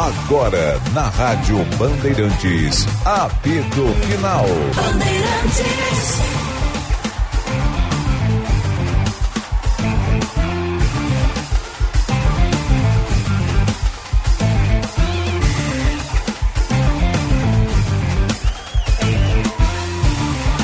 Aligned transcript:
Agora, 0.00 0.80
na 0.94 1.10
Rádio 1.10 1.58
Bandeirantes, 1.76 2.86
apito 3.04 3.86
final. 4.08 4.46
Bandeirantes. 4.74 6.18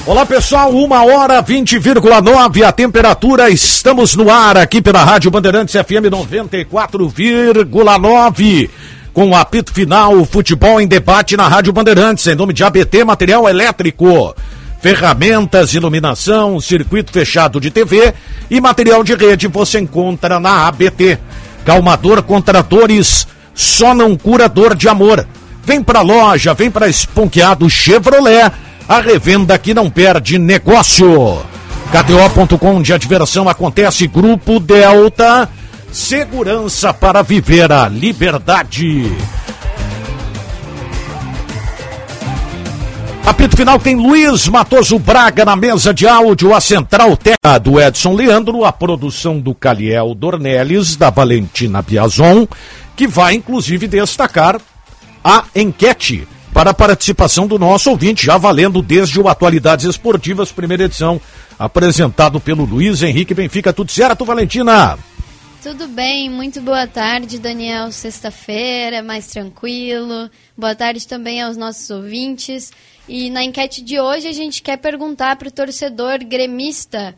Olá 0.06 0.24
pessoal, 0.24 0.70
uma 0.70 1.04
hora 1.04 1.42
20,9 1.42 2.62
a 2.62 2.72
temperatura, 2.72 3.50
estamos 3.50 4.16
no 4.16 4.30
ar 4.30 4.56
aqui 4.56 4.80
pela 4.80 5.04
Rádio 5.04 5.30
Bandeirantes 5.30 5.74
FM 5.74 6.08
94,9 6.08 8.70
com 9.16 9.30
o 9.30 9.34
apito 9.34 9.72
final, 9.72 10.22
futebol 10.26 10.78
em 10.78 10.86
debate 10.86 11.38
na 11.38 11.48
Rádio 11.48 11.72
Bandeirantes, 11.72 12.26
em 12.26 12.34
nome 12.34 12.52
de 12.52 12.62
ABT 12.62 13.02
Material 13.02 13.48
Elétrico, 13.48 14.36
ferramentas, 14.82 15.72
iluminação, 15.72 16.60
circuito 16.60 17.10
fechado 17.12 17.58
de 17.58 17.70
TV 17.70 18.12
e 18.50 18.60
material 18.60 19.02
de 19.02 19.14
rede 19.14 19.48
você 19.48 19.80
encontra 19.80 20.38
na 20.38 20.66
ABT. 20.66 21.18
Calmador 21.64 22.22
contra 22.24 22.60
dores, 22.60 23.26
só 23.54 23.94
não 23.94 24.18
cura 24.18 24.50
dor 24.50 24.74
de 24.74 24.86
amor. 24.86 25.26
Vem 25.64 25.82
pra 25.82 26.02
loja, 26.02 26.52
vem 26.52 26.70
pra 26.70 26.86
Esponqueado 26.86 27.70
Chevrolet 27.70 28.52
a 28.86 29.00
revenda 29.00 29.56
que 29.56 29.72
não 29.72 29.88
perde 29.88 30.38
negócio. 30.38 31.40
KTO.com 31.90 32.82
de 32.82 32.92
adversão 32.92 33.48
acontece 33.48 34.06
Grupo 34.06 34.60
Delta. 34.60 35.48
Segurança 35.92 36.92
para 36.92 37.22
viver 37.22 37.72
a 37.72 37.88
liberdade. 37.88 39.04
Apito 43.24 43.56
final 43.56 43.78
tem 43.78 43.96
Luiz 43.96 44.46
Matoso 44.46 44.98
Braga 44.98 45.44
na 45.44 45.56
mesa 45.56 45.92
de 45.92 46.06
áudio, 46.06 46.54
a 46.54 46.60
central 46.60 47.16
técnica 47.16 47.58
do 47.58 47.80
Edson 47.80 48.14
Leandro, 48.14 48.64
a 48.64 48.72
produção 48.72 49.40
do 49.40 49.52
Caliel 49.54 50.14
Dornelles, 50.14 50.96
da 50.96 51.10
Valentina 51.10 51.82
Biazon, 51.82 52.46
que 52.94 53.06
vai 53.06 53.34
inclusive 53.34 53.88
destacar 53.88 54.60
a 55.24 55.44
enquete 55.54 56.26
para 56.52 56.70
a 56.70 56.74
participação 56.74 57.46
do 57.46 57.58
nosso 57.58 57.90
ouvinte, 57.90 58.24
já 58.24 58.38
valendo 58.38 58.80
desde 58.80 59.20
o 59.20 59.28
Atualidades 59.28 59.84
Esportivas, 59.84 60.52
primeira 60.52 60.84
edição, 60.84 61.20
apresentado 61.58 62.40
pelo 62.40 62.64
Luiz 62.64 63.02
Henrique 63.02 63.34
Benfica. 63.34 63.72
Tudo 63.72 63.90
certo, 63.90 64.24
Valentina? 64.24 64.96
Tudo 65.66 65.88
bem, 65.88 66.30
muito 66.30 66.60
boa 66.60 66.86
tarde, 66.86 67.40
Daniel. 67.40 67.90
Sexta-feira, 67.90 69.02
mais 69.02 69.26
tranquilo. 69.26 70.30
Boa 70.56 70.76
tarde 70.76 71.08
também 71.08 71.42
aos 71.42 71.56
nossos 71.56 71.90
ouvintes. 71.90 72.72
E 73.08 73.30
na 73.30 73.42
enquete 73.42 73.82
de 73.82 73.98
hoje 73.98 74.28
a 74.28 74.32
gente 74.32 74.62
quer 74.62 74.76
perguntar 74.76 75.34
para 75.34 75.48
o 75.48 75.50
torcedor 75.50 76.24
gremista 76.24 77.16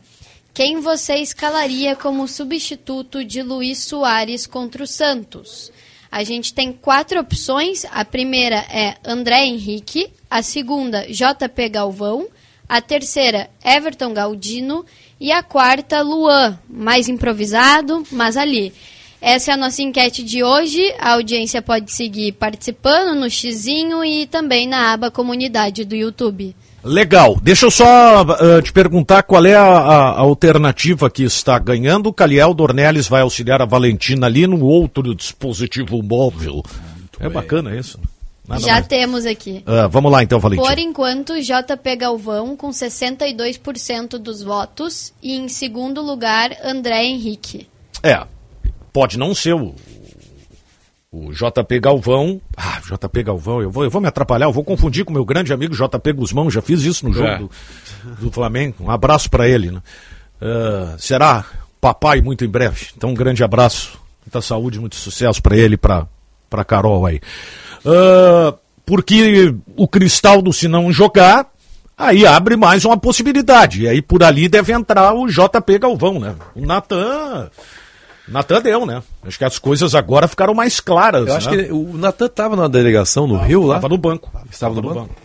quem 0.51 0.79
você 0.79 1.17
escalaria 1.17 1.95
como 1.95 2.27
substituto 2.27 3.23
de 3.23 3.43
Luiz 3.43 3.83
Soares 3.83 4.47
contra 4.47 4.81
o 4.83 4.87
Santos. 4.87 5.71
A 6.11 6.23
gente 6.23 6.51
tem 6.51 6.73
quatro 6.73 7.19
opções. 7.19 7.85
A 7.91 8.03
primeira 8.03 8.65
é 8.71 8.95
André 9.05 9.45
Henrique, 9.45 10.11
a 10.27 10.41
segunda, 10.41 11.05
JP 11.05 11.69
Galvão, 11.69 12.27
a 12.67 12.81
terceira, 12.81 13.47
Everton 13.63 14.11
Galdino 14.11 14.83
e 15.19 15.31
a 15.31 15.43
quarta, 15.43 16.01
Luan, 16.01 16.57
mais 16.69 17.09
improvisado, 17.09 18.03
mas 18.11 18.37
ali. 18.37 18.73
Essa 19.21 19.51
é 19.51 19.53
a 19.53 19.57
nossa 19.57 19.81
enquete 19.81 20.23
de 20.23 20.43
hoje. 20.43 20.93
A 20.97 21.13
audiência 21.13 21.61
pode 21.61 21.91
seguir 21.91 22.31
participando 22.33 23.19
no 23.19 23.29
xizinho 23.29 24.03
e 24.03 24.25
também 24.25 24.65
na 24.65 24.93
aba 24.93 25.11
comunidade 25.11 25.83
do 25.83 25.93
YouTube. 25.93 26.55
Legal. 26.81 27.37
Deixa 27.41 27.65
eu 27.65 27.71
só 27.71 28.23
uh, 28.23 28.61
te 28.61 28.71
perguntar 28.71 29.23
qual 29.23 29.45
é 29.45 29.55
a, 29.55 29.65
a, 29.65 30.19
alternativa 30.19 31.09
que 31.09 31.23
está 31.23 31.59
ganhando. 31.59 32.07
O 32.07 32.13
Caliel 32.13 32.53
Dornelles 32.53 33.09
vai 33.09 33.21
auxiliar 33.21 33.61
a 33.61 33.65
Valentina 33.65 34.27
ali 34.27 34.47
no 34.47 34.63
outro 34.63 35.13
dispositivo 35.13 36.01
móvel. 36.01 36.63
Muito 36.97 37.19
é 37.19 37.23
bem. 37.23 37.31
bacana 37.33 37.75
isso. 37.75 37.99
Nada 38.49 38.61
Já 38.61 38.73
mais. 38.73 38.87
temos 38.87 39.27
aqui. 39.27 39.63
Uh, 39.67 39.87
vamos 39.89 40.11
lá 40.11 40.23
então, 40.23 40.39
Valentina. 40.39 40.67
Por 40.67 40.79
enquanto, 40.79 41.39
JP 41.39 41.95
Galvão 41.95 42.57
com 42.57 42.71
62% 42.71 44.17
dos 44.17 44.41
votos 44.41 45.13
e 45.21 45.37
em 45.37 45.47
segundo 45.47 46.01
lugar, 46.01 46.49
André 46.63 47.05
Henrique. 47.05 47.67
É, 48.01 48.25
pode 48.91 49.19
não 49.19 49.35
ser 49.35 49.53
o, 49.53 49.75
o 51.11 51.31
JP 51.31 51.79
Galvão. 51.79 52.41
Ah, 52.57 52.81
JP 52.81 53.21
Galvão, 53.21 53.61
eu 53.61 53.69
vou, 53.69 53.83
eu 53.83 53.89
vou 53.91 54.01
me 54.01 54.07
atrapalhar, 54.07 54.47
eu 54.47 54.51
vou 54.51 54.63
confundir 54.63 55.05
com 55.05 55.13
meu 55.13 55.23
grande 55.23 55.53
amigo 55.53 55.75
JP 55.75 56.13
Guzmão, 56.13 56.49
já 56.49 56.63
fiz 56.63 56.81
isso 56.81 57.05
no 57.05 57.13
jogo 57.13 57.27
é. 57.27 57.37
do, 57.37 57.49
do, 58.19 58.31
Flamengo. 58.31 58.77
Um 58.79 58.89
abraço 58.89 59.29
para 59.29 59.47
ele. 59.47 59.69
Né? 59.69 59.81
Uh, 60.41 60.97
será 60.97 61.45
papai 61.79 62.19
muito 62.19 62.43
em 62.43 62.49
breve. 62.49 62.87
Então, 62.97 63.11
um 63.11 63.15
grande 63.15 63.43
abraço, 63.43 63.99
muita 64.25 64.41
saúde, 64.41 64.79
muito 64.79 64.95
sucesso 64.95 65.39
para 65.39 65.55
ele, 65.55 65.77
para 65.77 66.07
para 66.49 66.65
Carol 66.65 67.05
aí. 67.05 67.21
Uh, 67.85 68.57
porque 68.85 69.53
o 69.75 69.87
Cristaldo, 69.87 70.51
se 70.51 70.67
não 70.67 70.91
jogar, 70.91 71.47
aí 71.97 72.25
abre 72.25 72.55
mais 72.55 72.85
uma 72.85 72.97
possibilidade. 72.97 73.83
E 73.83 73.87
aí 73.87 74.01
por 74.01 74.23
ali 74.23 74.49
deve 74.49 74.73
entrar 74.73 75.13
o 75.13 75.27
JP 75.27 75.79
Galvão, 75.79 76.19
né? 76.19 76.35
O 76.55 76.65
Natan 76.65 77.49
Natan 78.29 78.61
deu, 78.61 78.85
né? 78.85 79.01
Acho 79.23 79.37
que 79.37 79.43
as 79.43 79.57
coisas 79.57 79.95
agora 79.95 80.27
ficaram 80.27 80.53
mais 80.53 80.79
claras. 80.79 81.27
Eu 81.27 81.35
acho 81.35 81.49
né? 81.49 81.63
que 81.63 81.71
o 81.71 81.97
Natan 81.97 82.27
estava 82.27 82.55
na 82.55 82.67
delegação 82.67 83.27
no 83.27 83.35
ah, 83.35 83.43
Rio 83.43 83.63
lá. 83.63 83.77
Estava 83.77 83.89
no 83.89 83.97
banco. 83.97 84.31
Estava 84.49 84.75
no, 84.75 84.81
no 84.81 84.87
banco. 84.89 84.99
banco. 85.01 85.15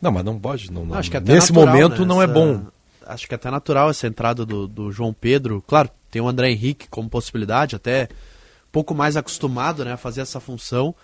Não, 0.00 0.12
mas 0.12 0.24
não 0.24 0.38
pode. 0.38 0.72
Não, 0.72 0.84
não. 0.84 0.96
Acho 0.96 1.10
que 1.10 1.18
nesse 1.20 1.52
natural, 1.52 1.74
momento 1.74 2.00
né? 2.00 2.06
não 2.06 2.22
é 2.22 2.26
bom. 2.26 2.62
Acho 3.06 3.26
que 3.26 3.34
é 3.34 3.36
até 3.36 3.50
natural 3.50 3.90
essa 3.90 4.06
entrada 4.06 4.46
do, 4.46 4.68
do 4.68 4.92
João 4.92 5.12
Pedro. 5.12 5.62
Claro, 5.66 5.90
tem 6.10 6.22
o 6.22 6.28
André 6.28 6.50
Henrique 6.50 6.86
como 6.88 7.08
possibilidade, 7.08 7.74
até 7.74 8.08
pouco 8.70 8.94
mais 8.94 9.16
acostumado 9.16 9.84
né, 9.84 9.92
a 9.92 9.96
fazer 9.96 10.20
essa 10.20 10.40
função. 10.40 10.94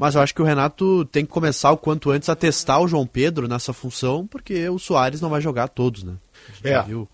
Mas 0.00 0.14
eu 0.14 0.22
acho 0.22 0.34
que 0.34 0.40
o 0.40 0.46
Renato 0.46 1.04
tem 1.04 1.26
que 1.26 1.30
começar 1.30 1.70
o 1.72 1.76
quanto 1.76 2.10
antes 2.10 2.30
a 2.30 2.34
testar 2.34 2.80
o 2.80 2.88
João 2.88 3.06
Pedro 3.06 3.46
nessa 3.46 3.70
função, 3.70 4.26
porque 4.26 4.66
o 4.70 4.78
Soares 4.78 5.20
não 5.20 5.28
vai 5.28 5.42
jogar 5.42 5.68
todos, 5.68 6.02
né? 6.02 6.14
é. 6.64 6.82
viu. 6.84 7.06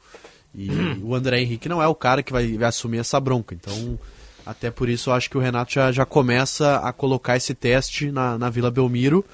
E 0.55 0.71
o 1.03 1.13
André 1.13 1.41
Henrique 1.41 1.69
não 1.69 1.83
é 1.83 1.89
o 1.89 1.97
cara 1.97 2.23
que 2.23 2.33
vai, 2.33 2.57
vai, 2.57 2.69
assumir 2.69 2.99
essa 2.99 3.19
bronca. 3.19 3.57
Então, 3.57 3.99
até 4.47 4.71
por 4.71 4.89
isso, 4.89 5.11
eu 5.11 5.15
acho 5.15 5.29
que 5.29 5.37
o 5.37 5.41
Renato 5.41 5.73
já, 5.73 5.91
já 5.91 6.07
começa 6.07 6.77
a 6.77 6.93
colocar 6.93 7.37
esse 7.37 7.55
teste 7.55 8.13
na, 8.13 8.39
na 8.39 8.51
Vila 8.51 8.71
Belmiro. 8.71 9.25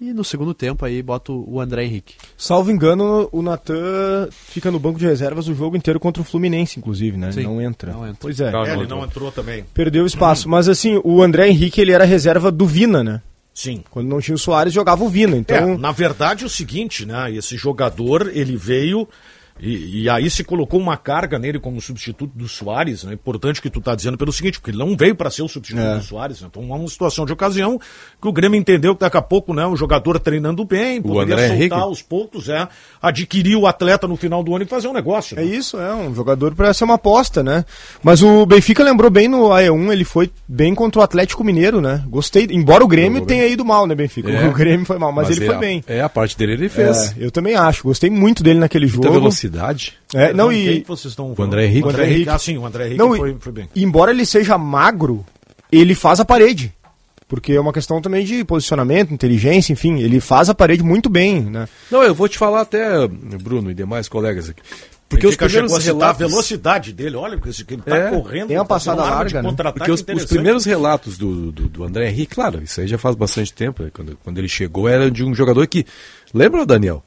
E 0.00 0.12
no 0.12 0.22
segundo 0.22 0.54
tempo 0.54 0.84
aí 0.84 1.02
bota 1.02 1.32
o 1.32 1.60
André 1.60 1.84
Henrique. 1.84 2.14
Salvo 2.36 2.70
engano, 2.70 3.28
o 3.32 3.42
Natan 3.42 4.28
fica 4.30 4.70
no 4.70 4.78
banco 4.78 4.96
de 4.96 5.04
reservas 5.04 5.48
o 5.48 5.54
jogo 5.54 5.76
inteiro 5.76 5.98
contra 5.98 6.22
o 6.22 6.24
Fluminense, 6.24 6.78
inclusive, 6.78 7.16
né? 7.16 7.32
Sim, 7.32 7.42
não 7.42 7.60
entra. 7.60 7.92
Não 7.92 8.06
entra. 8.06 8.18
Pois 8.20 8.40
é. 8.40 8.52
é 8.52 8.72
ele 8.74 8.86
não 8.86 9.04
entrou 9.04 9.32
também. 9.32 9.64
Perdeu 9.74 10.06
espaço. 10.06 10.48
Mas 10.48 10.68
assim, 10.68 11.00
o 11.02 11.20
André 11.20 11.48
Henrique 11.48 11.80
ele 11.80 11.90
era 11.90 12.04
reserva 12.04 12.52
do 12.52 12.64
Vina, 12.64 13.02
né? 13.02 13.20
Sim. 13.52 13.82
Quando 13.90 14.06
não 14.06 14.20
tinha 14.20 14.36
o 14.36 14.38
Soares, 14.38 14.72
jogava 14.72 15.02
o 15.02 15.08
Vina. 15.08 15.36
Então... 15.36 15.56
É, 15.56 15.76
na 15.76 15.90
verdade, 15.90 16.44
é 16.44 16.46
o 16.46 16.50
seguinte, 16.50 17.04
né? 17.04 17.32
Esse 17.34 17.56
jogador, 17.56 18.30
ele 18.32 18.56
veio 18.56 19.08
e, 19.60 20.02
e, 20.02 20.08
aí 20.08 20.28
se 20.30 20.44
colocou 20.44 20.80
uma 20.80 20.96
carga 20.96 21.38
nele 21.38 21.58
como 21.58 21.80
substituto 21.80 22.32
do 22.34 22.48
Soares, 22.48 23.04
né? 23.04 23.12
Importante 23.12 23.60
que 23.60 23.70
tu 23.70 23.80
tá 23.80 23.94
dizendo 23.94 24.16
pelo 24.16 24.32
seguinte, 24.32 24.58
porque 24.60 24.70
ele 24.70 24.78
não 24.78 24.96
veio 24.96 25.14
para 25.14 25.30
ser 25.30 25.42
o 25.42 25.48
substituto 25.48 25.82
é. 25.82 25.96
do 25.96 26.02
Soares, 26.02 26.40
né? 26.40 26.48
Então 26.50 26.62
é 26.62 26.76
uma 26.76 26.88
situação 26.88 27.26
de 27.26 27.32
ocasião 27.32 27.78
que 28.20 28.28
o 28.28 28.32
Grêmio 28.32 28.58
entendeu 28.58 28.94
que 28.94 29.00
daqui 29.00 29.16
a 29.16 29.22
pouco, 29.22 29.52
né, 29.52 29.66
o 29.66 29.76
jogador 29.76 30.18
treinando 30.20 30.64
bem, 30.64 31.00
poderia 31.02 31.36
soltar 31.36 31.56
Henrique. 31.56 31.74
aos 31.74 32.02
poucos, 32.02 32.48
é, 32.48 32.68
adquirir 33.00 33.56
o 33.56 33.66
atleta 33.66 34.06
no 34.06 34.16
final 34.16 34.42
do 34.42 34.54
ano 34.54 34.64
e 34.64 34.68
fazer 34.68 34.88
um 34.88 34.92
negócio. 34.92 35.36
Né? 35.36 35.42
É 35.42 35.46
isso, 35.46 35.78
é 35.78 35.94
um 35.94 36.14
jogador 36.14 36.54
para 36.54 36.72
ser 36.72 36.84
uma 36.84 36.94
aposta, 36.94 37.42
né? 37.42 37.64
Mas 38.02 38.22
o 38.22 38.46
Benfica 38.46 38.82
lembrou 38.82 39.10
bem 39.10 39.28
no 39.28 39.48
AE1, 39.48 39.92
ele 39.92 40.04
foi 40.04 40.30
bem 40.46 40.74
contra 40.74 41.00
o 41.00 41.04
Atlético 41.04 41.44
Mineiro, 41.44 41.80
né? 41.80 42.02
Gostei, 42.08 42.46
embora 42.50 42.84
o 42.84 42.88
Grêmio 42.88 43.24
tenha 43.24 43.46
ido 43.46 43.64
mal, 43.64 43.86
né, 43.86 43.94
Benfica? 43.94 44.30
É. 44.30 44.48
O 44.48 44.52
Grêmio 44.52 44.86
foi 44.86 44.98
mal, 44.98 45.12
mas, 45.12 45.28
mas 45.28 45.36
ele 45.36 45.46
é, 45.46 45.48
foi 45.50 45.58
bem. 45.58 45.84
É, 45.86 46.00
a 46.00 46.08
parte 46.08 46.36
dele 46.36 46.52
ele 46.54 46.68
fez. 46.68 47.10
É, 47.10 47.14
eu 47.18 47.30
também 47.30 47.54
acho, 47.54 47.82
gostei 47.82 48.08
muito 48.08 48.42
dele 48.42 48.58
naquele 48.58 48.86
Muita 48.86 49.08
jogo. 49.08 49.14
Velocidade. 49.48 49.94
É, 50.14 50.32
não, 50.32 50.52
e... 50.52 50.64
Quem 50.64 50.82
vocês 50.82 51.12
estão 51.12 51.34
o 51.36 51.42
André 51.42 51.66
Henrique. 51.66 51.86
O 51.86 51.90
André 51.90 52.06
Henrique. 52.06 52.28
Ah, 52.28 52.38
sim, 52.38 52.58
o 52.58 52.66
André 52.66 52.86
Henrique 52.86 52.98
não, 52.98 53.16
foi, 53.16 53.36
foi 53.40 53.52
bem. 53.52 53.68
Embora 53.74 54.10
ele 54.10 54.24
seja 54.24 54.56
magro, 54.56 55.24
ele 55.72 55.94
faz 55.94 56.20
a 56.20 56.24
parede. 56.24 56.72
Porque 57.26 57.52
é 57.52 57.60
uma 57.60 57.74
questão 57.74 58.00
também 58.00 58.24
de 58.24 58.42
posicionamento, 58.42 59.12
inteligência, 59.12 59.70
enfim, 59.70 59.98
ele 59.98 60.18
faz 60.18 60.48
a 60.48 60.54
parede 60.54 60.82
muito 60.82 61.10
bem, 61.10 61.42
né? 61.42 61.68
Não, 61.90 62.02
eu 62.02 62.14
vou 62.14 62.26
te 62.26 62.38
falar 62.38 62.62
até, 62.62 63.06
Bruno 63.06 63.70
e 63.70 63.74
demais 63.74 64.08
colegas 64.08 64.48
aqui. 64.48 64.62
Porque 65.10 65.26
os 65.26 65.36
primeiros 65.36 65.84
relatos... 65.84 66.22
a 66.22 66.26
velocidade 66.26 66.92
dele, 66.92 67.16
olha, 67.16 67.38
que 67.38 67.48
ele 67.48 67.80
está 67.80 67.96
é, 67.96 68.10
correndo. 68.10 68.48
Tem 68.48 68.56
uma 68.56 68.64
passada 68.64 69.02
larga, 69.02 69.42
né? 69.42 69.54
Porque 69.74 69.90
os, 69.90 70.00
os, 70.00 70.24
primeiros 70.24 70.64
relatos 70.64 71.18
do, 71.18 71.52
do, 71.52 71.68
do, 71.68 71.84
André 71.84 72.08
Henrique, 72.08 72.34
claro, 72.34 72.62
isso 72.62 72.80
aí 72.80 72.86
já 72.86 72.98
faz 72.98 73.14
bastante 73.14 73.52
tempo, 73.52 73.82
né? 73.82 73.90
quando, 73.92 74.18
quando 74.22 74.38
ele 74.38 74.48
chegou, 74.48 74.88
era 74.88 75.10
de 75.10 75.22
um 75.24 75.34
jogador 75.34 75.66
que. 75.66 75.86
Lembra, 76.32 76.64
Daniel? 76.66 77.02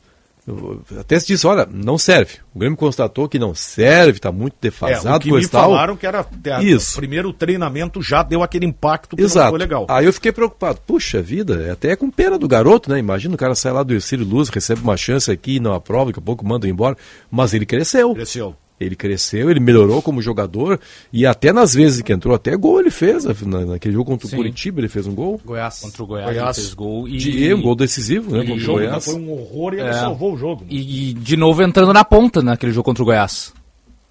Até 1.00 1.20
se 1.20 1.28
disse, 1.28 1.46
olha, 1.46 1.68
não 1.72 1.98
serve. 1.98 2.40
O 2.54 2.60
Grêmio 2.60 2.78
constatou 2.78 3.30
que 3.30 3.38
não 3.38 3.54
serve, 3.54 4.18
está 4.18 4.32
muito 4.32 4.56
defasado, 4.60 5.08
é, 5.08 5.18
o 5.18 5.20
que 5.20 5.32
me 5.32 5.48
tal. 5.48 5.70
falaram 5.70 5.96
que 5.96 6.08
era 6.08 6.26
Isso. 6.64 6.94
o 6.94 6.96
primeiro 6.96 7.32
treinamento 7.32 8.02
já 8.02 8.24
deu 8.24 8.42
aquele 8.42 8.66
impacto 8.66 9.16
que 9.16 9.22
Exato. 9.22 9.56
legal. 9.56 9.86
Aí 9.88 10.06
eu 10.06 10.14
fiquei 10.14 10.32
preocupado. 10.32 10.80
Puxa 10.86 11.22
vida, 11.22 11.64
é 11.68 11.72
até 11.72 11.96
com 11.96 12.10
pena 12.10 12.40
do 12.40 12.48
garoto, 12.48 12.90
né? 12.90 12.98
Imagina 12.98 13.36
o 13.36 13.38
cara 13.38 13.54
sai 13.54 13.72
lá 13.72 13.84
do 13.84 13.94
Ercílio 13.94 14.26
Luz, 14.26 14.50
recebe 14.50 14.82
uma 14.82 14.98
chance 14.98 15.30
aqui, 15.32 15.60
não 15.60 15.74
aprova, 15.74 16.08
daqui 16.08 16.20
a 16.20 16.24
pouco 16.24 16.46
manda 16.46 16.68
embora. 16.68 16.98
Mas 17.30 17.54
ele 17.54 17.66
cresceu. 17.66 18.14
Cresceu. 18.16 18.56
Ele 18.86 18.96
cresceu, 18.96 19.50
ele 19.50 19.60
melhorou 19.60 20.02
como 20.02 20.22
jogador 20.22 20.80
e 21.12 21.26
até 21.26 21.52
nas 21.54 21.74
vezes 21.74 22.02
que 22.02 22.12
entrou, 22.12 22.36
até 22.36 22.56
gol 22.56 22.80
ele 22.80 22.92
fez. 22.92 23.26
naquele 23.26 23.94
jogo 23.94 24.12
contra 24.12 24.28
o 24.28 24.30
Sim. 24.30 24.38
Curitiba 24.38 24.80
ele 24.80 24.88
fez 24.88 25.08
um 25.08 25.14
gol. 25.14 25.40
Goiás. 25.44 25.80
Contra 25.80 26.04
o 26.04 26.06
Goiás, 26.08 26.30
Goiás. 26.30 26.58
ele 26.58 26.66
fez 26.66 26.74
gol. 26.74 27.08
E, 27.08 27.18
de, 27.18 27.54
um 27.54 27.62
gol 27.62 27.76
decisivo, 27.76 28.36
né? 28.36 28.46
Contra 28.46 28.72
o 28.72 28.74
Goiás. 28.74 29.06
Foi 29.06 29.16
um 29.16 29.32
horror 29.32 29.74
e 29.74 29.80
ele 29.80 29.90
é. 29.90 29.94
salvou 29.94 30.34
o 30.34 30.38
jogo. 30.38 30.66
E, 30.70 31.10
e, 31.10 31.14
de 31.14 31.38
novo 31.38 31.64
entrando 31.64 31.94
na 31.94 32.04
ponta 32.04 32.42
naquele 32.42 32.72
jogo 32.72 32.86
contra 32.86 33.04
o 33.04 33.06
Goiás. 33.06 33.54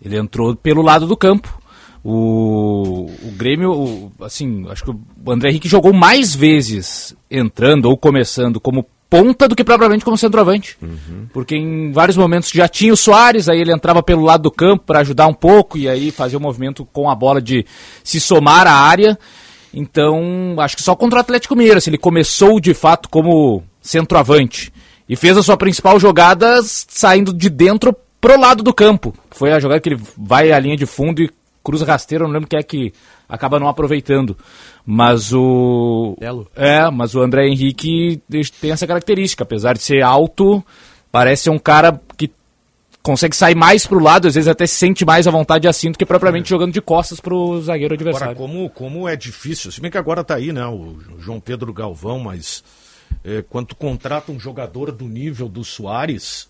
Ele 0.03 0.17
entrou 0.17 0.55
pelo 0.57 0.83
lado 0.83 1.07
do 1.07 1.17
campo. 1.17 1.61
O, 2.03 3.11
o 3.23 3.31
Grêmio, 3.37 3.73
o, 3.73 4.13
assim, 4.25 4.65
acho 4.71 4.85
que 4.85 4.91
o 4.91 5.31
André 5.31 5.51
Henrique 5.51 5.69
jogou 5.69 5.93
mais 5.93 6.35
vezes 6.35 7.15
entrando 7.31 7.87
ou 7.87 7.97
começando 7.97 8.59
como 8.59 8.87
ponta 9.11 9.49
do 9.49 9.57
que 9.57 9.65
propriamente 9.65 10.05
como 10.05 10.17
centroavante. 10.17 10.79
Uhum. 10.81 11.27
Porque 11.33 11.57
em 11.57 11.91
vários 11.91 12.17
momentos 12.17 12.51
já 12.51 12.69
tinha 12.69 12.93
o 12.93 12.97
Soares, 12.97 13.49
aí 13.49 13.61
ele 13.61 13.73
entrava 13.73 14.03
pelo 14.03 14.23
lado 14.23 14.45
do 14.45 14.51
campo 14.51 14.85
para 14.87 15.01
ajudar 15.01 15.27
um 15.27 15.35
pouco 15.35 15.77
e 15.77 15.89
aí 15.89 16.13
fazia 16.13 16.39
o 16.39 16.41
movimento 16.41 16.87
com 16.93 17.11
a 17.11 17.15
bola 17.15 17.43
de 17.43 17.67
se 18.05 18.21
somar 18.21 18.69
à 18.69 18.73
área. 18.73 19.19
Então, 19.75 20.55
acho 20.59 20.77
que 20.77 20.83
só 20.83 20.95
contra 20.95 21.19
o 21.19 21.21
Atlético 21.21 21.57
Mineiro, 21.57 21.79
assim, 21.79 21.91
ele 21.91 21.99
começou 21.99 22.61
de 22.61 22.73
fato 22.73 23.09
como 23.09 23.65
centroavante 23.83 24.73
e 25.09 25.17
fez 25.17 25.37
a 25.37 25.43
sua 25.43 25.57
principal 25.57 25.99
jogada 25.99 26.61
saindo 26.63 27.33
de 27.33 27.51
dentro 27.51 27.95
pro 28.21 28.39
lado 28.39 28.63
do 28.63 28.73
campo. 28.73 29.13
Foi 29.31 29.53
a 29.53 29.59
jogada 29.59 29.81
que 29.81 29.89
ele 29.89 30.01
vai 30.17 30.53
à 30.53 30.59
linha 30.59 30.77
de 30.77 30.87
fundo 30.87 31.21
e 31.21 31.31
cruza 31.65 31.85
rasteiro, 31.85 32.25
não 32.25 32.33
lembro 32.33 32.49
quem 32.49 32.59
é 32.59 32.63
que 32.63 32.93
acaba 33.31 33.61
não 33.61 33.69
aproveitando. 33.69 34.37
Mas 34.85 35.33
o. 35.33 36.17
Belo. 36.19 36.49
É, 36.57 36.91
mas 36.91 37.15
o 37.15 37.21
André 37.21 37.47
Henrique 37.47 38.21
tem 38.61 38.73
essa 38.73 38.87
característica. 38.87 39.45
Apesar 39.45 39.75
de 39.75 39.83
ser 39.83 40.03
alto, 40.03 40.65
parece 41.11 41.45
ser 41.45 41.51
um 41.51 41.59
cara 41.59 42.01
que 42.17 42.31
consegue 43.03 43.35
sair 43.35 43.55
mais 43.55 43.87
pro 43.87 44.03
lado, 44.03 44.29
às 44.29 44.35
vezes 44.35 44.49
até 44.49 44.67
se 44.67 44.75
sente 44.75 45.05
mais 45.05 45.27
à 45.27 45.31
vontade 45.31 45.67
assim 45.67 45.91
do 45.91 45.97
que 45.97 46.05
propriamente 46.05 46.47
é. 46.47 46.51
jogando 46.51 46.73
de 46.73 46.83
costas 46.83 47.19
pro 47.19 47.61
zagueiro 47.63 47.95
adversário. 47.95 48.33
Agora, 48.33 48.49
como, 48.49 48.69
como 48.69 49.09
é 49.09 49.17
difícil, 49.17 49.73
se 49.73 49.81
bem 49.81 49.91
que 49.91 49.97
agora 49.97 50.23
tá 50.23 50.35
aí, 50.35 50.53
né, 50.53 50.67
o 50.67 50.99
João 51.19 51.41
Pedro 51.41 51.73
Galvão, 51.73 52.19
mas 52.19 52.63
é, 53.25 53.43
quando 53.49 53.69
tu 53.69 53.77
contrata 53.77 54.31
um 54.31 54.39
jogador 54.39 54.93
do 54.93 55.07
nível 55.07 55.49
do 55.49 55.65
Soares, 55.65 56.49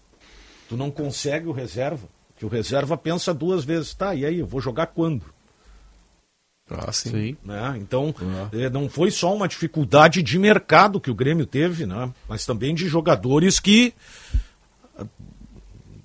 tu 0.68 0.76
não 0.76 0.90
consegue 0.90 1.46
o 1.46 1.52
reserva. 1.52 2.08
Que 2.36 2.44
o 2.44 2.48
reserva 2.48 2.96
pensa 2.96 3.34
duas 3.34 3.64
vezes, 3.64 3.94
tá, 3.94 4.14
e 4.14 4.24
aí, 4.24 4.40
eu 4.40 4.46
vou 4.46 4.60
jogar 4.60 4.86
quando? 4.86 5.22
Ah, 6.70 6.92
sim. 6.92 7.10
sim. 7.10 7.36
Né? 7.44 7.78
Então, 7.80 8.14
uhum. 8.20 8.70
não 8.72 8.88
foi 8.88 9.10
só 9.10 9.34
uma 9.34 9.48
dificuldade 9.48 10.22
de 10.22 10.38
mercado 10.38 11.00
que 11.00 11.10
o 11.10 11.14
Grêmio 11.14 11.46
teve, 11.46 11.86
né? 11.86 12.10
mas 12.28 12.46
também 12.46 12.74
de 12.74 12.86
jogadores 12.88 13.58
que 13.58 13.94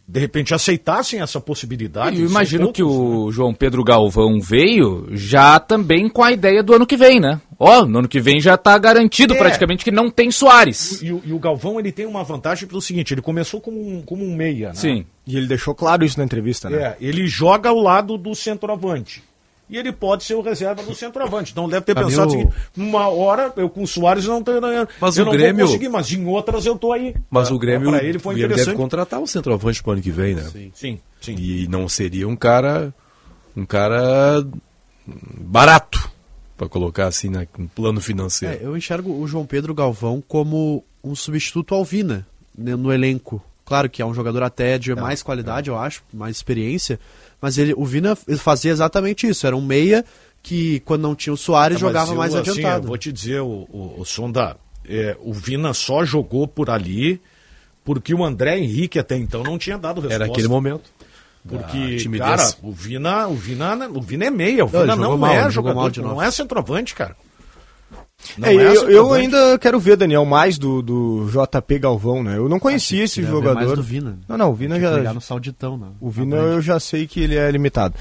de 0.08 0.20
repente 0.20 0.54
aceitassem 0.54 1.20
essa 1.20 1.42
possibilidade. 1.42 2.22
Eu 2.22 2.28
imagino 2.28 2.72
que 2.72 2.84
o 2.84 3.26
né? 3.26 3.32
João 3.32 3.54
Pedro 3.54 3.84
Galvão 3.84 4.40
veio 4.40 5.08
já 5.12 5.60
também 5.60 6.08
com 6.08 6.24
a 6.24 6.32
ideia 6.32 6.62
do 6.62 6.76
ano 6.76 6.86
que 6.86 6.96
vem, 6.96 7.20
né? 7.20 7.42
Ó, 7.58 7.82
oh, 7.82 7.86
no 7.86 8.00
ano 8.00 8.08
que 8.08 8.20
vem 8.20 8.40
já 8.40 8.54
está 8.54 8.78
garantido 8.78 9.34
é. 9.34 9.38
praticamente 9.38 9.84
que 9.84 9.92
não 9.92 10.10
tem 10.12 10.30
Soares. 10.30 11.02
E, 11.02 11.08
e, 11.08 11.22
e, 11.26 11.34
o 11.34 11.40
Galvão 11.40 11.80
ele 11.80 11.92
tem 11.92 12.06
uma 12.06 12.24
vantagem 12.24 12.68
pelo 12.68 12.82
seguinte, 12.82 13.14
ele 13.14 13.22
começou 13.22 13.60
como 13.60 13.80
um, 13.80 14.02
como 14.04 14.24
um 14.24 14.36
meia, 14.36 14.70
né? 14.70 14.76
Sim. 14.76 15.06
E 15.26 15.36
ele 15.36 15.48
deixou 15.48 15.74
claro 15.74 16.06
isso 16.06 16.20
na 16.20 16.26
entrevista, 16.26 16.70
né? 16.70 16.78
É, 16.78 16.98
ele 17.02 17.26
joga 17.26 17.70
ao 17.70 17.80
lado 17.80 18.16
do 18.18 18.36
centroavante 18.36 19.24
e 19.70 19.78
ele 19.78 19.92
pode 19.92 20.24
ser 20.24 20.36
o 20.36 20.42
reserva 20.42 20.84
do 20.84 20.94
centroavante. 20.94 21.52
Então 21.52 21.68
deve 21.68 21.86
ter 21.86 21.96
pensado 21.96 22.34
o... 22.34 22.36
assim, 22.36 22.50
uma 22.78 23.08
hora 23.08 23.52
eu 23.58 23.70
com 23.70 23.84
o 23.84 23.88
Soares 23.88 24.26
não 24.26 24.44
tenho, 24.44 24.62
mas 25.00 25.18
eu 25.18 25.24
o 25.24 25.26
não 25.26 25.34
Grêmio... 25.34 25.66
vou 25.66 25.74
conseguir, 25.74 25.90
mas 25.90 26.12
em 26.12 26.26
outras 26.26 26.66
eu 26.66 26.78
tô 26.78 26.92
aí. 26.92 27.16
Mas 27.30 27.52
o 27.52 27.58
Grêmio, 27.58 27.90
para 27.90 28.04
ele 28.04 28.20
foi 28.20 28.36
interessante. 28.36 28.66
deve 28.66 28.78
contratar 28.78 29.20
o 29.20 29.28
centroavante 29.28 29.82
para 29.82 29.90
o 29.90 29.94
ano 29.94 30.02
que 30.02 30.12
vem, 30.12 30.36
né? 30.36 30.44
Sim, 30.44 30.72
sim, 30.74 31.00
sim. 31.22 31.36
E 31.38 31.68
não 31.68 31.90
seria 31.90 32.28
um 32.28 32.36
cara 32.36 32.94
um 33.56 33.66
cara 33.66 34.46
barato 35.08 36.12
para 36.58 36.70
colocar 36.70 37.08
assim 37.08 37.30
na, 37.30 37.46
no 37.58 37.68
plano 37.68 38.00
financeiro. 38.00 38.56
É, 38.56 38.66
eu 38.66 38.78
enxergo 38.78 39.12
o 39.12 39.28
João 39.28 39.46
Pedro 39.46 39.74
Galvão 39.74 40.24
como 40.26 40.84
um 41.04 41.16
substituto 41.16 41.76
ao 41.76 41.84
Vina 41.84 42.26
né, 42.58 42.76
no 42.76 42.92
elenco. 42.92 43.44
Claro 43.66 43.90
que 43.90 44.02
é 44.02 44.06
um 44.06 44.14
jogador 44.14 44.44
até 44.44 44.78
de 44.78 44.92
é, 44.92 44.96
mais 44.96 45.24
qualidade, 45.24 45.70
é. 45.70 45.74
eu 45.74 45.78
acho, 45.78 46.04
mais 46.14 46.36
experiência, 46.36 47.00
mas 47.46 47.60
ele, 47.60 47.76
o 47.78 47.86
Vina 47.86 48.16
fazia 48.16 48.72
exatamente 48.72 49.28
isso. 49.28 49.46
Era 49.46 49.56
um 49.56 49.62
meia 49.62 50.04
que, 50.42 50.80
quando 50.80 51.04
não 51.04 51.14
tinha 51.14 51.32
o 51.32 51.38
Soares, 51.38 51.78
é, 51.78 51.80
jogava 51.80 52.12
eu, 52.12 52.18
mais 52.18 52.34
assim, 52.34 52.50
adiantado. 52.50 52.88
vou 52.88 52.98
te 52.98 53.14
dizer, 53.14 53.40
o, 53.40 53.68
o, 53.72 54.00
o 54.00 54.04
Sonda, 54.04 54.58
é, 54.84 55.16
o 55.22 55.32
Vina 55.32 55.72
só 55.72 56.04
jogou 56.04 56.48
por 56.48 56.72
ali 56.72 57.22
porque 57.84 58.16
o 58.16 58.26
André 58.26 58.58
Henrique 58.58 58.98
até 58.98 59.16
então 59.16 59.44
não 59.44 59.60
tinha 59.60 59.78
dado 59.78 60.02
resposta. 60.02 60.24
Era 60.24 60.26
aquele 60.26 60.48
momento. 60.48 60.90
Porque, 61.48 61.98
ah, 62.16 62.18
cara, 62.18 62.52
o 62.64 62.72
Vina, 62.72 63.28
o 63.28 63.36
Vina, 63.36 63.90
o 63.90 64.02
Vina 64.02 64.26
é 64.26 64.32
meia, 64.32 64.66
o 64.66 64.68
Vina 64.68 64.96
não, 64.96 65.12
não 65.12 65.18
mal, 65.20 65.36
é 65.36 65.52
jogador, 65.52 65.96
não 65.98 66.20
é 66.20 66.32
centroavante, 66.32 66.96
cara. 66.96 67.16
É, 68.42 68.54
é 68.54 68.56
eu, 68.56 68.90
eu, 68.90 69.14
ainda 69.14 69.58
quero 69.60 69.80
ver, 69.80 69.98
Daniel, 69.98 70.26
mais 70.26 70.58
do, 70.58 70.82
do 70.82 71.28
JP 71.30 71.80
Galvão, 71.80 72.24
né? 72.24 72.38
Eu 72.38 72.50
não 72.50 72.60
conhecia 72.60 73.04
esse 73.04 73.24
jogador. 73.24 73.56
Mais 73.56 73.72
do 73.74 73.84
Vina. 73.84 74.20
Não, 74.28 74.38
não, 74.38 74.52
o 74.52 74.56
Vina 74.56 74.80
já. 74.80 75.14
no 75.14 75.22
Sauditão, 75.22 75.78
né? 75.78 75.88
O 76.00 76.10
Vina 76.10 76.36
eu 76.36 76.62
já 76.62 76.80
sei 76.80 77.08
que 77.08 77.20
ele 77.22 77.36
é 77.36 77.50
limitado. 77.52 77.96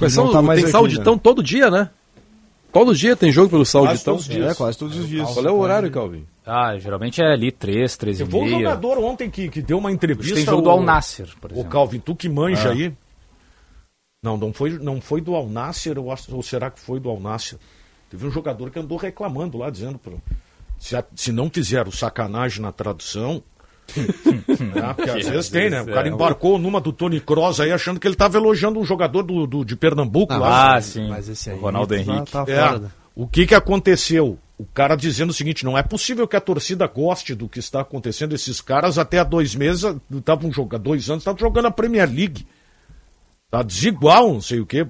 Mas 0.00 0.12
são, 0.12 0.30
tá 0.30 0.42
mais 0.42 0.58
tem 0.58 0.64
aqui, 0.64 0.72
Sauditão 0.72 1.14
né? 1.14 1.20
todo 1.22 1.42
dia, 1.42 1.70
né? 1.70 1.90
Todo 2.72 2.94
dia 2.94 3.16
tem 3.16 3.32
jogo 3.32 3.48
pelo 3.48 3.64
Sauditão? 3.64 4.18
É, 4.28 4.54
quase 4.54 4.76
todos 4.76 4.96
os 4.96 5.08
dias. 5.08 5.30
Qual 5.30 5.46
é 5.46 5.50
o 5.50 5.58
horário, 5.58 5.90
Calvin? 5.90 6.26
Ah, 6.44 6.78
geralmente 6.78 7.22
é 7.22 7.32
ali 7.32 7.50
3, 7.50 7.96
3 7.96 8.20
e 8.20 8.24
meia. 8.24 8.32
Teve 8.32 8.54
um 8.54 8.58
jogador 8.58 8.98
ontem 8.98 9.30
que, 9.30 9.48
que 9.48 9.62
deu 9.62 9.78
uma 9.78 9.90
entrevista. 9.90 10.34
Tem 10.34 10.44
jogo 10.44 10.58
o, 10.58 10.62
do 10.62 10.70
Al 10.70 10.82
Nasser, 10.82 11.28
por 11.40 11.50
exemplo. 11.50 11.68
O 11.68 11.70
Calvin, 11.70 11.98
tu 11.98 12.14
que 12.14 12.28
manja 12.28 12.68
ah. 12.68 12.72
aí. 12.72 12.92
Não, 14.22 14.36
não 14.36 14.52
foi, 14.52 14.78
não 14.78 15.00
foi 15.00 15.20
do 15.20 15.34
Al 15.34 15.48
Nasser, 15.48 15.96
ou 15.98 16.42
será 16.42 16.70
que 16.70 16.78
foi 16.78 17.00
do 17.00 17.08
Al 17.08 17.18
Nasser? 17.20 17.58
Teve 18.10 18.26
um 18.26 18.30
jogador 18.30 18.70
que 18.70 18.78
andou 18.78 18.96
reclamando 18.96 19.58
lá, 19.58 19.68
dizendo 19.70 19.98
pro, 19.98 20.20
se, 20.78 20.96
a, 20.96 21.04
se 21.14 21.32
não 21.32 21.50
fizeram 21.50 21.90
sacanagem 21.90 22.62
na 22.62 22.72
tradução. 22.72 23.42
é, 23.96 24.94
porque 24.94 25.10
às 25.10 25.28
vezes 25.28 25.48
tem, 25.50 25.70
né? 25.70 25.82
O 25.82 25.86
cara 25.86 26.08
embarcou 26.08 26.58
numa 26.58 26.80
do 26.80 26.92
Tony 26.92 27.20
Cross 27.20 27.60
aí 27.60 27.70
achando 27.70 28.00
que 28.00 28.06
ele 28.06 28.14
estava 28.14 28.36
elogiando 28.36 28.80
um 28.80 28.84
jogador 28.84 29.22
do, 29.22 29.46
do 29.46 29.64
de 29.64 29.76
Pernambuco 29.76 30.32
ah, 30.32 30.38
lá. 30.38 30.76
Ah, 30.76 30.82
sim. 30.82 31.08
Mas 31.08 31.28
esse 31.28 31.50
aí, 31.50 31.56
o 31.56 31.60
Ronaldo 31.60 31.94
tá- 31.94 32.00
Henrique. 32.00 32.30
Tá, 32.30 32.44
tá 32.44 32.52
é, 32.52 32.80
o 33.14 33.26
que 33.26 33.46
que 33.46 33.54
aconteceu? 33.54 34.38
O 34.58 34.64
cara 34.64 34.96
dizendo 34.96 35.30
o 35.30 35.34
seguinte: 35.34 35.64
não 35.64 35.78
é 35.78 35.82
possível 35.82 36.26
que 36.26 36.36
a 36.36 36.40
torcida 36.40 36.86
goste 36.86 37.34
do 37.34 37.48
que 37.48 37.58
está 37.58 37.80
acontecendo. 37.80 38.34
Esses 38.34 38.60
caras 38.60 38.98
até 38.98 39.18
há 39.20 39.24
dois 39.24 39.54
meses 39.54 39.84
estavam 40.10 40.50
jogando, 40.52 40.82
dois 40.82 41.08
anos, 41.08 41.22
estavam 41.22 41.38
jogando 41.38 41.66
a 41.66 41.70
Premier 41.70 42.08
League. 42.08 42.46
Tá 43.56 43.62
desigual, 43.62 44.34
não 44.34 44.40
sei 44.42 44.60
o 44.60 44.66
quê. 44.66 44.86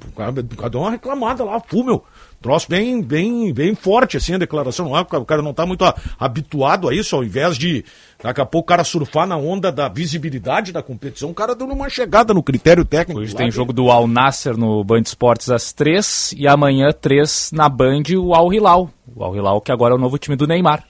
Cada 0.57 0.79
uma 0.79 0.91
reclamada 0.91 1.45
lá, 1.45 1.61
fúmel 1.61 2.03
troço 2.43 2.69
bem, 2.69 3.01
bem, 3.01 3.53
bem 3.53 3.77
forte, 3.77 4.17
assim, 4.17 4.35
a 4.35 4.39
declaração. 4.39 4.89
Não 4.89 4.97
é, 4.97 5.01
o 5.01 5.25
cara 5.25 5.41
não 5.41 5.53
está 5.53 5.65
muito 5.65 5.85
habituado 6.19 6.89
a 6.89 6.95
isso, 6.95 7.15
ao 7.15 7.23
invés 7.23 7.57
de 7.57 7.85
daqui 8.21 8.41
a 8.41 8.45
pouco 8.47 8.67
o 8.67 8.69
cara 8.69 8.83
surfar 8.83 9.25
na 9.27 9.37
onda 9.37 9.71
da 9.71 9.89
visibilidade 9.89 10.73
da 10.73 10.83
competição, 10.83 11.31
o 11.31 11.35
cara 11.35 11.55
deu 11.55 11.67
uma 11.69 11.89
chegada 11.89 12.35
no 12.35 12.43
critério 12.43 12.85
técnico. 12.85 13.21
Hoje 13.21 13.37
tem 13.37 13.53
jogo 13.53 13.73
do 13.73 13.89
Al 13.89 14.09
Nasser 14.09 14.57
no 14.57 14.83
Band 14.83 15.03
Esportes 15.03 15.49
às 15.49 15.73
três 15.73 16.35
e 16.37 16.49
amanhã 16.49 16.93
três 16.93 17.51
na 17.53 17.69
Band 17.69 18.03
o 18.19 18.35
Al 18.35 18.53
Hilal. 18.53 18.91
O 19.15 19.23
Al 19.23 19.37
Hilal 19.37 19.61
que 19.61 19.71
agora 19.71 19.95
é 19.95 19.97
o 19.97 20.01
novo 20.01 20.19
time 20.19 20.37
do 20.37 20.47
Neymar. 20.47 20.85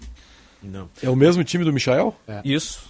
Não. 0.62 0.88
É 1.02 1.10
o 1.10 1.16
mesmo 1.16 1.44
time 1.44 1.62
do 1.62 1.72
Michael? 1.72 2.14
É. 2.26 2.40
Isso. 2.42 2.85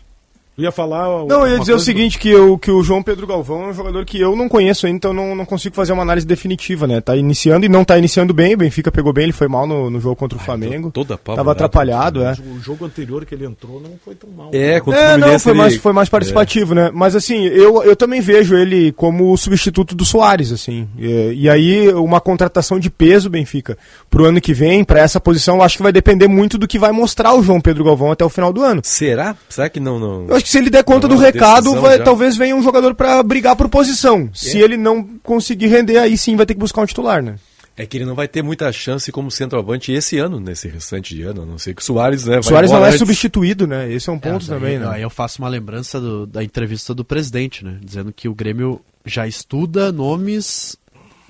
Eu 0.56 0.64
ia 0.64 0.72
falar. 0.72 1.06
Não, 1.26 1.46
eu 1.46 1.48
ia 1.48 1.58
dizer 1.58 1.74
o 1.74 1.78
seguinte: 1.78 2.18
que, 2.18 2.30
eu, 2.30 2.56
que 2.56 2.70
o 2.70 2.82
João 2.82 3.02
Pedro 3.02 3.26
Galvão 3.26 3.64
é 3.64 3.68
um 3.68 3.74
jogador 3.74 4.04
que 4.06 4.18
eu 4.18 4.34
não 4.34 4.48
conheço 4.48 4.86
ainda, 4.86 4.96
então 4.96 5.12
não, 5.12 5.34
não 5.34 5.44
consigo 5.44 5.74
fazer 5.74 5.92
uma 5.92 6.02
análise 6.02 6.26
definitiva, 6.26 6.86
né? 6.86 6.98
Tá 6.98 7.14
iniciando 7.14 7.66
e 7.66 7.68
não 7.68 7.84
tá 7.84 7.98
iniciando 7.98 8.32
bem, 8.32 8.54
o 8.54 8.56
Benfica 8.56 8.90
pegou 8.90 9.12
bem, 9.12 9.24
ele 9.24 9.32
foi 9.32 9.48
mal 9.48 9.66
no, 9.66 9.90
no 9.90 10.00
jogo 10.00 10.16
contra 10.16 10.38
o 10.38 10.40
Flamengo. 10.40 10.90
Toda 10.90 11.18
Tava 11.18 11.52
atrapalhado, 11.52 12.22
é. 12.22 12.32
O 12.56 12.58
jogo 12.58 12.86
anterior 12.86 13.26
que 13.26 13.34
ele 13.34 13.44
entrou 13.44 13.80
não 13.80 13.98
foi 14.02 14.14
tão 14.14 14.30
mal. 14.30 14.48
É, 14.52 14.74
né? 14.74 14.80
contra 14.80 14.98
é, 14.98 15.14
o 15.16 15.18
não, 15.18 15.38
foi 15.38 15.52
mais, 15.52 15.76
foi 15.76 15.92
mais 15.92 16.08
participativo, 16.08 16.72
é. 16.72 16.76
né? 16.76 16.90
Mas 16.92 17.14
assim, 17.14 17.44
eu, 17.44 17.82
eu 17.82 17.94
também 17.94 18.22
vejo 18.22 18.56
ele 18.56 18.92
como 18.92 19.32
o 19.32 19.36
substituto 19.36 19.94
do 19.94 20.06
Soares, 20.06 20.52
assim. 20.52 20.88
E, 20.98 21.34
e 21.34 21.50
aí, 21.50 21.92
uma 21.92 22.20
contratação 22.20 22.78
de 22.80 22.88
peso, 22.88 23.28
Benfica, 23.28 23.76
pro 24.08 24.24
ano 24.24 24.40
que 24.40 24.54
vem, 24.54 24.82
para 24.84 25.00
essa 25.00 25.20
posição, 25.20 25.56
eu 25.56 25.62
acho 25.62 25.76
que 25.76 25.82
vai 25.82 25.92
depender 25.92 26.28
muito 26.28 26.56
do 26.56 26.66
que 26.66 26.78
vai 26.78 26.92
mostrar 26.92 27.34
o 27.34 27.42
João 27.42 27.60
Pedro 27.60 27.84
Galvão 27.84 28.10
até 28.10 28.24
o 28.24 28.30
final 28.30 28.54
do 28.54 28.62
ano. 28.62 28.80
Será? 28.82 29.36
Será 29.50 29.68
que 29.68 29.78
não. 29.78 29.98
não... 29.98 30.26
Que 30.46 30.52
se 30.52 30.58
ele 30.58 30.70
der 30.70 30.84
conta 30.84 31.08
do 31.08 31.16
recado, 31.16 31.74
vai, 31.80 32.00
talvez 32.00 32.36
venha 32.36 32.54
um 32.54 32.62
jogador 32.62 32.94
para 32.94 33.20
brigar 33.20 33.56
por 33.56 33.68
posição. 33.68 34.30
É. 34.32 34.36
Se 34.38 34.58
ele 34.60 34.76
não 34.76 35.02
conseguir 35.20 35.66
render, 35.66 35.98
aí 35.98 36.16
sim 36.16 36.36
vai 36.36 36.46
ter 36.46 36.54
que 36.54 36.60
buscar 36.60 36.82
um 36.82 36.86
titular, 36.86 37.20
né? 37.20 37.34
É 37.76 37.84
que 37.84 37.96
ele 37.96 38.04
não 38.04 38.14
vai 38.14 38.28
ter 38.28 38.42
muita 38.42 38.70
chance 38.70 39.10
como 39.10 39.28
centroavante 39.28 39.90
esse 39.90 40.18
ano, 40.18 40.38
nesse 40.38 40.68
restante 40.68 41.16
de 41.16 41.22
ano, 41.22 41.42
a 41.42 41.44
não 41.44 41.58
ser 41.58 41.74
que 41.74 41.82
o 41.82 41.84
Soares, 41.84 42.26
né? 42.26 42.38
O 42.38 42.44
Soares 42.44 42.70
não 42.70 42.84
é 42.84 42.90
antes. 42.90 43.00
substituído, 43.00 43.66
né? 43.66 43.92
Esse 43.92 44.08
é 44.08 44.12
um 44.12 44.20
ponto 44.20 44.44
é, 44.44 44.48
também, 44.48 44.76
aí, 44.76 44.78
né? 44.78 44.88
Aí 44.88 45.02
eu 45.02 45.10
faço 45.10 45.42
uma 45.42 45.48
lembrança 45.48 46.00
do, 46.00 46.28
da 46.28 46.44
entrevista 46.44 46.94
do 46.94 47.04
presidente, 47.04 47.64
né? 47.64 47.80
Dizendo 47.82 48.12
que 48.12 48.28
o 48.28 48.34
Grêmio 48.34 48.80
já 49.04 49.26
estuda 49.26 49.90
nomes 49.90 50.76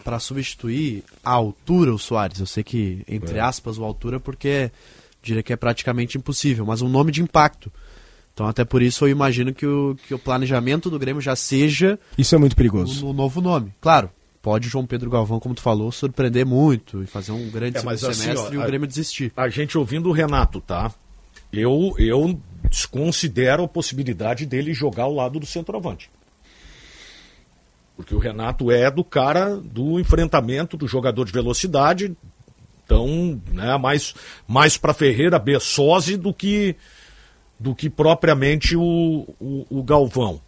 para 0.05 0.19
substituir 0.19 1.03
a 1.25 1.33
altura 1.33 1.95
o 1.95 1.99
Soares. 1.99 2.39
Eu 2.39 2.47
sei 2.47 2.63
que, 2.63 3.03
entre 3.09 3.39
é. 3.39 3.41
aspas, 3.41 3.79
o 3.79 3.83
altura, 3.83 4.21
porque 4.21 4.71
diria 5.23 5.43
que 5.43 5.55
é 5.55 5.57
praticamente 5.57 6.19
impossível, 6.19 6.67
mas 6.67 6.83
um 6.83 6.89
nome 6.89 7.11
de 7.11 7.23
impacto. 7.23 7.73
Então, 8.37 8.47
até 8.47 8.67
por 8.67 8.83
isso, 8.83 9.07
eu 9.07 9.09
imagino 9.09 9.55
que 9.55 9.67
o, 9.67 9.97
que 10.07 10.13
o 10.13 10.19
planejamento 10.19 10.91
do 10.91 10.99
Grêmio 10.99 11.23
já 11.23 11.35
seja. 11.35 11.99
Isso 12.19 12.35
é 12.35 12.39
muito 12.39 12.55
perigoso. 12.55 13.07
O, 13.07 13.09
o 13.09 13.13
novo 13.15 13.41
nome. 13.41 13.73
Claro, 13.81 14.11
pode 14.43 14.69
João 14.69 14.85
Pedro 14.85 15.09
Galvão, 15.09 15.41
como 15.41 15.55
tu 15.55 15.63
falou, 15.63 15.91
surpreender 15.91 16.45
muito 16.45 17.03
e 17.03 17.07
fazer 17.07 17.33
um 17.33 17.49
grande 17.51 17.79
é, 17.79 17.81
assim, 17.81 18.13
semestre 18.13 18.59
ó, 18.59 18.61
e 18.61 18.63
o 18.63 18.67
Grêmio 18.67 18.87
desistir. 18.87 19.33
A 19.35 19.49
gente 19.49 19.79
ouvindo 19.79 20.11
o 20.11 20.13
Renato, 20.13 20.61
tá? 20.61 20.93
Eu, 21.51 21.95
eu 21.97 22.39
desconsidero 22.69 23.65
a 23.65 23.69
possibilidade 23.69 24.45
dele 24.45 24.75
jogar 24.75 25.05
ao 25.05 25.15
lado 25.15 25.41
do 25.41 25.47
centroavante. 25.47 26.11
Porque 27.97 28.15
o 28.15 28.19
Renato 28.19 28.71
é 28.71 28.91
do 28.91 29.03
cara 29.03 29.57
do 29.57 29.99
enfrentamento 29.99 30.77
do 30.77 30.87
jogador 30.87 31.25
de 31.25 31.33
velocidade. 31.33 32.15
Então, 32.85 33.41
né, 33.51 33.79
mais, 33.79 34.15
mais 34.47 34.77
para 34.77 34.93
Ferreira 34.93 35.39
Bessose 35.39 36.19
do 36.19 36.35
que, 36.35 36.77
do 37.59 37.75
que 37.75 37.89
propriamente 37.89 38.77
o, 38.77 39.27
o, 39.41 39.67
o, 39.71 39.83
Galvão. 39.83 40.41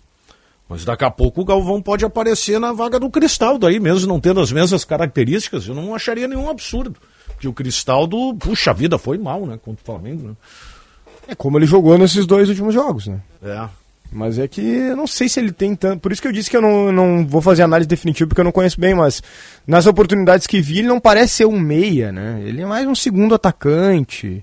Mas 0.68 0.84
daqui 0.84 1.04
a 1.04 1.10
pouco 1.10 1.40
o 1.40 1.44
Galvão 1.44 1.80
pode 1.80 2.04
aparecer 2.04 2.60
na 2.60 2.72
vaga 2.72 3.00
do 3.00 3.08
Cristaldo 3.08 3.66
aí, 3.66 3.80
mesmo 3.80 4.06
não 4.06 4.20
tendo 4.20 4.40
as 4.40 4.52
mesmas 4.52 4.84
características. 4.84 5.66
Eu 5.66 5.74
não 5.74 5.94
acharia 5.94 6.28
nenhum 6.28 6.50
absurdo. 6.50 6.96
Que 7.40 7.48
o 7.48 7.52
Cristaldo, 7.52 8.34
puxa 8.38 8.74
vida, 8.74 8.98
foi 8.98 9.16
mal, 9.16 9.46
né? 9.46 9.58
Contra 9.62 9.82
o 9.82 9.86
Flamengo, 9.86 10.28
né? 10.28 10.34
É 11.26 11.34
como 11.34 11.58
ele 11.58 11.66
jogou 11.66 11.96
nesses 11.96 12.26
dois 12.26 12.48
últimos 12.48 12.74
jogos, 12.74 13.06
né? 13.06 13.20
É. 13.42 13.68
Mas 14.10 14.38
é 14.38 14.48
que 14.48 14.60
eu 14.62 14.96
não 14.96 15.06
sei 15.06 15.28
se 15.28 15.38
ele 15.38 15.52
tem 15.52 15.74
tanto. 15.74 16.00
Por 16.00 16.10
isso 16.10 16.22
que 16.22 16.28
eu 16.28 16.32
disse 16.32 16.48
que 16.48 16.56
eu 16.56 16.62
não, 16.62 16.90
não 16.90 17.26
vou 17.26 17.42
fazer 17.42 17.62
análise 17.62 17.86
definitiva 17.86 18.26
porque 18.26 18.40
eu 18.40 18.44
não 18.44 18.52
conheço 18.52 18.80
bem, 18.80 18.94
mas 18.94 19.22
nas 19.66 19.86
oportunidades 19.86 20.46
que 20.46 20.60
vi, 20.60 20.78
ele 20.78 20.88
não 20.88 20.98
parece 20.98 21.34
ser 21.34 21.46
um 21.46 21.58
meia, 21.58 22.10
né? 22.10 22.40
Ele 22.44 22.62
é 22.62 22.66
mais 22.66 22.86
um 22.86 22.94
segundo 22.94 23.34
atacante. 23.34 24.42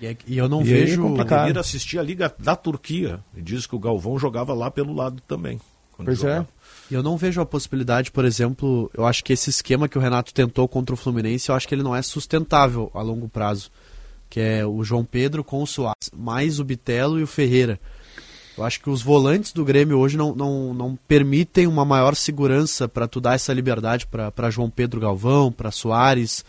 E, 0.00 0.06
é, 0.06 0.16
e 0.26 0.38
eu 0.38 0.48
não 0.48 0.60
e 0.60 0.72
é 0.72 0.76
vejo. 0.76 1.14
É 1.16 1.50
ir 1.50 1.58
assistir 1.58 1.98
a 1.98 2.02
Liga 2.02 2.34
da 2.38 2.56
Turquia. 2.56 3.20
E 3.36 3.42
diz 3.42 3.66
que 3.66 3.74
o 3.74 3.78
Galvão 3.78 4.18
jogava 4.18 4.52
lá 4.54 4.70
pelo 4.70 4.94
lado 4.94 5.22
também. 5.26 5.60
Pois 5.96 6.24
é. 6.24 6.44
E 6.90 6.94
eu 6.94 7.02
não 7.02 7.16
vejo 7.16 7.40
a 7.40 7.46
possibilidade, 7.46 8.10
por 8.10 8.24
exemplo, 8.24 8.90
eu 8.94 9.06
acho 9.06 9.24
que 9.24 9.32
esse 9.32 9.48
esquema 9.48 9.88
que 9.88 9.96
o 9.96 10.00
Renato 10.00 10.34
tentou 10.34 10.66
contra 10.68 10.94
o 10.94 10.98
Fluminense, 10.98 11.48
eu 11.48 11.54
acho 11.54 11.66
que 11.66 11.74
ele 11.74 11.82
não 11.82 11.94
é 11.94 12.02
sustentável 12.02 12.90
a 12.94 13.00
longo 13.00 13.28
prazo. 13.28 13.70
Que 14.28 14.40
é 14.40 14.66
o 14.66 14.82
João 14.82 15.04
Pedro 15.04 15.44
com 15.44 15.62
o 15.62 15.66
Soares, 15.66 16.10
mais 16.14 16.58
o 16.58 16.64
Bitelo 16.64 17.20
e 17.20 17.22
o 17.22 17.26
Ferreira. 17.26 17.78
Eu 18.56 18.64
acho 18.64 18.80
que 18.80 18.90
os 18.90 19.02
volantes 19.02 19.52
do 19.52 19.64
Grêmio 19.64 19.98
hoje 19.98 20.16
não, 20.16 20.34
não, 20.34 20.74
não 20.74 20.98
permitem 21.08 21.66
uma 21.66 21.84
maior 21.84 22.14
segurança 22.14 22.88
para 22.88 23.08
tu 23.08 23.20
dar 23.20 23.34
essa 23.34 23.52
liberdade 23.52 24.06
para 24.06 24.50
João 24.50 24.70
Pedro 24.70 25.00
Galvão, 25.00 25.50
para 25.50 25.72
Soares, 25.72 26.44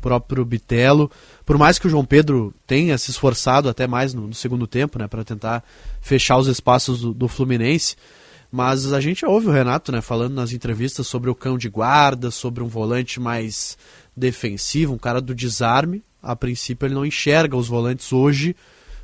próprio 0.00 0.44
Bitelo. 0.44 1.10
Por 1.50 1.58
mais 1.58 1.80
que 1.80 1.88
o 1.88 1.90
João 1.90 2.04
Pedro 2.04 2.54
tenha 2.64 2.96
se 2.96 3.10
esforçado 3.10 3.68
até 3.68 3.84
mais 3.84 4.14
no, 4.14 4.28
no 4.28 4.34
segundo 4.34 4.68
tempo, 4.68 5.00
né, 5.00 5.08
para 5.08 5.24
tentar 5.24 5.64
fechar 6.00 6.38
os 6.38 6.46
espaços 6.46 7.00
do, 7.00 7.12
do, 7.12 7.26
Fluminense, 7.26 7.96
mas 8.52 8.92
a 8.92 9.00
gente 9.00 9.26
ouve 9.26 9.48
o 9.48 9.50
Renato, 9.50 9.90
né, 9.90 10.00
falando 10.00 10.32
nas 10.32 10.52
entrevistas 10.52 11.08
sobre 11.08 11.28
o 11.28 11.34
cão 11.34 11.58
de 11.58 11.68
guarda, 11.68 12.30
sobre 12.30 12.62
um 12.62 12.68
volante 12.68 13.18
mais 13.18 13.76
defensivo, 14.16 14.94
um 14.94 14.96
cara 14.96 15.20
do 15.20 15.34
desarme. 15.34 16.04
A 16.22 16.36
princípio 16.36 16.86
ele 16.86 16.94
não 16.94 17.04
enxerga 17.04 17.56
os 17.56 17.66
volantes 17.66 18.12
hoje 18.12 18.54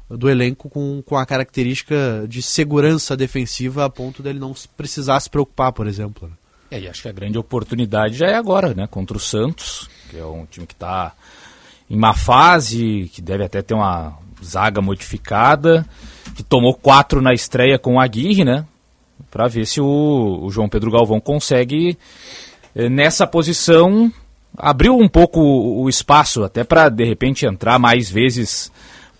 do 0.08 0.30
elenco 0.30 0.70
com, 0.70 1.02
com 1.04 1.16
a 1.16 1.26
característica 1.26 2.26
de 2.28 2.42
segurança 2.42 3.16
defensiva 3.16 3.84
a 3.84 3.90
ponto 3.90 4.22
dele 4.22 4.38
não 4.38 4.54
precisar 4.76 5.18
se 5.18 5.28
preocupar, 5.28 5.72
por 5.72 5.88
exemplo. 5.88 6.28
Né? 6.28 6.34
É, 6.70 6.80
e 6.80 6.88
acho 6.88 7.02
que 7.02 7.08
a 7.08 7.12
grande 7.12 7.38
oportunidade 7.38 8.16
já 8.16 8.28
é 8.28 8.36
agora, 8.36 8.72
né? 8.72 8.86
Contra 8.86 9.16
o 9.16 9.20
Santos, 9.20 9.90
que 10.08 10.16
é 10.16 10.24
um 10.24 10.46
time 10.46 10.64
que 10.64 10.74
está 10.74 11.12
em 11.88 11.96
má 11.96 12.14
fase, 12.14 13.10
que 13.12 13.22
deve 13.22 13.44
até 13.44 13.62
ter 13.62 13.74
uma 13.74 14.18
zaga 14.44 14.80
modificada, 14.80 15.86
que 16.34 16.42
tomou 16.42 16.74
quatro 16.74 17.22
na 17.22 17.32
estreia 17.32 17.78
com 17.78 17.94
o 17.94 18.00
Aguirre, 18.00 18.44
né? 18.44 18.64
Para 19.30 19.48
ver 19.48 19.66
se 19.66 19.80
o, 19.80 20.40
o, 20.42 20.50
João 20.50 20.68
Pedro 20.68 20.90
Galvão 20.90 21.20
consegue, 21.20 21.96
eh, 22.74 22.88
nessa 22.88 23.26
posição, 23.26 24.12
abriu 24.56 24.96
um 24.96 25.08
pouco 25.08 25.40
o, 25.40 25.82
o 25.82 25.88
espaço, 25.88 26.44
até 26.44 26.64
para 26.64 26.88
de 26.88 27.04
repente 27.04 27.46
entrar 27.46 27.78
mais 27.78 28.10
vezes 28.10 28.70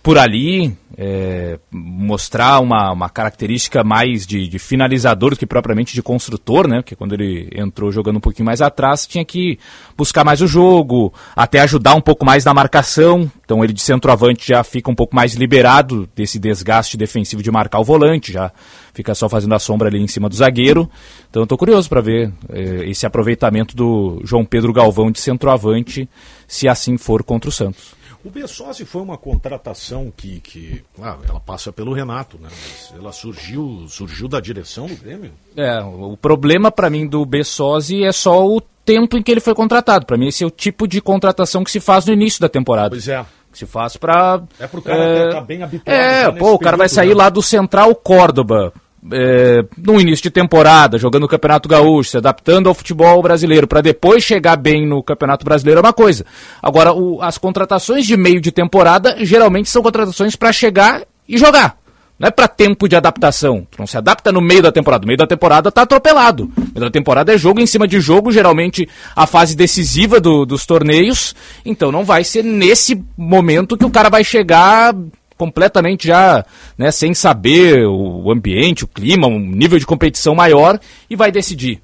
por 0.07 0.17
ali, 0.17 0.73
é, 0.97 1.59
mostrar 1.69 2.61
uma, 2.61 2.93
uma 2.93 3.09
característica 3.09 3.83
mais 3.83 4.25
de, 4.25 4.47
de, 4.47 4.57
finalizador 4.57 5.31
do 5.31 5.35
que 5.35 5.45
propriamente 5.45 5.93
de 5.93 6.01
construtor, 6.01 6.65
né? 6.65 6.77
Porque 6.77 6.95
quando 6.95 7.11
ele 7.11 7.49
entrou 7.53 7.91
jogando 7.91 8.15
um 8.15 8.21
pouquinho 8.21 8.45
mais 8.45 8.61
atrás, 8.61 9.05
tinha 9.05 9.25
que 9.25 9.59
buscar 9.97 10.23
mais 10.23 10.41
o 10.41 10.47
jogo, 10.47 11.13
até 11.35 11.59
ajudar 11.59 11.93
um 11.93 11.99
pouco 11.99 12.23
mais 12.23 12.45
na 12.45 12.53
marcação. 12.53 13.29
Então 13.43 13.61
ele 13.65 13.73
de 13.73 13.81
centroavante 13.81 14.47
já 14.47 14.63
fica 14.63 14.89
um 14.89 14.95
pouco 14.95 15.13
mais 15.13 15.33
liberado 15.33 16.07
desse 16.15 16.39
desgaste 16.39 16.95
defensivo 16.95 17.43
de 17.43 17.51
marcar 17.51 17.79
o 17.79 17.83
volante, 17.83 18.31
já 18.31 18.49
fica 18.93 19.13
só 19.13 19.27
fazendo 19.27 19.55
a 19.55 19.59
sombra 19.59 19.89
ali 19.89 19.99
em 19.99 20.07
cima 20.07 20.29
do 20.29 20.35
zagueiro. 20.35 20.89
Então 21.29 21.41
eu 21.41 21.43
estou 21.43 21.57
curioso 21.57 21.89
para 21.89 21.99
ver 21.99 22.31
é, 22.47 22.89
esse 22.89 23.05
aproveitamento 23.05 23.75
do 23.75 24.21
João 24.23 24.45
Pedro 24.45 24.71
Galvão 24.71 25.11
de 25.11 25.19
centroavante, 25.19 26.07
se 26.47 26.65
assim 26.65 26.97
for 26.97 27.23
contra 27.23 27.49
o 27.49 27.51
Santos. 27.51 27.96
O 28.27 28.29
Bessosi 28.29 28.83
foi 28.83 29.01
uma 29.01 29.17
contratação 29.17 30.11
que, 30.15 30.41
que 30.41 30.83
claro, 30.93 31.21
ela 31.29 31.39
passa 31.39 31.71
pelo 31.71 31.93
Renato, 31.93 32.37
né? 32.37 32.49
Mas 32.51 32.93
ela 32.93 33.13
surgiu, 33.13 33.85
surgiu 33.87 34.27
da 34.27 34.41
direção 34.41 34.85
do 34.85 34.97
Grêmio. 34.97 35.31
É, 35.55 35.79
o 35.81 36.17
problema 36.17 36.69
para 36.69 36.89
mim 36.89 37.07
do 37.07 37.25
Bessosi 37.25 38.03
é 38.03 38.11
só 38.11 38.45
o 38.45 38.59
tempo 38.59 39.15
em 39.15 39.23
que 39.23 39.31
ele 39.31 39.39
foi 39.39 39.55
contratado. 39.55 40.05
Para 40.05 40.17
mim 40.17 40.27
esse 40.27 40.43
é 40.43 40.47
o 40.47 40.51
tipo 40.51 40.85
de 40.85 40.99
contratação 40.99 41.63
que 41.63 41.71
se 41.71 41.79
faz 41.79 42.05
no 42.05 42.11
início 42.11 42.41
da 42.41 42.49
temporada. 42.49 42.89
Pois 42.89 43.07
é. 43.07 43.25
Que 43.49 43.59
se 43.59 43.65
faz 43.65 43.95
para 43.95 44.43
É 44.59 44.67
pro 44.67 44.81
cara 44.81 45.01
é, 45.01 45.29
tá 45.31 45.39
bem 45.39 45.63
habituado. 45.63 45.95
É, 45.95 46.29
pô, 46.29 46.51
o 46.51 46.59
cara 46.59 46.75
vai 46.75 46.89
sair 46.89 47.09
né? 47.09 47.15
lá 47.15 47.29
do 47.29 47.41
Central 47.41 47.95
Córdoba 47.95 48.73
é, 49.11 49.65
no 49.77 49.99
início 49.99 50.23
de 50.23 50.31
temporada, 50.31 50.97
jogando 50.97 51.23
o 51.23 51.27
Campeonato 51.27 51.69
Gaúcho, 51.69 52.11
se 52.11 52.17
adaptando 52.17 52.69
ao 52.69 52.75
futebol 52.75 53.21
brasileiro, 53.21 53.67
para 53.67 53.81
depois 53.81 54.23
chegar 54.23 54.55
bem 54.55 54.85
no 54.85 55.03
Campeonato 55.03 55.45
Brasileiro 55.45 55.79
é 55.79 55.83
uma 55.83 55.93
coisa. 55.93 56.25
Agora, 56.61 56.93
o, 56.93 57.21
as 57.21 57.37
contratações 57.37 58.05
de 58.05 58.17
meio 58.17 58.41
de 58.41 58.51
temporada 58.51 59.15
geralmente 59.19 59.69
são 59.69 59.81
contratações 59.81 60.35
para 60.35 60.51
chegar 60.51 61.03
e 61.27 61.37
jogar. 61.37 61.77
Não 62.19 62.27
é 62.27 62.31
para 62.31 62.47
tempo 62.47 62.87
de 62.87 62.95
adaptação. 62.95 63.67
Tu 63.69 63.77
não 63.77 63.85
se 63.85 63.95
adapta 63.95 64.31
no 64.31 64.41
meio 64.41 64.63
da 64.63 64.71
temporada. 64.71 65.03
No 65.03 65.07
meio 65.07 65.17
da 65.17 65.27
temporada 65.27 65.71
tá 65.71 65.83
atropelado. 65.83 66.51
No 66.57 66.63
meio 66.63 66.85
da 66.85 66.89
temporada 66.89 67.33
é 67.33 67.37
jogo 67.37 67.59
em 67.59 67.67
cima 67.67 67.87
de 67.87 67.99
jogo, 67.99 68.31
geralmente 68.31 68.89
a 69.15 69.27
fase 69.27 69.55
decisiva 69.55 70.19
do, 70.19 70.43
dos 70.43 70.65
torneios. 70.65 71.35
Então 71.63 71.91
não 71.91 72.03
vai 72.03 72.23
ser 72.23 72.43
nesse 72.43 73.03
momento 73.15 73.77
que 73.77 73.85
o 73.85 73.91
cara 73.91 74.09
vai 74.09 74.23
chegar 74.23 74.95
completamente 75.37 76.07
já 76.07 76.43
né, 76.77 76.91
sem 76.91 77.13
saber 77.13 77.85
o 77.85 78.31
ambiente, 78.31 78.83
o 78.83 78.87
clima, 78.87 79.27
um 79.27 79.39
nível 79.39 79.77
de 79.77 79.85
competição 79.85 80.33
maior 80.33 80.79
e 81.09 81.15
vai 81.15 81.31
decidir. 81.31 81.81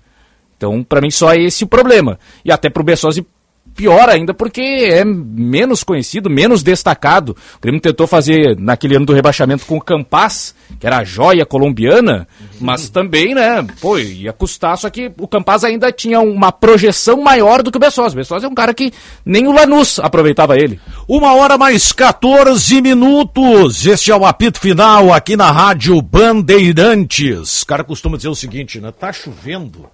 Então, 0.57 0.83
para 0.83 1.01
mim, 1.01 1.11
só 1.11 1.33
é 1.33 1.41
esse 1.41 1.63
o 1.63 1.67
problema. 1.67 2.17
E 2.43 2.51
até 2.51 2.69
para 2.69 2.81
o 2.81 2.85
Bessosi 2.85 3.25
pior 3.75 4.09
ainda 4.09 4.33
porque 4.33 4.61
é 4.61 5.03
menos 5.03 5.83
conhecido, 5.83 6.29
menos 6.29 6.63
destacado. 6.63 7.35
O 7.57 7.61
Grêmio 7.61 7.81
tentou 7.81 8.07
fazer 8.07 8.57
naquele 8.57 8.95
ano 8.95 9.05
do 9.05 9.13
rebaixamento 9.13 9.65
com 9.65 9.77
o 9.77 9.81
Campas, 9.81 10.55
que 10.79 10.87
era 10.87 10.97
a 10.97 11.03
joia 11.03 11.45
colombiana, 11.45 12.27
mas 12.59 12.89
também, 12.89 13.33
né, 13.35 13.65
pô, 13.81 13.97
ia 13.97 14.33
custar, 14.33 14.77
só 14.77 14.89
que 14.89 15.11
o 15.17 15.27
Campas 15.27 15.63
ainda 15.63 15.91
tinha 15.91 16.19
uma 16.19 16.51
projeção 16.51 17.21
maior 17.21 17.61
do 17.61 17.71
que 17.71 17.77
o 17.77 17.79
Bessosa. 17.79 18.13
O 18.13 18.17
Bessosa 18.17 18.45
é 18.45 18.49
um 18.49 18.55
cara 18.55 18.73
que 18.73 18.91
nem 19.25 19.47
o 19.47 19.51
Lanús 19.51 19.99
aproveitava 19.99 20.55
ele. 20.57 20.79
Uma 21.07 21.33
hora 21.35 21.57
mais 21.57 21.91
14 21.91 22.81
minutos. 22.81 23.85
Este 23.85 24.11
é 24.11 24.15
o 24.15 24.25
apito 24.25 24.59
final 24.59 25.13
aqui 25.13 25.35
na 25.35 25.51
Rádio 25.51 26.01
Bandeirantes. 26.01 27.61
O 27.61 27.65
cara 27.65 27.83
costuma 27.83 28.17
dizer 28.17 28.29
o 28.29 28.35
seguinte, 28.35 28.79
né? 28.79 28.91
Tá 28.91 29.11
chovendo. 29.11 29.89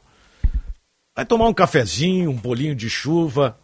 Vai 1.15 1.25
tomar 1.25 1.47
um 1.47 1.53
cafezinho, 1.53 2.29
um 2.29 2.35
bolinho 2.35 2.73
de 2.73 2.89
chuva, 2.89 3.57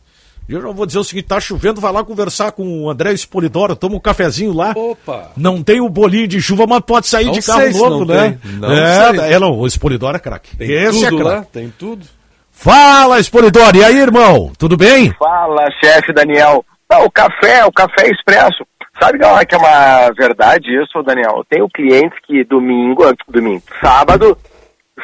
eu 0.53 0.61
já 0.61 0.69
vou 0.69 0.85
dizer 0.85 0.99
o 0.99 1.03
seguinte, 1.03 1.27
tá 1.27 1.39
chovendo, 1.39 1.81
vai 1.81 1.91
lá 1.91 2.03
conversar 2.03 2.51
com 2.51 2.83
o 2.83 2.89
André 2.89 3.13
Espolidoro, 3.13 3.75
toma 3.75 3.95
um 3.95 3.99
cafezinho 3.99 4.53
lá. 4.53 4.73
Opa! 4.75 5.31
Não 5.35 5.63
tem 5.63 5.81
o 5.81 5.89
bolinho 5.89 6.27
de 6.27 6.41
chuva, 6.41 6.67
mas 6.67 6.81
pode 6.81 7.07
sair 7.07 7.25
não 7.25 7.33
de 7.33 7.41
carro 7.41 7.71
novo, 7.71 8.05
né? 8.05 8.37
Tem. 8.41 8.51
Não 8.53 8.71
é, 8.71 9.33
é, 9.33 9.39
não, 9.39 9.57
o 9.57 9.65
Espolidoro 9.65 10.15
é 10.15 10.19
craque. 10.19 10.55
Tem 10.55 10.69
Esse 10.69 11.05
é 11.05 11.09
tudo 11.09 11.21
é 11.21 11.31
craque. 11.31 11.51
Tem 11.51 11.73
tudo. 11.77 12.05
Fala, 12.51 13.19
Espolidoro, 13.19 13.75
e 13.75 13.83
aí, 13.83 13.97
irmão? 13.97 14.51
Tudo 14.57 14.77
bem? 14.77 15.11
Fala, 15.19 15.67
chefe 15.83 16.13
Daniel. 16.13 16.63
Não, 16.89 17.05
o 17.05 17.11
café, 17.11 17.65
o 17.65 17.71
café 17.71 18.09
expresso. 18.09 18.63
Sabe 19.01 19.19
que 19.19 19.55
é 19.55 19.57
uma 19.57 20.11
verdade 20.17 20.67
isso, 20.81 21.03
Daniel? 21.03 21.37
Eu 21.37 21.45
tenho 21.49 21.69
clientes 21.69 22.17
que 22.25 22.43
domingo, 22.45 23.03
domingo, 23.27 23.61
sábado, 23.81 24.37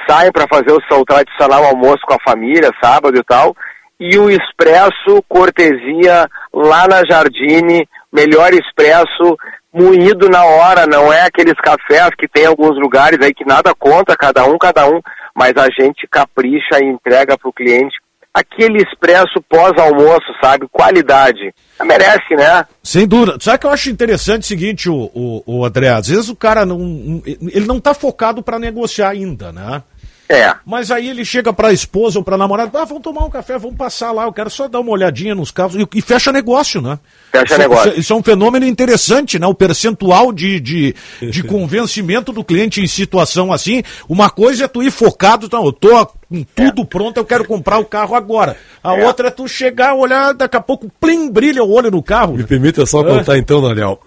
saem 0.10 0.32
para 0.32 0.48
fazer 0.48 0.72
o 0.72 0.82
seu 0.88 1.04
tradicional 1.04 1.66
almoço 1.66 2.02
com 2.08 2.14
a 2.14 2.24
família, 2.24 2.72
sábado 2.82 3.18
e 3.18 3.24
tal, 3.24 3.56
e 4.02 4.18
o 4.18 4.32
expresso 4.32 5.24
cortesia 5.30 6.28
lá 6.52 6.88
na 6.88 7.04
Jardine, 7.08 7.88
melhor 8.12 8.52
expresso, 8.52 9.38
moído 9.72 10.28
na 10.28 10.44
hora, 10.44 10.88
não 10.88 11.14
é 11.14 11.22
aqueles 11.22 11.54
cafés 11.54 12.10
que 12.18 12.28
tem 12.28 12.44
em 12.44 12.48
alguns 12.48 12.80
lugares 12.80 13.20
aí 13.22 13.32
que 13.32 13.46
nada 13.46 13.76
conta, 13.76 14.18
cada 14.18 14.44
um, 14.44 14.58
cada 14.58 14.88
um, 14.90 15.00
mas 15.36 15.54
a 15.56 15.68
gente 15.80 16.08
capricha 16.10 16.80
e 16.82 16.88
entrega 16.88 17.38
para 17.38 17.48
o 17.48 17.54
cliente 17.54 17.96
aquele 18.34 18.82
expresso 18.82 19.42
pós-almoço, 19.48 20.26
sabe? 20.42 20.68
Qualidade. 20.72 21.54
Merece, 21.84 22.34
né? 22.36 22.66
Sem 22.82 23.08
dúvida. 23.08 23.38
Sabe 23.40 23.60
que 23.60 23.66
eu 23.68 23.72
acho 23.72 23.90
interessante 23.90 24.44
o 24.44 24.48
seguinte, 24.48 24.90
o, 24.90 25.12
o, 25.14 25.44
o 25.46 25.66
André? 25.66 25.90
Às 25.90 26.08
vezes 26.08 26.30
o 26.30 26.36
cara 26.36 26.66
não. 26.66 27.22
Ele 27.26 27.68
não 27.68 27.78
está 27.78 27.94
focado 27.94 28.42
para 28.42 28.58
negociar 28.58 29.10
ainda, 29.10 29.52
né? 29.52 29.84
É. 30.32 30.56
Mas 30.66 30.92
aí 30.92 31.10
ele 31.10 31.26
chega 31.26 31.52
para 31.52 31.68
a 31.68 31.74
esposa 31.74 32.18
ou 32.18 32.24
para 32.24 32.38
namorada, 32.38 32.82
ah, 32.82 32.86
vamos 32.86 33.04
tomar 33.04 33.26
um 33.26 33.30
café, 33.30 33.58
vamos 33.58 33.76
passar 33.76 34.12
lá, 34.12 34.24
eu 34.24 34.34
quero 34.34 34.50
só 34.50 34.68
dar 34.68 34.80
uma 34.80 34.92
olhadinha 34.92 35.36
nos 35.36 35.52
carros 35.52 35.76
e, 35.76 35.88
e 35.94 36.02
fecha 36.02 36.32
negócio, 36.32 36.82
né? 36.82 36.98
Fecha 37.32 37.54
isso, 37.54 37.58
negócio. 37.58 37.90
Isso, 37.90 38.00
isso, 38.00 38.14
é 38.14 38.16
um 38.16 38.24
fenômeno 38.24 38.66
interessante, 38.66 39.38
né? 39.38 39.46
O 39.46 39.54
percentual 39.54 40.32
de, 40.32 40.60
de, 40.60 40.96
de 41.22 41.44
convencimento 41.44 42.32
do 42.32 42.44
cliente 42.44 42.82
em 42.82 42.88
situação 42.88 43.52
assim. 43.52 43.84
Uma 44.08 44.30
coisa 44.30 44.66
é 44.66 44.68
tu 44.68 44.82
ir 44.82 44.92
focado, 44.92 45.48
então, 45.48 45.66
eu 45.66 45.74
tô 45.74 46.08
com 46.32 46.44
tudo 46.56 46.86
pronto, 46.86 47.18
eu 47.18 47.26
quero 47.26 47.44
comprar 47.44 47.78
o 47.78 47.86
carro 47.86 48.16
agora. 48.16 48.56
A 48.82 48.98
é. 48.98 49.06
outra 49.06 49.28
é 49.28 49.32
tu 49.32 49.48
chegar, 49.50 49.94
olhar, 49.94 50.34
daqui 50.34 50.56
a 50.56 50.62
pouco, 50.62 50.90
plim, 51.00 51.30
brilha 51.30 51.62
o 51.62 51.70
olho 51.70 51.92
no 51.92 52.02
carro. 52.02 52.38
Me 52.38 52.46
permita 52.46 52.86
só 52.86 53.04
contar 53.04 53.38
então, 53.38 53.62
Daniel. 53.62 54.00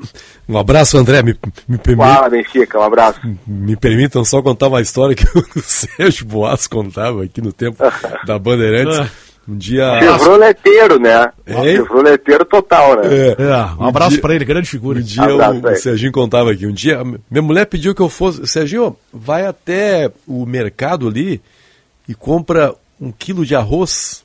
Um 0.49 0.57
abraço, 0.57 0.97
André. 0.97 1.23
Me, 1.23 1.37
me 1.69 1.76
permita. 1.76 2.14
Fala, 2.14 2.31
Benfica, 2.31 2.78
um 2.78 2.83
abraço. 2.83 3.21
Me 3.47 3.76
permitam 3.76 4.25
só 4.25 4.40
contar 4.40 4.69
uma 4.69 4.81
história 4.81 5.14
que 5.14 5.25
o 5.37 5.61
Sérgio 5.61 6.25
Boas 6.25 6.66
contava 6.66 7.25
aqui 7.25 7.43
no 7.43 7.52
tempo 7.52 7.76
da 8.26 8.38
Bandeirantes. 8.38 8.99
Ah. 8.99 9.11
Um 9.47 9.59
dia. 9.59 10.00
Chevroleteiro, 10.00 10.99
né? 10.99 11.31
É? 11.45 11.62
Chevroleteiro 11.76 12.47
total, 12.47 12.97
né? 12.97 13.09
É. 13.12 13.37
é 13.38 13.83
um 13.83 13.87
abraço 13.87 14.16
um 14.16 14.21
para 14.23 14.35
ele, 14.35 14.43
grande 14.43 14.71
figura. 14.71 14.99
Um 14.99 15.02
dia 15.02 15.23
o, 15.23 15.71
o 15.71 15.76
Serginho 15.76 16.12
contava 16.12 16.52
aqui. 16.52 16.66
Um 16.66 16.73
dia, 16.73 17.04
minha 17.31 17.43
mulher 17.43 17.66
pediu 17.66 17.95
que 17.95 18.00
eu 18.00 18.09
fosse. 18.09 18.47
Serginho, 18.47 18.97
vai 19.12 19.45
até 19.45 20.11
o 20.26 20.47
mercado 20.47 21.07
ali 21.07 21.43
e 22.08 22.14
compra 22.14 22.75
um 23.00 23.12
quilo 23.12 23.44
de 23.44 23.54
arroz. 23.54 24.25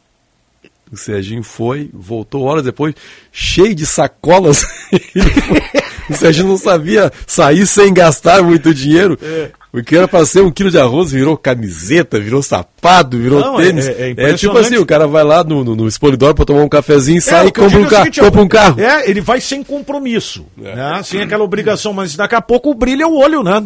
O 0.91 0.97
Serginho 0.97 1.43
foi, 1.43 1.89
voltou 1.93 2.43
horas 2.43 2.63
depois, 2.63 2.95
cheio 3.31 3.75
de 3.75 3.85
sacolas. 3.85 4.63
o 6.09 6.13
Serginho 6.15 6.47
não 6.47 6.57
sabia 6.57 7.11
sair 7.27 7.67
sem 7.67 7.93
gastar 7.93 8.41
muito 8.41 8.73
dinheiro. 8.73 9.17
É. 9.21 9.51
O 9.71 9.83
que 9.83 9.95
era 9.95 10.07
para 10.07 10.25
ser 10.25 10.41
um 10.41 10.49
quilo 10.49 10.71
de 10.71 10.79
arroz 10.79 11.11
virou 11.11 11.37
camiseta, 11.37 12.19
virou 12.19 12.41
sapato, 12.41 13.19
virou 13.19 13.39
não, 13.39 13.57
tênis. 13.57 13.87
É, 13.87 14.15
é, 14.17 14.31
é, 14.31 14.33
tipo 14.33 14.57
assim, 14.57 14.77
o 14.77 14.85
cara 14.85 15.05
vai 15.05 15.23
lá 15.23 15.43
no, 15.43 15.63
no, 15.63 15.75
no 15.75 15.87
Expolidor 15.87 16.33
para 16.33 16.43
tomar 16.43 16.63
um 16.63 16.69
cafezinho, 16.69 17.21
sai 17.21 17.47
e 17.47 17.51
compra 17.51 17.77
um, 17.77 17.85
ca 17.85 17.97
seguinte, 17.99 18.19
compra 18.19 18.41
um 18.41 18.47
carro. 18.47 18.81
É, 18.81 19.07
ele 19.07 19.21
vai 19.21 19.39
sem 19.39 19.63
compromisso, 19.63 20.43
é. 20.59 20.75
né? 20.75 21.01
sem 21.03 21.21
aquela 21.21 21.43
obrigação, 21.43 21.93
mas 21.93 22.15
daqui 22.15 22.33
a 22.33 22.41
pouco 22.41 22.73
brilha 22.73 23.07
o 23.07 23.15
olho, 23.15 23.43
né? 23.43 23.63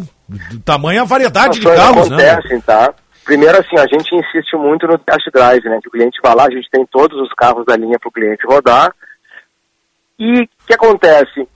Tamanha 0.62 1.06
variedade 1.06 1.58
de 1.58 1.66
carros, 1.66 2.06
acontecem, 2.06 2.56
né? 2.56 2.62
tá? 2.66 2.94
Primeiro, 3.24 3.58
assim, 3.58 3.78
a 3.78 3.86
gente 3.86 4.14
insiste 4.14 4.54
muito 4.56 4.86
no 4.86 4.98
test 4.98 5.26
drive, 5.32 5.64
né? 5.64 5.78
Que 5.80 5.88
o 5.88 5.90
cliente 5.90 6.20
vai 6.22 6.34
lá, 6.34 6.44
a 6.44 6.50
gente 6.50 6.68
tem 6.70 6.84
todos 6.86 7.18
os 7.20 7.32
carros 7.32 7.64
da 7.64 7.76
linha 7.76 7.98
para 7.98 8.08
o 8.08 8.12
cliente 8.12 8.46
rodar. 8.46 8.94
E 10.18 10.42
o 10.42 10.48
que 10.66 10.74
acontece? 10.74 11.48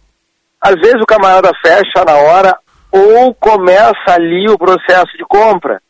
Às 0.61 0.75
vezes 0.77 1.01
o 1.01 1.07
camarada 1.07 1.53
fecha 1.63 2.05
na 2.07 2.15
hora 2.15 2.57
ou 2.91 3.35
começa 3.35 4.09
ali 4.09 4.49
o 4.49 4.59
processo 4.59 5.17
de 5.17 5.25
compra. 5.25 5.81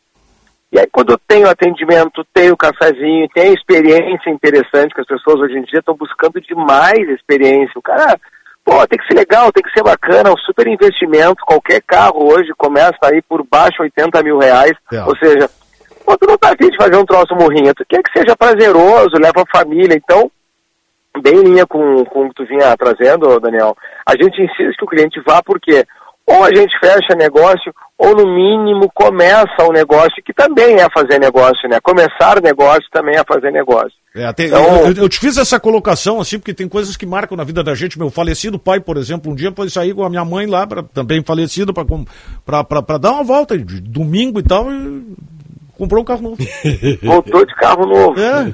E 0.71 0.77
aí 0.77 0.87
quando 0.91 1.13
eu 1.13 1.19
tenho 1.27 1.49
atendimento, 1.49 2.25
tenho 2.33 2.57
cafezinho, 2.57 3.27
tenho 3.33 3.53
experiência 3.53 4.29
interessante, 4.29 4.93
que 4.93 5.01
as 5.01 5.07
pessoas 5.07 5.39
hoje 5.39 5.57
em 5.57 5.63
dia 5.63 5.79
estão 5.79 5.95
buscando 5.95 6.39
demais 6.41 7.09
experiência. 7.09 7.73
O 7.77 7.81
cara, 7.81 8.19
pô, 8.63 8.85
tem 8.85 8.99
que 8.99 9.07
ser 9.07 9.15
legal, 9.15 9.51
tem 9.51 9.63
que 9.63 9.71
ser 9.71 9.81
bacana, 9.81 10.31
um 10.31 10.37
super 10.37 10.67
investimento. 10.67 11.43
Qualquer 11.45 11.81
carro 11.81 12.31
hoje 12.31 12.51
começa 12.57 12.97
aí 13.03 13.21
por 13.21 13.43
baixo 13.49 13.81
80 13.81 14.21
mil 14.21 14.37
reais. 14.37 14.73
É. 14.91 15.03
Ou 15.05 15.17
seja, 15.17 15.49
pô, 16.09 16.17
tu 16.17 16.27
não 16.27 16.37
tá 16.37 16.49
afim 16.49 16.69
de 16.69 16.77
fazer 16.77 16.97
um 16.97 17.05
troço 17.05 17.35
morrinho, 17.35 17.73
tu 17.75 17.85
quer 17.87 18.01
que 18.01 18.17
seja 18.17 18.35
prazeroso, 18.35 19.21
leva 19.21 19.43
a 19.43 19.57
família. 19.57 19.95
Então, 19.95 20.31
bem 21.21 21.35
em 21.35 21.43
linha 21.43 21.67
com, 21.67 22.03
com 22.05 22.25
o 22.25 22.29
que 22.29 22.35
tu 22.35 22.45
vinha 22.45 22.75
trazendo, 22.75 23.39
Daniel, 23.39 23.77
a 24.05 24.13
gente 24.13 24.41
insiste 24.41 24.77
que 24.77 24.85
o 24.85 24.87
cliente 24.87 25.21
vá 25.25 25.43
porque 25.43 25.85
ou 26.25 26.43
a 26.43 26.49
gente 26.53 26.71
fecha 26.79 27.15
negócio, 27.17 27.73
ou 27.97 28.15
no 28.15 28.23
mínimo 28.23 28.87
começa 28.93 29.67
o 29.67 29.71
negócio, 29.71 30.23
que 30.23 30.31
também 30.31 30.75
é 30.75 30.87
fazer 30.93 31.19
negócio, 31.19 31.67
né? 31.67 31.79
Começar 31.81 32.39
negócio 32.39 32.85
também 32.91 33.15
é 33.15 33.23
fazer 33.27 33.51
negócio. 33.51 33.97
É, 34.15 34.29
então, 34.29 34.85
eu, 34.85 34.93
eu, 34.93 35.09
te 35.09 35.19
fiz 35.19 35.37
essa 35.39 35.59
colocação 35.59 36.21
assim, 36.21 36.37
porque 36.37 36.53
tem 36.53 36.69
coisas 36.69 36.95
que 36.95 37.05
marcam 37.05 37.35
na 37.35 37.43
vida 37.43 37.63
da 37.63 37.73
gente. 37.73 37.97
Meu 37.97 38.11
falecido 38.11 38.59
pai, 38.59 38.79
por 38.79 38.95
exemplo, 38.95 39.31
um 39.31 39.35
dia 39.35 39.51
pode 39.51 39.71
sair 39.71 39.95
com 39.95 40.03
a 40.03 40.09
minha 40.09 40.23
mãe 40.23 40.45
lá, 40.45 40.67
pra, 40.67 40.83
também 40.83 41.23
falecido, 41.23 41.73
para 41.73 42.97
dar 42.99 43.11
uma 43.11 43.23
volta 43.23 43.57
de 43.57 43.81
domingo 43.81 44.39
e 44.39 44.43
tal. 44.43 44.71
E 44.71 45.15
comprou 45.79 46.01
um 46.01 46.05
carro 46.05 46.21
novo. 46.21 46.37
Voltou 47.01 47.45
de 47.45 47.55
carro 47.55 47.85
novo. 47.85 48.19
É. 48.19 48.53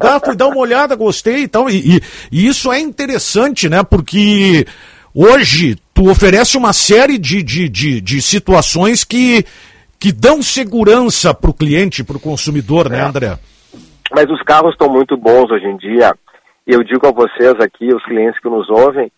Ah, 0.00 0.20
fui 0.22 0.36
dar 0.36 0.48
uma 0.48 0.58
olhada, 0.58 0.94
gostei 0.94 1.44
e 1.44 1.48
tal. 1.48 1.70
E, 1.70 2.00
isso 2.30 2.70
é 2.70 2.78
interessante, 2.78 3.68
né? 3.68 3.82
Porque 3.82 4.66
hoje 5.14 5.76
tu 5.94 6.10
oferece 6.10 6.58
uma 6.58 6.74
série 6.74 7.16
de, 7.16 7.42
de, 7.42 7.68
de, 7.68 8.00
de 8.00 8.20
situações 8.20 9.02
que, 9.02 9.44
que 9.98 10.12
dão 10.12 10.42
segurança 10.42 11.32
para 11.32 11.50
o 11.50 11.54
cliente, 11.54 12.04
para 12.04 12.18
o 12.18 12.20
consumidor, 12.20 12.90
né, 12.90 12.98
é. 12.98 13.02
André? 13.02 13.38
Mas 14.14 14.28
os 14.30 14.42
carros 14.42 14.72
estão 14.72 14.90
muito 14.90 15.16
bons 15.16 15.50
hoje 15.50 15.66
em 15.66 15.76
dia. 15.78 16.14
E 16.66 16.72
eu 16.74 16.84
digo 16.84 17.06
a 17.06 17.10
vocês 17.10 17.54
aqui, 17.60 17.92
os 17.92 18.04
clientes 18.04 18.38
que 18.40 18.48
nos 18.48 18.68
ouvem, 18.68 19.10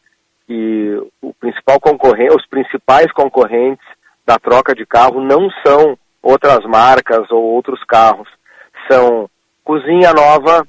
que 0.47 1.03
o 1.20 1.35
principal 1.35 1.81
concorrente, 1.81 2.35
os 2.35 2.47
principais 2.47 3.11
concorrentes 3.12 3.85
da 4.25 4.38
troca 4.38 4.75
de 4.75 4.87
carro 4.87 5.20
não 5.20 5.51
são 5.66 5.99
outras 6.25 6.65
marcas 6.65 7.31
ou 7.31 7.43
outros 7.43 7.79
carros. 7.85 8.29
São 8.91 9.29
cozinha 9.63 10.13
nova, 10.13 10.67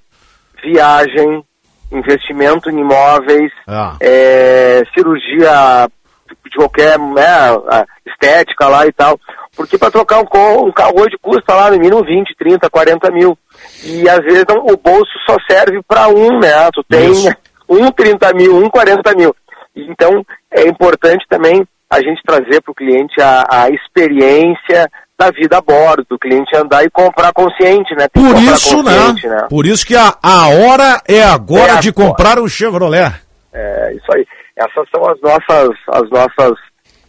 viagem, 0.64 1.44
investimento 1.92 2.70
em 2.70 2.80
imóveis, 2.80 3.52
ah. 3.68 3.96
é, 4.02 4.84
cirurgia 4.94 5.88
de 6.46 6.58
qualquer 6.58 7.00
né, 7.00 7.86
estética 8.06 8.68
lá 8.68 8.86
e 8.86 8.92
tal. 8.92 9.20
Porque 9.56 9.78
para 9.78 9.92
trocar 9.92 10.20
um, 10.20 10.68
um, 10.68 10.72
carro 10.72 11.00
hoje 11.00 11.18
custa 11.22 11.54
lá 11.54 11.72
no 11.72 11.80
mínimo 11.80 12.04
20, 12.04 12.36
30, 12.38 12.70
40 12.70 13.12
mil. 13.12 13.38
E 13.84 14.08
às 14.10 14.20
vezes 14.20 14.46
não, 14.48 14.66
o 14.66 14.78
bolso 14.78 15.12
só 15.26 15.38
serve 15.50 15.82
para 15.88 16.10
um, 16.10 16.40
né? 16.40 16.70
Tu 16.74 16.84
tem 16.90 17.12
Isso. 17.12 17.30
um 17.70 17.90
30 17.90 18.34
mil, 18.34 18.58
um 18.58 18.70
40 18.70 19.16
mil. 19.16 19.34
Então 19.76 20.26
é 20.52 20.68
importante 20.68 21.26
também 21.30 21.66
a 21.90 22.02
gente 22.02 22.22
trazer 22.26 22.62
para 22.62 22.72
o 22.72 22.76
cliente 22.76 23.22
a, 23.22 23.46
a 23.50 23.70
experiência 23.70 24.90
da 25.18 25.32
vida 25.32 25.58
a 25.58 25.62
bordo, 25.62 26.06
do 26.10 26.20
cliente 26.20 26.56
andar 26.56 26.84
e 26.84 26.90
comprar 26.90 27.32
consciente, 27.32 27.96
né? 27.96 28.08
Tem 28.10 28.24
Por 28.24 28.36
isso, 28.42 28.84
né? 28.84 29.14
né? 29.24 29.48
Por 29.50 29.66
isso 29.66 29.86
que 29.86 29.96
a, 29.96 30.14
a 30.22 30.50
hora 30.50 31.02
é 31.08 31.24
agora 31.24 31.74
é 31.74 31.80
de 31.80 31.90
agora. 31.90 32.10
comprar 32.10 32.40
um 32.40 32.48
Chevrolet. 32.48 33.14
É, 33.54 33.94
isso 33.94 34.12
aí. 34.14 34.28
Essas 34.56 34.90
são 34.90 35.06
as 35.10 35.20
nossas, 35.22 35.70
as 35.88 36.10
nossas 36.10 36.58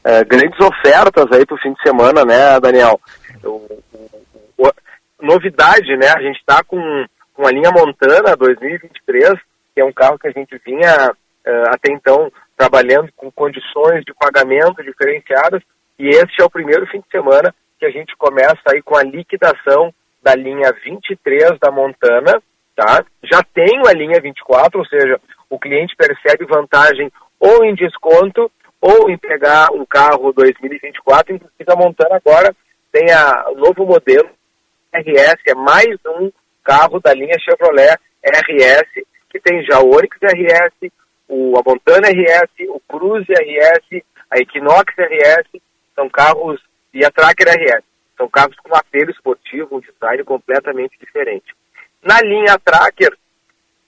é, 0.04 0.24
grandes 0.24 0.58
ofertas 0.60 1.26
aí 1.32 1.44
para 1.44 1.54
o 1.54 1.60
fim 1.60 1.72
de 1.72 1.82
semana, 1.82 2.24
né, 2.24 2.60
Daniel? 2.60 3.00
O, 3.44 3.48
o, 3.48 4.22
o, 4.58 4.72
novidade, 5.20 5.96
né? 5.96 6.08
A 6.08 6.22
gente 6.22 6.38
está 6.38 6.62
com, 6.62 7.04
com 7.34 7.46
a 7.46 7.50
linha 7.50 7.70
Montana 7.72 8.36
2023, 8.36 9.32
que 9.74 9.80
é 9.80 9.84
um 9.84 9.92
carro 9.92 10.18
que 10.18 10.28
a 10.28 10.32
gente 10.32 10.60
vinha 10.64 11.12
é, 11.44 11.62
até 11.68 11.92
então 11.92 12.30
trabalhando 12.56 13.10
com 13.16 13.30
condições 13.32 14.04
de 14.04 14.14
pagamento 14.14 14.82
diferenciadas, 14.82 15.60
e 15.98 16.08
este 16.08 16.40
é 16.40 16.44
o 16.44 16.50
primeiro 16.50 16.86
fim 16.86 17.00
de 17.00 17.06
semana 17.10 17.54
que 17.78 17.86
a 17.86 17.90
gente 17.90 18.16
começa 18.16 18.60
aí 18.68 18.82
com 18.82 18.96
a 18.96 19.02
liquidação 19.02 19.92
da 20.22 20.34
linha 20.34 20.72
23 20.84 21.58
da 21.60 21.70
Montana, 21.70 22.42
tá? 22.74 23.04
Já 23.22 23.42
tenho 23.54 23.86
a 23.86 23.92
linha 23.92 24.20
24, 24.20 24.78
ou 24.78 24.86
seja, 24.86 25.20
o 25.48 25.58
cliente 25.58 25.94
percebe 25.96 26.44
vantagem 26.46 27.10
ou 27.38 27.64
em 27.64 27.74
desconto 27.74 28.50
ou 28.80 29.10
em 29.10 29.16
pegar 29.16 29.68
um 29.72 29.84
carro 29.84 30.32
2024, 30.32 31.34
inclusive 31.34 31.64
a 31.68 31.76
Montana 31.76 32.16
agora 32.16 32.54
tem 32.92 33.10
a, 33.12 33.50
o 33.50 33.56
novo 33.56 33.84
modelo 33.84 34.28
RS, 34.92 35.40
é 35.46 35.54
mais 35.54 35.96
um 36.06 36.30
carro 36.64 37.00
da 37.00 37.12
linha 37.12 37.38
Chevrolet 37.38 37.96
RS, 38.24 39.04
que 39.30 39.40
tem 39.40 39.62
já 39.64 39.80
o 39.80 39.94
Onix 39.94 40.16
RS, 40.22 40.90
o, 41.28 41.58
a 41.58 41.62
Montana 41.64 42.08
RS, 42.08 42.68
o 42.68 42.80
Cruze 42.88 43.32
RS, 43.32 44.02
a 44.30 44.38
Equinox 44.38 44.92
RS, 44.98 45.62
são 45.94 46.08
carros 46.08 46.60
e 46.96 47.04
a 47.04 47.10
Tracker 47.10 47.48
RS. 47.48 47.84
São 48.16 48.28
carros 48.28 48.56
com 48.56 48.74
apelo 48.74 49.10
esportivo, 49.10 49.76
um 49.76 49.80
design 49.80 50.24
completamente 50.24 50.98
diferente. 50.98 51.54
Na 52.02 52.22
linha 52.22 52.58
Tracker, 52.58 53.14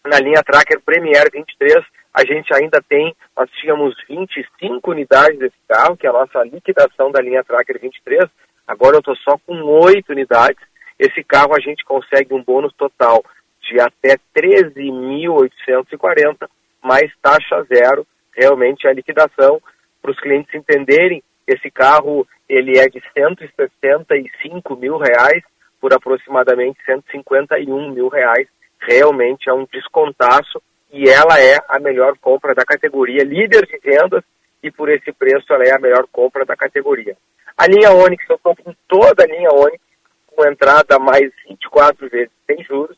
na 0.07 0.21
linha 0.21 0.43
Tracker 0.43 0.83
Premier 0.83 1.31
23, 1.33 1.83
a 2.13 2.27
gente 2.27 2.53
ainda 2.53 2.83
tem, 2.87 3.17
nós 3.35 3.51
tínhamos 3.53 3.97
25 4.07 4.91
unidades 4.91 5.39
desse 5.39 5.57
carro, 5.67 5.97
que 5.97 6.07
é 6.07 6.11
a 6.11 6.13
nossa 6.13 6.45
liquidação 6.45 7.11
da 7.11 7.23
linha 7.23 7.43
Tracker 7.43 7.81
23. 7.81 8.29
Agora 8.67 8.97
eu 8.97 9.01
estou 9.01 9.17
só 9.17 9.39
com 9.39 9.63
8 9.63 10.13
unidades. 10.13 10.63
Esse 10.99 11.25
carro 11.25 11.55
a 11.55 11.61
gente 11.61 11.83
consegue 11.87 12.35
um 12.35 12.43
bônus 12.43 12.75
total 12.75 13.25
de 13.63 13.81
até 13.81 14.19
13.840, 14.37 16.47
mais 16.83 17.11
taxa 17.23 17.63
zero, 17.73 18.07
realmente 18.37 18.87
a 18.87 18.93
liquidação, 18.93 19.63
para 20.03 20.11
os 20.11 20.21
clientes 20.21 20.55
entenderem, 20.55 21.23
esse 21.53 21.71
carro 21.71 22.27
ele 22.49 22.79
é 22.79 22.89
de 22.89 23.03
165 23.17 24.77
mil 24.77 24.99
reais 24.99 25.43
por 25.81 25.93
aproximadamente 25.93 26.79
151 26.85 27.91
mil 27.91 28.09
reais, 28.09 28.49
realmente 28.81 29.49
é 29.49 29.53
um 29.53 29.67
descontaço 29.71 30.63
e 30.93 31.09
ela 31.09 31.41
é 31.41 31.59
a 31.69 31.79
melhor 31.79 32.17
compra 32.19 32.55
da 32.55 32.65
categoria, 32.65 33.25
líder 33.25 33.67
de 33.67 33.79
vendas 33.79 34.23
e 34.63 34.71
por 34.71 34.89
esse 34.89 35.13
preço 35.13 35.53
ela 35.53 35.65
é 35.65 35.75
a 35.75 35.79
melhor 35.79 36.07
compra 36.11 36.45
da 36.45 36.57
categoria. 36.57 37.17
A 37.57 37.67
linha 37.67 37.93
Onix, 37.93 38.25
eu 38.29 38.37
estou 38.37 38.57
com 38.57 38.75
toda 38.87 39.25
a 39.25 39.27
linha 39.27 39.51
Onix, 39.53 39.83
com 40.27 40.47
entrada 40.47 40.99
mais 40.99 41.31
24 41.49 42.09
vezes 42.09 42.33
sem 42.47 42.63
juros. 42.65 42.97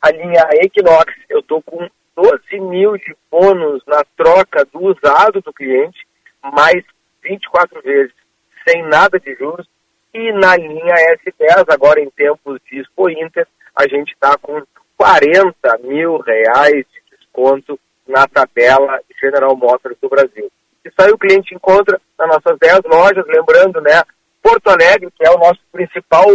A 0.00 0.10
linha 0.10 0.46
Equinox, 0.62 1.12
eu 1.28 1.40
estou 1.40 1.62
com 1.62 1.88
12 2.16 2.60
mil 2.60 2.96
de 2.96 3.16
bônus 3.30 3.82
na 3.86 4.04
troca 4.16 4.64
do 4.66 4.82
usado 4.84 5.40
do 5.40 5.52
cliente, 5.52 6.06
mais 6.42 6.84
24 7.24 7.82
vezes 7.82 8.12
sem 8.68 8.82
nada 8.84 9.18
de 9.18 9.34
juros. 9.34 9.66
E 10.12 10.32
na 10.32 10.56
linha 10.56 10.94
S10, 10.94 11.64
agora 11.68 12.00
em 12.00 12.10
tempos 12.10 12.60
de 12.70 12.80
Expo 12.80 13.10
Inter, 13.10 13.46
a 13.74 13.88
gente 13.88 14.12
está 14.12 14.36
com 14.38 14.62
40 14.96 15.78
mil 15.78 16.18
reais 16.18 16.84
de 16.92 17.16
desconto 17.16 17.78
na 18.06 18.26
tabela 18.28 19.00
General 19.20 19.56
Motors 19.56 19.96
do 20.00 20.08
Brasil. 20.08 20.50
Isso 20.84 20.94
aí 20.98 21.10
o 21.10 21.18
cliente 21.18 21.54
encontra 21.54 22.00
nas 22.18 22.28
nossas 22.28 22.58
10 22.58 22.80
lojas, 22.84 23.24
lembrando, 23.26 23.80
né, 23.80 24.02
Porto 24.42 24.68
Alegre, 24.68 25.10
que 25.16 25.26
é 25.26 25.30
o 25.30 25.38
nosso 25.38 25.60
principal 25.72 26.26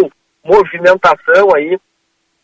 movimentação 0.44 1.56
aí, 1.56 1.80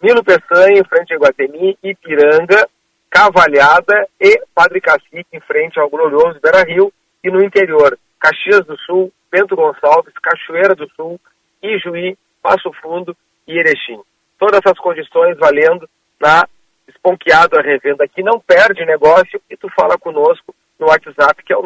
Nilo 0.01 0.23
Peçanha, 0.23 0.79
em 0.79 0.83
frente 0.83 1.13
a 1.13 1.15
Iguatemi, 1.15 1.77
Ipiranga, 1.81 2.67
Cavalhada 3.09 4.07
e 4.21 4.39
Padre 4.53 4.79
Cacique, 4.79 5.25
em 5.33 5.39
frente 5.39 5.79
ao 5.79 5.89
glorioso 5.89 6.39
Beira 6.39 6.63
Rio, 6.63 6.93
e 7.23 7.31
no 7.31 7.43
interior, 7.43 7.97
Caxias 8.25 8.65
do 8.65 8.75
Sul, 8.79 9.13
Bento 9.31 9.55
Gonçalves, 9.55 10.11
Cachoeira 10.15 10.73
do 10.73 10.89
Sul, 10.95 11.21
Ijuí, 11.61 12.17
Passo 12.41 12.73
Fundo 12.81 13.15
e 13.47 13.59
Erechim. 13.59 14.01
Todas 14.39 14.61
essas 14.65 14.79
condições 14.79 15.37
valendo 15.37 15.87
na 16.19 16.47
Esponqueado 16.87 17.55
a 17.55 17.61
Revenda, 17.61 18.07
que 18.07 18.23
não 18.23 18.39
perde 18.39 18.83
negócio, 18.83 19.39
e 19.47 19.55
tu 19.55 19.69
fala 19.79 19.95
conosco 19.99 20.55
no 20.79 20.87
WhatsApp, 20.87 21.43
que 21.43 21.53
é 21.53 21.57
o 21.57 21.61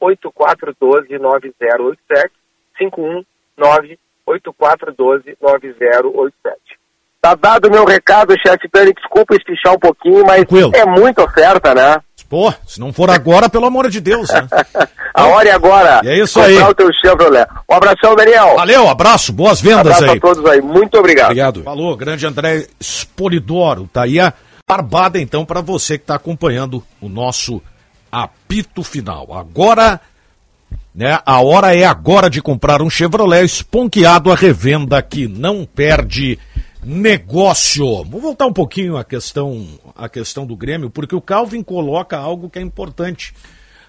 98412-9087, 0.00 2.30
519-8412-9087. 4.26 6.81
Tá 7.22 7.36
dado 7.36 7.68
o 7.68 7.70
meu 7.70 7.84
recado, 7.84 8.34
chefe 8.44 8.68
Dani, 8.74 8.92
desculpa 8.92 9.36
espichar 9.36 9.72
um 9.74 9.78
pouquinho, 9.78 10.24
mas 10.26 10.38
Tranquilo. 10.44 10.72
é 10.74 10.84
muita 10.84 11.22
oferta, 11.22 11.72
né? 11.72 11.96
Pô, 12.28 12.52
se 12.66 12.80
não 12.80 12.92
for 12.92 13.10
agora, 13.10 13.48
pelo 13.48 13.64
amor 13.66 13.88
de 13.88 14.00
Deus, 14.00 14.28
né? 14.28 14.48
A 15.14 15.26
hora 15.26 15.48
é 15.48 15.52
agora. 15.52 16.00
E 16.02 16.08
é 16.08 16.18
isso 16.18 16.40
Comprar 16.40 16.64
aí. 16.64 16.70
o 16.70 16.74
teu 16.74 16.88
Chevrolet. 16.94 17.46
Um 17.70 17.74
abração, 17.74 18.16
Daniel. 18.16 18.56
Valeu, 18.56 18.88
abraço, 18.88 19.32
boas 19.32 19.60
vendas 19.60 19.80
abraço 19.80 20.04
aí. 20.04 20.16
a 20.16 20.20
todos 20.20 20.44
aí. 20.50 20.60
Muito 20.60 20.98
obrigado. 20.98 21.26
Obrigado. 21.26 21.62
Falou, 21.62 21.96
grande 21.96 22.26
André 22.26 22.66
Spolidoro. 22.80 23.88
Tá 23.92 24.02
aí 24.02 24.18
a 24.18 24.32
barbada, 24.68 25.20
então, 25.20 25.44
para 25.44 25.60
você 25.60 25.98
que 25.98 26.04
está 26.04 26.16
acompanhando 26.16 26.82
o 27.00 27.08
nosso 27.08 27.62
apito 28.10 28.82
final. 28.82 29.32
Agora, 29.32 30.00
né, 30.94 31.20
a 31.24 31.40
hora 31.40 31.76
é 31.76 31.84
agora 31.84 32.28
de 32.28 32.40
comprar 32.42 32.82
um 32.82 32.90
Chevrolet 32.90 33.44
esponqueado 33.44 34.32
à 34.32 34.34
revenda 34.34 35.00
que 35.02 35.28
não 35.28 35.64
perde 35.66 36.38
negócio. 36.84 38.04
Vou 38.04 38.20
voltar 38.20 38.46
um 38.46 38.52
pouquinho 38.52 38.96
à 38.96 39.04
questão, 39.04 39.66
à 39.94 40.08
questão 40.08 40.46
do 40.46 40.56
Grêmio, 40.56 40.90
porque 40.90 41.14
o 41.14 41.20
Calvin 41.20 41.62
coloca 41.62 42.18
algo 42.18 42.50
que 42.50 42.58
é 42.58 42.62
importante. 42.62 43.34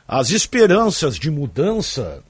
As 0.07 0.29
esperanças 0.29 1.15
de 1.17 1.31
mudança 1.31 2.23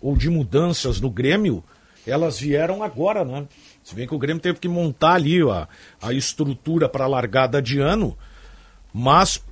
ou 0.00 0.16
de 0.16 0.28
mudanças 0.28 1.00
no 1.00 1.10
Grêmio, 1.10 1.62
elas 2.06 2.38
vieram 2.38 2.82
agora, 2.82 3.24
né? 3.24 3.46
Se 3.82 3.94
bem 3.94 4.06
que 4.06 4.14
o 4.14 4.18
Grêmio 4.18 4.42
teve 4.42 4.58
que 4.58 4.68
montar 4.68 5.14
ali 5.14 5.40
a, 5.42 5.66
a 6.02 6.12
estrutura 6.12 6.88
para 6.88 7.04
a 7.04 7.08
largada 7.08 7.60
de 7.62 7.80
ano, 7.80 8.16
mas, 8.92 9.42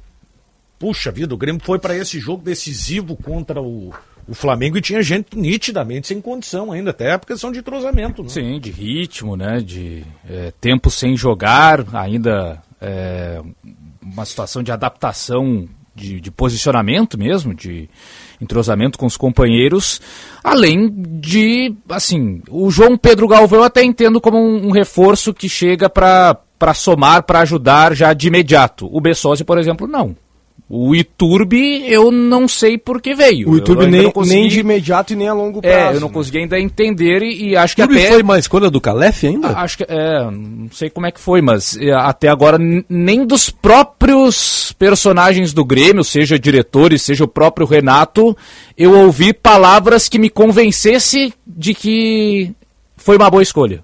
puxa 0.79 1.11
vida, 1.11 1.35
o 1.35 1.39
Grêmio 1.39 1.63
foi 1.65 1.79
para 1.79 1.97
esse 1.97 2.19
jogo 2.19 2.43
decisivo 2.43 3.17
contra 3.17 3.61
o, 3.61 3.93
o 4.29 4.35
Flamengo 4.35 4.79
tinha 4.81 5.03
gente 5.03 5.37
nitidamente 5.37 6.07
sem 6.07 6.21
condição 6.21 6.71
ainda, 6.71 6.91
até 6.91 7.17
por 7.17 7.27
questão 7.27 7.51
de 7.51 7.61
entrosamento. 7.61 8.23
Né? 8.23 8.29
Sim, 8.29 8.61
de 8.61 8.71
ritmo, 8.71 9.37
né? 9.37 9.61
De 9.61 10.05
é, 10.29 10.53
tempo 10.61 10.91
sem 10.91 11.17
jogar, 11.17 11.83
ainda 11.95 12.63
é, 12.81 13.41
uma 14.03 14.27
situação 14.27 14.63
de 14.63 14.71
adaptação, 14.71 15.67
de, 15.95 16.21
de 16.21 16.31
posicionamento 16.31 17.19
mesmo, 17.19 17.55
de 17.55 17.89
entrosamento 18.41 18.99
com 18.99 19.07
os 19.07 19.17
companheiros, 19.17 20.01
além 20.45 20.91
de, 20.91 21.75
assim, 21.89 22.43
o 22.49 22.71
João 22.71 22.97
Pedro 22.97 23.27
Galvão 23.27 23.61
eu 23.61 23.65
até 23.65 23.83
entendo 23.83 24.21
como 24.21 24.39
um, 24.39 24.69
um 24.69 24.71
reforço 24.71 25.33
que 25.33 25.49
chega 25.49 25.89
para 25.89 26.75
somar, 26.75 27.23
para 27.23 27.41
ajudar 27.41 27.97
já 27.97 28.13
de 28.13 28.29
imediato. 28.29 28.89
O 28.95 29.01
Bessosi, 29.01 29.43
por 29.43 29.59
exemplo, 29.59 29.87
não. 29.89 30.15
O 30.71 30.95
Iturbe, 30.95 31.91
eu 31.91 32.11
não 32.11 32.47
sei 32.47 32.77
por 32.77 33.01
que 33.01 33.15
veio. 33.15 33.49
O 33.49 33.55
ainda 33.55 33.87
nem, 33.87 34.11
consegui- 34.11 34.37
nem 34.41 34.49
de 34.49 34.61
imediato 34.61 35.15
e 35.15 35.17
nem 35.17 35.27
a 35.27 35.33
longo 35.33 35.63
prazo. 35.63 35.77
É, 35.77 35.97
eu 35.97 36.01
não 36.01 36.09
né? 36.09 36.15
consegui 36.15 36.39
ainda 36.41 36.61
entender 36.61 37.23
e, 37.23 37.49
e 37.51 37.57
acho 37.57 37.75
que 37.75 37.81
até... 37.81 38.09
foi 38.09 38.23
uma 38.23 38.39
escolha 38.39 38.69
do 38.71 38.79
Calef 38.79 39.25
ainda? 39.27 39.49
Acho 39.49 39.79
que 39.79 39.87
é, 39.89 40.25
não 40.31 40.71
sei 40.71 40.91
como 40.91 41.07
é 41.07 41.11
que 41.11 41.19
foi, 41.21 41.41
mas 41.41 41.75
é, 41.79 41.91
até 41.93 42.29
agora 42.29 42.59
nem 42.87 43.25
dos 43.25 43.49
próprios 43.49 44.73
personagens 44.79 45.55
do 45.55 45.65
Grêmio, 45.65 46.05
seja 46.05 46.39
diretores, 46.39 47.01
seja 47.01 47.25
o 47.25 47.29
próprio 47.29 47.67
Renato, 47.67 48.37
eu 48.77 48.93
ouvi 48.93 49.33
palavras 49.33 50.07
que 50.07 50.19
me 50.19 50.29
convencesse 50.29 51.33
de 51.47 51.73
que 51.73 52.53
foi 52.97 53.17
uma 53.17 53.31
boa 53.31 53.43
escolha 53.43 53.83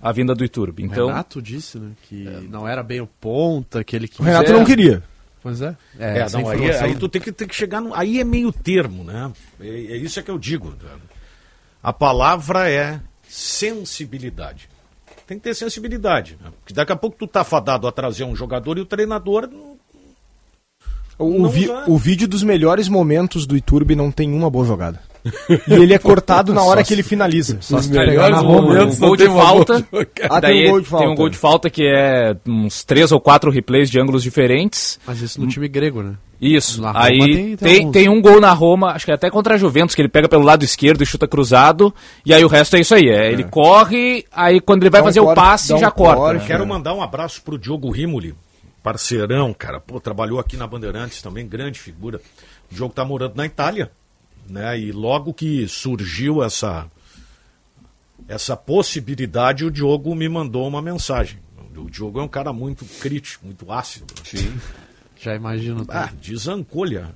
a 0.00 0.12
vinda 0.12 0.32
do 0.34 0.44
Iturbe. 0.44 0.84
O 0.84 0.86
Então, 0.86 1.08
Renato 1.08 1.42
disse, 1.42 1.76
né, 1.76 1.88
que 2.08 2.24
não 2.48 2.66
era 2.68 2.82
bem 2.84 3.00
o 3.00 3.06
ponta, 3.20 3.82
que 3.82 3.96
ele 3.96 4.06
quis. 4.06 4.20
O 4.20 4.22
Renato 4.22 4.52
É. 4.52 4.54
não 4.54 4.64
queria. 4.64 5.02
Pois 5.42 5.60
é. 5.62 5.76
É, 5.98 6.18
essa 6.20 6.38
não, 6.38 6.48
aí, 6.48 6.56
informação- 6.58 6.86
aí 6.86 6.94
tu 6.96 7.08
tem 7.08 7.20
que, 7.22 7.30
tem 7.32 7.46
que 7.48 7.54
chegar 7.54 7.80
no. 7.80 7.94
Aí 7.94 8.20
é 8.20 8.24
meio 8.24 8.50
termo, 8.52 9.04
né? 9.04 9.30
É, 9.60 9.66
é 9.68 9.96
isso 9.96 10.18
é 10.18 10.22
que 10.22 10.30
eu 10.30 10.38
digo. 10.38 10.74
A 11.82 11.92
palavra 11.92 12.68
é 12.68 13.00
sensibilidade. 13.28 14.68
Tem 15.26 15.38
que 15.38 15.44
ter 15.44 15.54
sensibilidade. 15.54 16.38
Né? 16.42 16.50
Porque 16.60 16.72
daqui 16.74 16.90
a 16.92 16.96
pouco 16.96 17.16
tu 17.18 17.26
tá 17.26 17.44
fadado 17.44 17.86
a 17.86 17.92
trazer 17.92 18.24
um 18.24 18.34
jogador 18.34 18.78
e 18.78 18.80
o 18.80 18.86
treinador. 18.86 19.48
não- 19.50 19.76
O, 21.18 21.42
Não 21.42 21.50
vi- 21.50 21.68
o 21.88 21.98
vídeo 21.98 22.28
dos 22.28 22.44
melhores 22.44 22.88
momentos 22.88 23.44
do 23.44 23.56
Iturbe 23.56 23.96
não 23.96 24.08
tem 24.10 24.32
uma 24.32 24.48
boa 24.48 24.64
jogada. 24.64 25.00
E 25.68 25.72
ele 25.74 25.92
é 25.94 25.98
cortado 25.98 26.54
na 26.54 26.62
hora 26.62 26.82
que 26.84 26.92
ele 26.92 27.02
finaliza. 27.02 27.58
só 27.60 27.80
se 27.80 27.90
pegar 27.90 28.30
na 28.30 28.42
momentos 28.42 28.98
Roma, 28.98 29.06
um 29.06 29.08
gol 29.08 29.16
de 29.16 29.24
tem 29.24 29.34
falta. 29.34 29.86
Ah, 30.30 30.40
tem 30.40 30.40
daí 30.40 30.66
um 30.66 30.70
gol 30.70 30.80
de 30.80 30.86
falta. 30.88 31.04
tem 31.04 31.12
um 31.12 31.16
gol 31.16 31.28
de 31.28 31.36
falta 31.36 31.70
que 31.70 31.82
é 31.86 32.36
uns 32.46 32.84
três 32.84 33.12
ou 33.12 33.20
quatro 33.20 33.50
replays 33.50 33.90
de 33.90 34.00
ângulos 34.00 34.22
diferentes. 34.22 34.98
Mas 35.06 35.20
isso 35.20 35.40
no 35.40 35.46
time 35.48 35.68
grego, 35.68 36.02
né? 36.02 36.14
Isso. 36.40 36.80
Aí 36.94 37.18
tem- 37.18 37.34
tem, 37.34 37.56
tem 37.56 37.90
tem, 37.90 38.08
um 38.08 38.22
gol 38.22 38.40
na 38.40 38.52
Roma, 38.52 38.92
acho 38.92 39.04
que 39.04 39.10
é 39.10 39.14
até 39.14 39.28
contra 39.28 39.54
a 39.56 39.58
Juventus, 39.58 39.94
que 39.96 40.00
ele 40.00 40.08
pega 40.08 40.28
pelo 40.28 40.44
lado 40.44 40.64
esquerdo 40.64 41.02
e 41.02 41.06
chuta 41.06 41.26
cruzado. 41.26 41.92
E 42.24 42.32
aí 42.32 42.44
o 42.44 42.48
resto 42.48 42.76
é 42.76 42.80
isso 42.80 42.94
aí. 42.94 43.08
É, 43.08 43.32
Ele 43.32 43.42
corre, 43.42 44.24
aí 44.32 44.60
quando 44.60 44.84
ele 44.84 44.90
vai 44.90 45.00
Dá 45.00 45.04
um 45.04 45.08
fazer 45.08 45.20
corte, 45.20 45.32
o 45.32 45.42
passe, 45.42 45.74
um 45.74 45.78
já 45.78 45.90
corta. 45.90 46.16
corte. 46.16 46.40
né? 46.42 46.46
Quero 46.46 46.64
mandar 46.64 46.94
um 46.94 47.02
abraço 47.02 47.42
pro 47.42 47.58
Diogo 47.58 47.90
Rimoli, 47.90 48.36
parceirão, 48.84 49.52
cara. 49.52 49.80
Pô, 49.80 49.98
trabalhou 50.00 50.38
aqui 50.38 50.56
na 50.56 50.66
Bandeirantes 50.66 51.20
também, 51.20 51.46
grande 51.46 51.78
figura. 51.80 52.20
O 52.70 52.74
Diogo 52.74 52.94
tá 52.94 53.04
morando 53.04 53.34
na 53.34 53.44
Itália, 53.44 53.90
né? 54.48 54.78
E 54.78 54.92
logo 54.92 55.32
que 55.34 55.66
surgiu 55.68 56.42
essa 56.42 56.90
essa 58.26 58.56
possibilidade, 58.56 59.64
o 59.64 59.70
Diogo 59.70 60.14
me 60.14 60.28
mandou 60.28 60.66
uma 60.68 60.82
mensagem. 60.82 61.38
O 61.76 61.88
Diogo 61.88 62.20
é 62.20 62.22
um 62.22 62.28
cara 62.28 62.52
muito 62.52 62.84
crítico, 63.00 63.46
muito 63.46 63.70
ácido. 63.72 64.12
Sim. 64.24 64.52
Já 65.18 65.34
imagino. 65.34 65.86
Ah, 65.88 66.10
desancolha. 66.20 67.14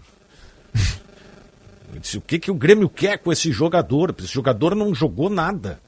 Eu 1.92 2.00
disse, 2.00 2.16
o 2.16 2.20
que, 2.20 2.38
que 2.38 2.50
o 2.50 2.54
Grêmio 2.54 2.88
quer 2.88 3.18
com 3.18 3.30
esse 3.30 3.52
jogador? 3.52 4.14
Esse 4.18 4.32
jogador 4.32 4.74
não 4.74 4.94
jogou 4.94 5.28
nada. 5.28 5.78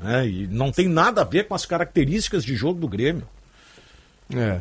né? 0.00 0.28
E 0.28 0.46
não 0.46 0.70
tem 0.70 0.86
nada 0.88 1.22
a 1.22 1.24
ver 1.24 1.48
com 1.48 1.54
as 1.54 1.66
características 1.66 2.44
de 2.44 2.54
jogo 2.54 2.78
do 2.78 2.86
Grêmio. 2.86 3.26
É. 4.32 4.60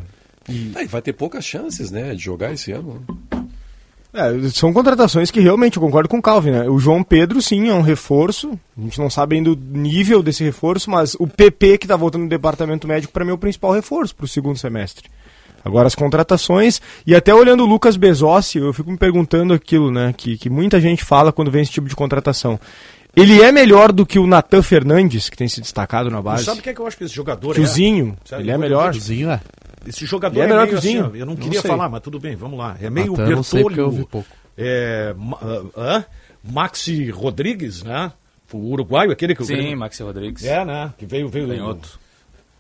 Ah, 0.76 0.84
e 0.84 0.88
vai 0.88 1.02
ter 1.02 1.14
poucas 1.14 1.46
chances, 1.46 1.92
né, 1.92 2.16
de 2.16 2.22
jogar 2.24 2.52
esse 2.54 2.72
ano. 2.72 3.06
É, 4.16 4.50
são 4.50 4.72
contratações 4.72 5.30
que 5.30 5.42
realmente 5.42 5.76
eu 5.76 5.84
concordo 5.84 6.08
com 6.08 6.18
o 6.18 6.22
Calvin, 6.22 6.52
né? 6.52 6.70
O 6.70 6.80
João 6.80 7.04
Pedro, 7.04 7.42
sim, 7.42 7.68
é 7.68 7.74
um 7.74 7.82
reforço. 7.82 8.58
A 8.78 8.82
gente 8.82 8.98
não 8.98 9.10
sabe 9.10 9.36
ainda 9.36 9.52
o 9.52 9.56
nível 9.56 10.24
desse 10.24 10.42
reforço, 10.42 10.90
mas 10.90 11.16
o 11.20 11.28
PP 11.28 11.80
que 11.80 11.88
tá 11.88 11.98
voltando 11.98 12.24
no 12.24 12.30
departamento 12.30 12.88
médico, 12.88 13.12
para 13.12 13.26
mim, 13.26 13.32
é 13.32 13.34
o 13.34 13.38
principal 13.38 13.74
reforço 13.74 14.16
para 14.16 14.24
o 14.24 14.28
segundo 14.28 14.58
semestre. 14.58 15.10
Agora 15.66 15.88
as 15.88 15.96
contratações, 15.96 16.82
e 17.06 17.14
até 17.14 17.34
olhando 17.34 17.64
o 17.64 17.66
Lucas 17.66 17.98
Bezossi, 17.98 18.60
eu 18.60 18.72
fico 18.72 18.90
me 18.90 18.98
perguntando 18.98 19.54
aquilo, 19.54 19.92
né? 19.92 20.14
Que, 20.16 20.38
que 20.38 20.50
muita 20.50 20.80
gente 20.80 21.04
fala 21.04 21.34
quando 21.34 21.52
vem 21.52 21.64
esse 21.64 21.72
tipo 21.72 21.90
de 21.90 21.96
contratação. 21.96 22.58
Ele 23.16 23.42
é 23.42 23.52
melhor 23.52 23.92
do 23.92 24.06
que 24.06 24.20
o 24.20 24.28
Natan 24.28 24.62
Fernandes, 24.62 25.30
que 25.30 25.38
tem 25.38 25.48
se 25.48 25.62
destacado 25.62 26.12
na 26.12 26.22
base? 26.22 26.44
sabe 26.44 26.60
o 26.60 26.64
que, 26.64 26.70
é 26.70 26.74
que 26.74 26.80
eu 26.80 26.88
acho 26.88 26.98
que 26.98 27.06
esse 27.06 27.16
jogador 27.16 27.56
Que 27.56 27.62
o 27.62 27.64
é? 27.64 27.68
Zinho, 27.68 28.18
Sabe, 28.26 28.44
ele 28.44 28.52
é 28.52 28.54
vou 28.54 28.62
melhor. 28.62 28.94
Zinho 28.94 29.32
é. 29.32 29.42
Esse 29.88 30.06
jogador 30.06 30.40
é 30.42 30.44
é, 30.44 30.48
melhor 30.48 30.66
meio 30.66 30.70
que 30.70 30.76
o 30.76 30.78
assim, 30.80 31.02
ó, 31.02 31.08
eu 31.16 31.26
não 31.26 31.34
Não 31.34 31.36
queria 31.36 31.62
sei. 31.62 31.70
falar, 31.72 31.90
mas 31.90 32.02
tudo 32.02 32.20
bem, 32.20 32.36
vamos 32.36 32.58
lá. 32.60 32.78
É 32.82 32.90
meio 32.90 33.14
Até 33.14 33.24
eu 33.32 33.36
não 33.36 33.44
sei 33.44 33.62
porque 33.64 33.80
eu 33.80 33.86
ouvi 33.86 33.98
Bertolho, 33.98 34.24
pouco. 34.26 34.30
é, 34.58 35.16
ah, 35.42 35.64
hã? 35.78 36.06
Maxi 36.44 37.10
Rodrigues, 37.10 37.84
né? 37.84 38.12
O 38.54 38.58
uruguaio, 38.72 39.12
aquele 39.12 39.36
que 39.36 39.42
o 39.42 39.46
Sim, 39.46 39.54
Grêmio- 39.56 39.78
Maxi 39.78 40.02
Rodrigues. 40.04 40.46
É, 40.46 40.64
né? 40.64 40.94
Que 40.98 41.06
veio, 41.06 41.28
veio, 41.28 41.48
Canhoto. 41.48 42.00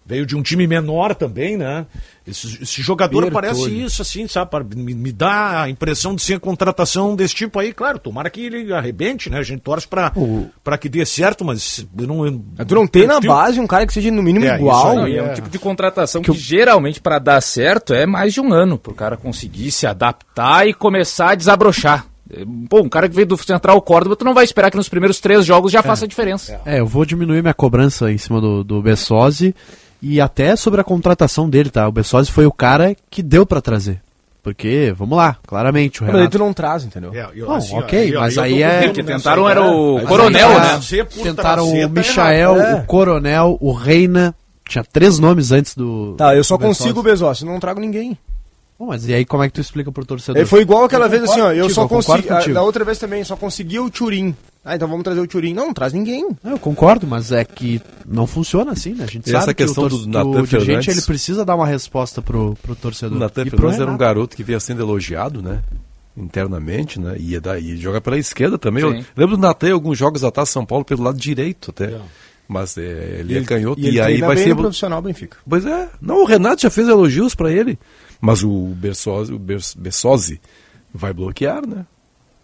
Veio 0.05 0.25
de 0.25 0.35
um 0.35 0.43
time 0.43 0.67
menor 0.67 1.15
também, 1.15 1.57
né? 1.57 1.85
Esse, 2.27 2.61
esse 2.63 2.81
jogador 2.81 3.21
Bertolli. 3.23 3.33
parece 3.33 3.69
isso, 3.71 4.01
assim, 4.01 4.27
sabe? 4.27 4.49
Para- 4.51 4.63
Me, 4.63 4.93
me 4.93 5.11
dá 5.11 5.63
a 5.63 5.69
impressão 5.69 6.15
de 6.15 6.21
ser 6.21 6.39
contratação 6.39 7.15
desse 7.15 7.33
tipo 7.35 7.59
aí. 7.59 7.71
Claro, 7.73 7.97
tomara 7.99 8.29
que 8.29 8.41
ele 8.45 8.73
arrebente, 8.73 9.29
né? 9.29 9.37
A 9.39 9.43
gente 9.43 9.61
torce 9.61 9.87
pra, 9.87 10.11
O- 10.15 10.47
pra 10.63 10.77
que 10.77 10.87
dê 10.89 11.05
certo, 11.05 11.43
mas 11.45 11.85
eu 11.97 12.07
não. 12.07 12.25
eu- 12.25 12.41
Mas 12.57 12.67
Tu 12.67 12.75
não 12.75 12.87
tem 12.87 13.05
na 13.07 13.13
perfil- 13.15 13.31
base 13.31 13.59
um 13.59 13.67
cara 13.67 13.85
que 13.87 13.93
seja 13.93 14.09
no 14.11 14.23
mínimo 14.23 14.45
É, 14.45 14.55
igual. 14.55 14.99
aí 14.99 15.13
e 15.13 15.15
é 15.15 15.19
é. 15.19 15.23
um 15.23 15.33
tipo 15.33 15.49
de 15.49 15.59
contratação 15.59 16.21
que, 16.21 16.31
geralmente 16.33 16.99
para 17.01 17.19
dar 17.19 17.41
certo 17.41 17.93
é 17.93 18.05
mais 18.05 18.33
de 18.33 18.41
um 18.41 18.51
ano 18.53 18.77
pro 18.77 18.93
cara 18.93 19.17
conseguir 19.17 19.71
se 19.71 19.85
adaptar 19.87 20.67
e 20.67 20.73
começar 20.73 21.31
a 21.31 21.35
desabrochar. 21.35 22.05
É, 22.27 22.43
Pô, 22.67 22.81
um 22.81 22.89
cara 22.89 23.07
que 23.07 23.13
veio 23.15 23.27
do 23.27 23.37
Central 23.37 23.79
Córdoba, 23.83 24.15
tu 24.15 24.25
não 24.25 24.33
vai 24.33 24.43
esperar 24.43 24.71
que 24.71 24.77
nos 24.77 24.89
primeiros 24.89 25.19
três 25.19 25.45
jogos 25.45 25.71
já 25.71 25.83
faça 25.83 26.05
a 26.05 26.07
diferença. 26.07 26.59
É, 26.65 26.79
eu 26.79 26.87
vou 26.87 27.05
diminuir 27.05 27.43
minha 27.43 27.53
cobrança 27.53 28.11
em 28.11 28.17
cima 28.17 28.41
do, 28.41 28.63
do 28.63 28.81
Bessosi 28.81 29.53
e 30.01 30.19
até 30.21 30.55
sobre 30.55 30.81
a 30.81 30.83
contratação 30.83 31.49
dele, 31.49 31.69
tá? 31.69 31.87
O 31.87 31.91
Bessosi 31.91 32.31
foi 32.31 32.45
o 32.45 32.51
cara 32.51 32.95
que 33.09 33.21
deu 33.23 33.45
pra 33.45 33.61
trazer. 33.61 34.01
Porque, 34.43 34.93
vamos 34.95 35.17
lá, 35.17 35.37
claramente, 35.47 36.01
o 36.01 36.05
Mas 36.05 36.13
aí 36.13 36.19
Renato... 36.21 36.37
tu 36.37 36.43
não 36.43 36.53
traz, 36.53 36.83
entendeu? 36.83 37.11
É, 37.15 37.27
eu- 37.33 37.47
Não, 37.47 37.55
assim, 37.55 37.75
ok, 37.75 38.15
ó, 38.15 38.19
mas 38.19 38.37
eu 38.37 38.43
aí 38.43 38.61
é- 38.61 38.89
que 38.89 39.03
tentaram 39.03 39.49
era 39.49 39.63
o 39.63 39.95
Mas 39.95 40.05
Coronel, 40.05 40.49
aí, 40.49 40.55
né? 40.59 41.05
Tentaram 41.23 41.67
o 41.67 41.81
tá 41.81 41.87
Michael, 41.89 42.55
errado. 42.57 42.75
É. 42.77 42.79
o 42.79 42.85
Coronel, 42.85 43.57
o 43.59 43.71
Reina. 43.71 44.35
Tinha 44.67 44.83
três 44.83 45.17
nomes 45.19 45.51
antes 45.51 45.75
do. 45.75 46.13
Tá, 46.15 46.35
eu 46.35 46.43
só 46.43 46.57
consigo 46.57 46.99
o 46.99 47.03
Bezos, 47.03 47.41
não 47.43 47.59
trago 47.59 47.79
ninguém. 47.79 48.17
Bom, 48.77 48.87
mas 48.87 49.07
e 49.07 49.13
aí 49.13 49.23
como 49.23 49.41
é 49.43 49.47
que 49.47 49.53
tu 49.53 49.61
explica 49.61 49.91
pro 49.91 50.05
torcedor? 50.05 50.37
Ele 50.37 50.45
foi 50.45 50.61
igual 50.61 50.83
aquela 50.83 51.05
Eu 51.05 51.09
vez 51.09 51.23
assim, 51.23 51.39
ó, 51.39 51.51
eu 51.51 51.69
só 51.69 51.87
contigo, 51.87 51.99
eu 51.99 52.03
concordo 52.03 52.27
consegui, 52.27 52.53
da 52.53 52.61
outra 52.61 52.83
vez 52.83 52.97
também, 52.99 53.23
só 53.23 53.35
consegui 53.35 53.79
o 53.79 53.89
Turim. 53.89 54.35
Ah, 54.67 54.75
então 54.75 54.87
vamos 54.87 55.03
trazer 55.03 55.19
o 55.19 55.27
Turim. 55.27 55.53
Não, 55.53 55.67
não 55.67 55.73
traz 55.75 55.93
ninguém. 55.93 56.27
Não, 56.43 56.53
Eu 56.53 56.59
concordo, 56.59 57.05
mas 57.05 57.31
é 57.31 57.45
que 57.45 57.79
não 58.03 58.25
funciona 58.25 58.71
assim, 58.71 58.95
né? 58.95 59.03
A 59.03 59.07
gente 59.07 59.27
E 59.27 59.31
sabe 59.31 59.43
essa 59.43 59.53
que 59.53 59.63
questão 59.63 59.83
o, 59.83 59.89
tor- 59.89 59.99
do 59.99 60.07
Natan 60.07 60.27
o 60.29 60.31
dirigente 60.47 60.65
Fernandes- 60.65 60.87
ele 60.97 61.01
precisa 61.05 61.45
dar 61.45 61.55
uma 61.55 61.67
resposta 61.67 62.19
pro, 62.21 62.57
pro 62.63 62.75
torcedor. 62.75 63.15
O 63.15 63.19
Natan 63.19 63.43
E 63.45 63.49
Fernandes 63.51 63.79
era 63.79 63.91
um 63.91 63.97
garoto 63.97 64.35
que 64.35 64.43
vinha 64.43 64.59
sendo 64.59 64.81
elogiado, 64.81 65.39
né? 65.41 65.61
Internamente, 66.17 66.99
né? 66.99 67.15
E 67.19 67.33
ia 67.33 67.41
jogar 67.77 68.01
pela 68.01 68.17
esquerda 68.17 68.57
também. 68.57 68.81
Eu 68.83 68.91
lembro 69.15 69.35
do 69.37 69.41
Natan 69.41 69.69
em 69.69 69.71
alguns 69.73 69.97
jogos 69.97 70.23
atrás 70.23 70.49
São 70.49 70.65
Paulo 70.65 70.83
pelo 70.85 71.03
lado 71.03 71.17
direito 71.19 71.71
até. 71.71 71.97
Mas 72.47 72.77
é, 72.77 73.17
ele 73.19 73.37
é 73.39 73.43
canhoto 73.43 73.79
e, 73.81 73.87
ele 73.87 73.99
aí 74.01 74.19
vai 74.21 74.35
bem 74.35 74.45
ser. 74.45 74.55
profissional 74.55 75.01
Benfica. 75.01 75.37
Pois 75.47 75.65
é. 75.65 75.89
Não, 76.01 76.21
o 76.23 76.25
Renato 76.25 76.61
já 76.61 76.69
fez 76.69 76.87
elogios 76.87 77.33
pra 77.35 77.51
ele. 77.51 77.77
Mas 78.21 78.43
o 78.43 78.67
Bersosi, 78.75 79.33
o 79.33 79.39
Bers- 79.39 79.73
Bessosi 79.75 80.39
vai 80.93 81.11
bloquear, 81.11 81.67
né? 81.67 81.85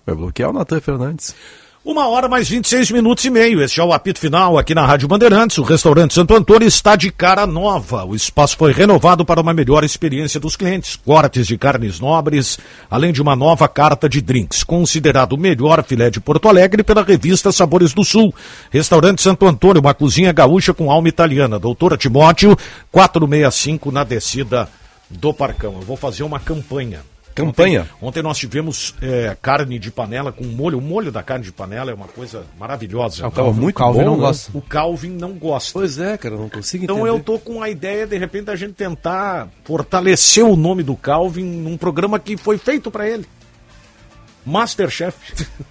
Vai 0.06 0.16
bloquear 0.16 0.50
o 0.50 0.54
Natan 0.54 0.82
Fernandes. 0.82 1.36
Uma 1.84 2.08
hora 2.08 2.30
mais 2.30 2.48
26 2.48 2.92
minutos 2.92 3.26
e 3.26 3.30
meio. 3.32 3.60
Este 3.60 3.80
é 3.80 3.84
o 3.84 3.92
apito 3.92 4.20
final 4.20 4.56
aqui 4.56 4.76
na 4.76 4.86
Rádio 4.86 5.08
Bandeirantes. 5.08 5.58
O 5.58 5.64
restaurante 5.64 6.14
Santo 6.14 6.36
Antônio 6.36 6.68
está 6.68 6.96
de 6.96 7.12
cara 7.12 7.48
nova. 7.48 8.06
O 8.06 8.16
espaço 8.16 8.56
foi 8.56 8.72
renovado 8.72 9.26
para 9.26 9.42
uma 9.42 9.52
melhor 9.52 9.84
experiência 9.84 10.40
dos 10.40 10.56
clientes. 10.56 10.96
Cortes 10.96 11.48
de 11.48 11.58
carnes 11.58 12.00
nobres, 12.00 12.60
além 12.88 13.12
de 13.12 13.20
uma 13.20 13.36
nova 13.36 13.68
carta 13.68 14.08
de 14.08 14.22
drinks. 14.22 14.64
Considerado 14.64 15.34
o 15.34 15.40
melhor 15.40 15.84
filé 15.84 16.12
de 16.12 16.20
Porto 16.20 16.48
Alegre 16.48 16.84
pela 16.84 17.02
revista 17.02 17.52
Sabores 17.52 17.96
do 17.96 18.06
Sul. 18.06 18.32
Restaurante 18.70 19.20
Santo 19.20 19.48
Antônio, 19.48 19.82
uma 19.82 19.96
cozinha 19.96 20.32
gaúcha 20.32 20.76
com 20.76 20.92
alma 20.92 21.10
italiana. 21.10 21.58
Doutora 21.58 21.98
Timóteo, 21.98 22.56
465 22.92 23.92
na 23.92 24.04
descida 24.04 24.70
do 25.10 25.34
Parcão. 25.34 25.74
Eu 25.74 25.82
vou 25.82 25.98
fazer 25.98 26.22
uma 26.22 26.40
campanha. 26.40 27.00
Campanha? 27.34 27.82
Ontem, 27.82 28.08
ontem 28.08 28.22
nós 28.24 28.38
tivemos 28.38 28.96
é, 29.02 29.36
carne 29.42 29.80
de 29.80 29.90
panela 29.92 30.32
com 30.32 30.44
molho. 30.44 30.78
O 30.78 30.82
molho 30.82 31.12
da 31.12 31.24
carne 31.24 31.44
de 31.46 31.52
panela 31.52 31.92
é 31.92 31.94
uma 31.94 32.08
coisa 32.08 32.44
maravilhosa. 32.60 33.26
Ah, 33.26 33.32
tava 33.32 33.52
muito 33.54 33.76
Calvin 33.76 34.00
bom, 34.00 34.06
não 34.06 34.16
né? 34.16 34.20
gosta. 34.22 34.52
O 34.58 34.62
Calvin 34.62 35.10
não 35.10 35.32
gosta. 35.34 35.72
Pois 35.74 35.98
é, 35.98 36.18
cara, 36.18 36.36
não 36.36 36.50
consigo 36.50 36.84
Então 36.84 36.98
entender. 36.98 37.10
eu 37.12 37.20
tô 37.24 37.40
com 37.40 37.62
a 37.64 37.70
ideia, 37.70 38.06
de 38.06 38.18
repente, 38.18 38.50
a 38.52 38.56
gente 38.56 38.74
tentar 38.74 39.48
fortalecer 39.64 40.44
o 40.46 40.56
nome 40.56 40.84
do 40.84 40.96
Calvin 40.96 41.44
num 41.46 41.78
programa 41.78 42.20
que 42.20 42.36
foi 42.38 42.58
feito 42.58 42.92
para 42.92 43.08
ele. 43.08 43.26
Masterchef. 44.46 45.16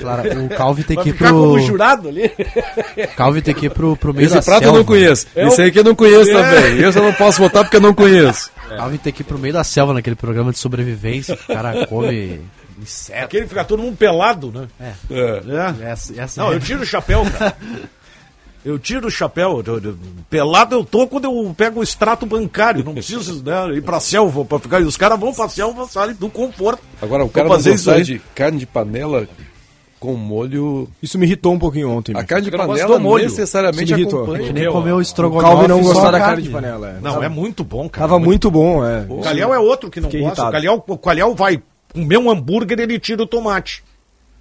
Claro, 0.00 0.44
o 0.44 0.48
Calvi 0.48 0.84
tem 0.84 0.96
que 0.96 1.10
ir 1.10 1.14
pro. 1.14 1.28
como 1.28 1.58
jurado 1.60 2.08
ali. 2.08 2.30
Calvi 3.16 3.42
tem 3.42 3.54
que 3.54 3.66
ir 3.66 3.70
pro, 3.70 3.96
pro 3.96 4.12
meio 4.12 4.26
Esse 4.26 4.34
da 4.34 4.42
prato 4.42 4.60
selva. 4.64 4.76
eu 4.76 4.80
não 4.80 4.84
conheço. 4.84 5.26
É 5.36 5.46
Esse 5.46 5.70
que 5.70 5.78
eu 5.78 5.84
não 5.84 5.94
conheço 5.94 6.30
É. 6.30 6.34
também. 6.34 6.82
Esse 6.84 6.98
eu 6.98 7.02
não 7.04 7.12
posso 7.12 7.38
votar 7.40 7.62
porque 7.64 7.76
eu 7.76 7.80
não 7.80 7.94
conheço. 7.94 8.50
Calvi 8.68 8.98
tem 8.98 9.12
que 9.12 9.22
ir 9.22 9.24
pro 9.24 9.38
meio 9.38 9.54
da 9.54 9.62
selva 9.64 9.94
naquele 9.94 10.16
programa 10.16 10.52
de 10.52 10.58
sobrevivência. 10.58 11.36
que 11.36 11.44
O 11.52 11.54
cara 11.54 11.86
come 11.86 12.40
inseto. 12.80 13.24
Aquele 13.24 13.46
fica 13.46 13.64
todo 13.64 13.82
mundo 13.82 13.96
pelado, 13.96 14.52
né? 14.52 14.66
É. 14.80 14.92
É. 15.10 15.90
Essa, 15.92 16.20
essa 16.20 16.42
Não, 16.42 16.52
é- 16.52 16.56
eu 16.56 16.60
tiro 16.60 16.82
o 16.82 16.86
chapéu, 16.86 17.24
cara. 17.38 17.56
Eu 18.66 18.78
tiro 18.80 19.06
o 19.06 19.10
chapéu. 19.10 19.62
Eu- 19.64 19.78
eu- 19.80 19.96
Pelado 20.28 20.74
eu 20.74 20.84
tô 20.84 21.06
quando 21.06 21.24
eu 21.26 21.54
pego 21.56 21.78
o 21.78 21.82
extrato 21.84 22.26
bancário. 22.26 22.84
Não 22.84 22.94
preciso 22.94 23.42
né, 23.44 23.74
ir 23.76 23.82
pra 23.82 24.00
selva 24.00 24.44
pra 24.44 24.58
ficar. 24.58 24.80
E 24.80 24.84
os 24.84 24.96
caras 24.96 25.18
vão 25.20 25.32
pra 25.32 25.48
selva, 25.48 25.86
saem 25.86 26.14
do 26.14 26.28
conforto. 26.28 26.82
Agora, 27.00 27.24
o 27.24 27.28
cara 27.28 27.48
não 27.48 27.54
fazer 27.54 27.74
isso 27.74 27.84
gostar 27.84 27.98
aí. 27.98 28.04
de 28.04 28.18
carne 28.34 28.58
de 28.58 28.66
panela 28.66 29.28
com 30.00 30.14
molho... 30.14 30.88
Isso 31.00 31.16
me 31.18 31.24
irritou 31.26 31.52
um 31.54 31.58
pouquinho 31.58 31.90
ontem. 31.90 32.12
A 32.16 32.24
carne 32.24 32.50
de 32.50 32.50
panela 32.50 32.98
molho. 32.98 33.22
necessariamente 33.24 33.94
me 33.94 34.00
irritou. 34.00 34.24
acompanha. 34.24 34.46
que 34.48 34.52
nem 34.52 34.64
Eu- 34.64 34.72
comeu 34.72 34.96
o 34.96 34.98
O 34.98 35.02
estrogonofe. 35.02 35.68
Calvin 35.68 35.68
não 35.68 36.06
a 36.06 36.10
da 36.10 36.18
carne 36.18 36.42
de 36.42 36.50
panela. 36.50 36.88
é. 36.90 37.00
Não, 37.00 37.22
é 37.22 37.28
muito 37.28 37.62
bom, 37.62 37.88
cara. 37.88 38.08
Tava 38.08 38.18
muito 38.18 38.50
bom, 38.50 38.84
é. 38.84 39.06
O 39.08 39.20
Calhau 39.20 39.54
é 39.54 39.58
outro 39.60 39.90
que 39.90 40.00
não 40.00 40.10
Fiquei 40.10 40.20
gosta. 40.26 40.42
O 40.42 40.44
irritado. 40.46 40.52
Calhau, 40.52 40.84
o 40.88 40.98
Calhau 40.98 41.34
vai 41.34 41.62
comer 41.94 42.18
um 42.18 42.28
hambúrguer 42.30 42.78
ele 42.80 42.98
tira 42.98 43.22
o 43.22 43.26
tomate. 43.26 43.82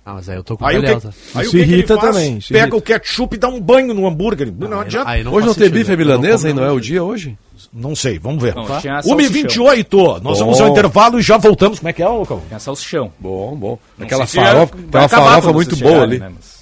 Ah, 0.08 0.14
mas 0.14 0.30
aí 0.30 0.36
eu 0.38 0.44
tô 0.44 0.56
com 0.56 0.64
Aí 0.66 0.78
o 0.78 0.82
que, 0.82 0.86
Calhausa. 0.86 1.10
aí 1.34 1.42
o 1.42 1.42
Isso 1.42 1.52
que 1.52 1.58
ele 1.58 1.74
irrita 1.74 1.98
também, 1.98 2.38
isso 2.38 2.50
Pega 2.54 2.62
irrita. 2.66 2.76
o 2.78 2.82
ketchup 2.82 3.36
e 3.36 3.40
dá 3.40 3.48
um 3.48 3.60
banho 3.60 3.92
no 3.92 4.06
hambúrguer. 4.08 4.54
Não, 4.56 4.74
aí 4.80 4.86
adianta. 4.86 5.10
aí 5.10 5.24
não 5.24 5.34
Hoje 5.34 5.48
não 5.48 5.54
tem 5.56 5.64
sentido, 5.64 5.74
bife 5.80 5.92
não 5.92 5.98
milanesa, 5.98 6.48
hein? 6.48 6.54
Não 6.54 6.64
é 6.64 6.68
não. 6.68 6.76
o 6.76 6.80
dia 6.82 7.04
hoje? 7.04 7.36
Não 7.74 7.96
sei, 7.96 8.20
vamos 8.20 8.44
ver. 8.44 8.54
Não, 8.54 8.66
tinha 8.80 9.00
1h28, 9.02 10.22
nós 10.22 10.40
vamos 10.40 10.60
ao 10.62 10.68
Bom. 10.68 10.74
intervalo 10.74 11.20
e 11.20 11.22
já 11.24 11.38
voltamos. 11.38 11.80
Como 11.80 11.90
é 11.90 11.94
que 11.94 12.04
é, 12.04 12.08
ô 12.08 12.24
Calvin? 12.26 12.46
Tem 12.48 12.56
a 12.56 12.60
salsichão. 12.60 13.12
Bom, 13.20 13.56
bom. 13.56 13.80
Não 13.98 14.06
Aquela 14.06 14.28
farofa, 14.28 14.76
tem 14.78 15.02
uma 15.02 15.10
farofa 15.10 15.52
muito 15.54 15.76
boa 15.78 16.04
ali. 16.04 16.20
né, 16.20 16.30
mas- 16.34 16.55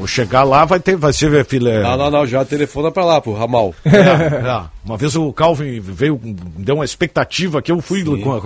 Vou 0.00 0.06
chegar 0.06 0.44
lá, 0.44 0.64
vai 0.64 0.80
ter, 0.80 0.96
vai 0.96 1.12
ser 1.12 1.44
filé. 1.44 1.82
Não, 1.82 1.94
não, 1.94 2.10
não, 2.10 2.26
já 2.26 2.42
telefona 2.42 2.90
pra 2.90 3.04
lá, 3.04 3.20
pro 3.20 3.34
ramal. 3.34 3.74
É, 3.84 4.48
é. 4.48 4.62
Uma 4.82 4.96
vez 4.96 5.14
o 5.14 5.30
Calvin 5.30 5.78
veio, 5.78 6.18
deu 6.24 6.76
uma 6.76 6.86
expectativa 6.86 7.60
que 7.60 7.70
eu 7.70 7.82
fui 7.82 8.02
com 8.02 8.32
a, 8.32 8.40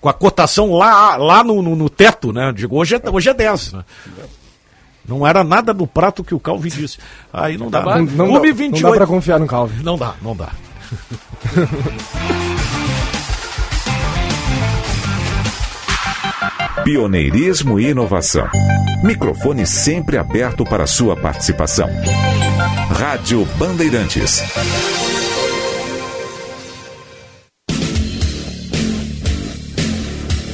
com 0.00 0.08
a 0.08 0.12
cotação 0.12 0.72
lá, 0.74 1.16
lá 1.16 1.42
no, 1.42 1.62
no, 1.62 1.74
no 1.74 1.88
teto, 1.88 2.30
né? 2.30 2.52
Digo, 2.54 2.76
hoje 2.76 2.96
é, 2.96 3.10
hoje 3.10 3.30
é 3.30 3.34
10. 3.34 3.72
Né? 3.72 3.84
Não 5.08 5.26
era 5.26 5.42
nada 5.42 5.72
do 5.72 5.86
prato 5.86 6.22
que 6.22 6.34
o 6.34 6.40
Calvin 6.40 6.68
disse. 6.68 6.98
Aí 7.32 7.56
não 7.56 7.70
dá. 7.70 7.82
Não, 7.82 8.04
não, 8.04 8.32
dá, 8.34 8.40
1h28. 8.40 8.80
não 8.82 8.90
dá 8.90 8.96
pra 8.98 9.06
confiar 9.06 9.40
no 9.40 9.46
Calvin. 9.46 9.82
Não 9.82 9.96
dá, 9.96 10.14
não 10.20 10.36
dá. 10.36 10.50
Pioneirismo 16.84 17.78
e 17.78 17.88
inovação. 17.88 18.48
Microfone 19.02 19.66
sempre 19.66 20.16
aberto 20.16 20.64
para 20.64 20.86
sua 20.86 21.16
participação. 21.16 21.88
Rádio 22.90 23.44
Bandeirantes. 23.58 24.42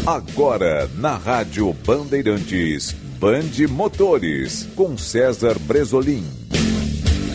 Agora 0.06 0.90
na 0.98 1.16
Rádio 1.16 1.72
Bandeirantes, 1.86 2.92
Bande 3.18 3.66
Motores 3.66 4.68
com 4.74 4.98
César 4.98 5.58
Bresolim. 5.60 6.24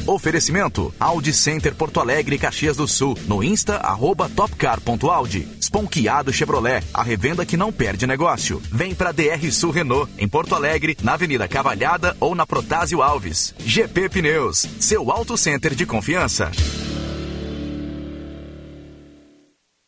Oferecimento 0.09 0.91
Audi 0.99 1.31
Center 1.31 1.75
Porto 1.75 1.99
Alegre, 1.99 2.39
Caxias 2.39 2.75
do 2.75 2.87
Sul. 2.87 3.15
No 3.27 3.43
Insta, 3.43 3.75
arroba 3.75 4.27
topcar.audi. 4.27 5.47
Sponkeado 5.61 6.33
Chevrolet, 6.33 6.83
a 6.91 7.03
revenda 7.03 7.45
que 7.45 7.55
não 7.55 7.71
perde 7.71 8.07
negócio. 8.07 8.59
Vem 8.71 8.95
pra 8.95 9.11
DR 9.11 9.51
Sul 9.51 9.69
Renault, 9.69 10.11
em 10.17 10.27
Porto 10.27 10.55
Alegre, 10.55 10.97
na 11.03 11.13
Avenida 11.13 11.47
Cavalhada 11.47 12.17
ou 12.19 12.33
na 12.33 12.43
Protásio 12.43 13.03
Alves. 13.03 13.53
GP 13.59 14.09
Pneus, 14.09 14.67
seu 14.79 15.11
auto 15.11 15.37
center 15.37 15.75
de 15.75 15.85
confiança. 15.85 16.49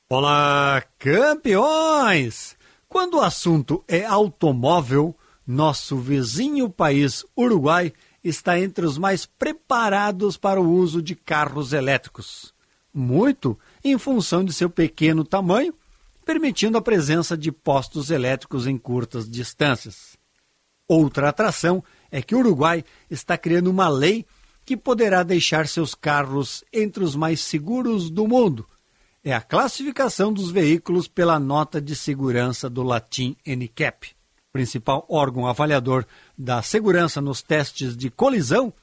Olá, 0.08 0.84
campeões! 1.00 2.56
Quando 2.88 3.16
o 3.16 3.22
assunto 3.22 3.84
é 3.88 4.06
automóvel, 4.06 5.16
nosso 5.48 5.98
vizinho 5.98 6.70
país, 6.70 7.26
Uruguai, 7.36 7.92
está 8.24 8.60
entre 8.60 8.86
os 8.86 8.98
mais 8.98 9.26
preparados 9.26 10.38
para 10.38 10.62
o 10.62 10.72
uso 10.72 11.02
de 11.02 11.16
carros 11.16 11.74
elétricos. 11.74 12.54
Muito 12.94 13.58
em 13.84 13.98
função 13.98 14.44
de 14.44 14.54
seu 14.54 14.70
pequeno 14.70 15.24
tamanho, 15.24 15.74
permitindo 16.26 16.78
a 16.78 16.82
presença 16.82 17.38
de 17.38 17.52
postos 17.52 18.12
elétricos 18.12 18.68
em 18.68 18.78
curtas 18.78 19.30
distâncias. 19.30 20.18
Outra 20.88 21.30
atração 21.30 21.84
é 22.12 22.22
que 22.22 22.36
o 22.36 22.40
Uruguai 22.40 22.84
está 23.10 23.38
criando 23.38 23.70
uma 23.70 23.88
lei 23.88 24.26
que 24.66 24.78
poderá 24.78 25.24
deixar 25.24 25.68
seus 25.68 25.96
carros 25.96 26.64
entre 26.72 27.04
os 27.04 27.16
mais 27.16 27.42
seguros 27.42 28.10
do 28.10 28.28
mundo, 28.28 28.68
é 29.24 29.34
a 29.34 29.42
classificação 29.42 30.34
dos 30.34 30.50
veículos 30.50 31.08
pela 31.08 31.40
nota 31.40 31.80
de 31.80 31.96
segurança 31.96 32.68
do 32.68 32.82
Latim 32.82 33.36
NCAP, 33.46 34.16
principal 34.52 35.06
órgão 35.10 35.48
avaliador 35.48 36.06
da 36.38 36.62
segurança 36.62 37.22
nos 37.22 37.42
testes 37.42 37.96
de 37.96 38.10
colisão. 38.10 38.74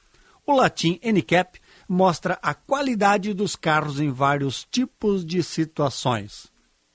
O 0.45 0.53
Latim 0.53 0.99
NCAP 1.03 1.59
mostra 1.87 2.37
a 2.41 2.53
qualidade 2.53 3.33
dos 3.33 3.55
carros 3.55 3.99
em 3.99 4.11
vários 4.11 4.67
tipos 4.69 5.25
de 5.25 5.43
situações. 5.43 6.47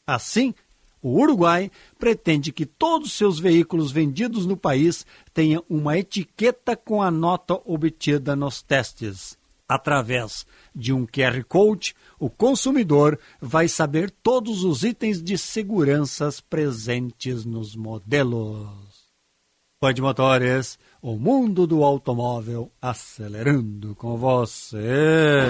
Assim, 0.07 0.55
o 1.03 1.21
Uruguai 1.21 1.71
pretende 1.99 2.53
que 2.53 2.65
todos 2.65 3.13
seus 3.13 3.39
veículos 3.39 3.93
vendidos 3.93 4.47
no 4.47 4.57
país 4.57 5.07
tenham 5.33 5.65
uma 5.69 5.99
etiqueta 5.99 6.77
com 6.77 7.03
a 7.03 7.11
nota 7.11 7.61
obtida 7.65 8.35
nos 8.35 8.63
testes. 8.63 9.37
Através 9.69 10.47
de 10.75 10.93
um 10.93 11.07
QR 11.07 11.43
Code, 11.49 11.95
o 12.19 12.29
consumidor 12.29 13.19
vai 13.41 13.67
saber 13.67 14.11
todos 14.11 14.63
os 14.63 14.85
itens 14.85 15.23
de 15.23 15.39
seguranças 15.39 16.41
presentes 16.41 17.45
nos 17.47 17.75
modelos. 17.75 18.95
Band 19.81 19.95
Motores, 20.01 20.79
o 21.01 21.17
mundo 21.17 21.67
do 21.67 21.83
automóvel 21.83 22.71
acelerando 22.81 23.95
com 23.95 24.17
você. 24.17 25.49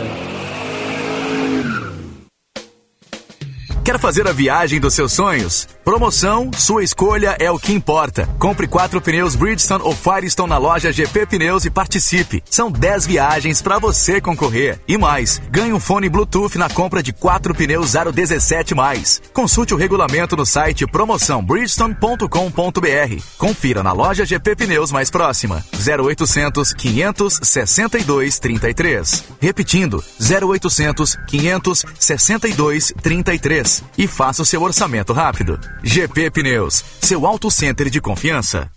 Quer 3.84 3.98
fazer 3.98 4.26
a 4.26 4.32
viagem 4.32 4.80
dos 4.80 4.94
seus 4.94 5.12
sonhos? 5.12 5.68
Promoção, 5.84 6.50
sua 6.56 6.82
escolha 6.82 7.36
é 7.38 7.50
o 7.50 7.58
que 7.58 7.70
importa. 7.70 8.26
Compre 8.38 8.66
quatro 8.66 8.98
pneus 8.98 9.36
Bridgestone 9.36 9.84
ou 9.84 9.94
Firestone 9.94 10.48
na 10.48 10.56
loja 10.56 10.90
GP 10.90 11.26
Pneus 11.26 11.66
e 11.66 11.70
participe. 11.70 12.42
São 12.48 12.72
10 12.72 13.06
viagens 13.06 13.60
para 13.60 13.78
você 13.78 14.22
concorrer. 14.22 14.80
E 14.88 14.96
mais, 14.96 15.38
ganhe 15.50 15.74
um 15.74 15.78
fone 15.78 16.08
Bluetooth 16.08 16.56
na 16.56 16.70
compra 16.70 17.02
de 17.02 17.12
quatro 17.12 17.54
pneus 17.54 17.92
017 17.92 18.74
mais. 18.74 19.20
Consulte 19.34 19.74
o 19.74 19.76
regulamento 19.76 20.34
no 20.34 20.46
site 20.46 20.86
promoçãobridgestone.com.br. 20.86 23.22
Confira 23.36 23.82
na 23.82 23.92
loja 23.92 24.24
GP 24.24 24.56
Pneus 24.56 24.90
mais 24.90 25.10
próxima. 25.10 25.62
0800 25.74 26.72
562 26.72 28.38
33. 28.38 29.24
Repetindo, 29.38 30.02
0800 30.18 31.18
562 31.28 32.94
33 33.02 33.73
e 33.96 34.06
faça 34.06 34.42
o 34.42 34.46
seu 34.46 34.62
orçamento 34.62 35.12
rápido. 35.12 35.58
GP 35.82 36.30
Pneus, 36.30 36.84
seu 37.00 37.26
auto 37.26 37.50
center 37.50 37.88
de 37.88 38.00
confiança. 38.00 38.70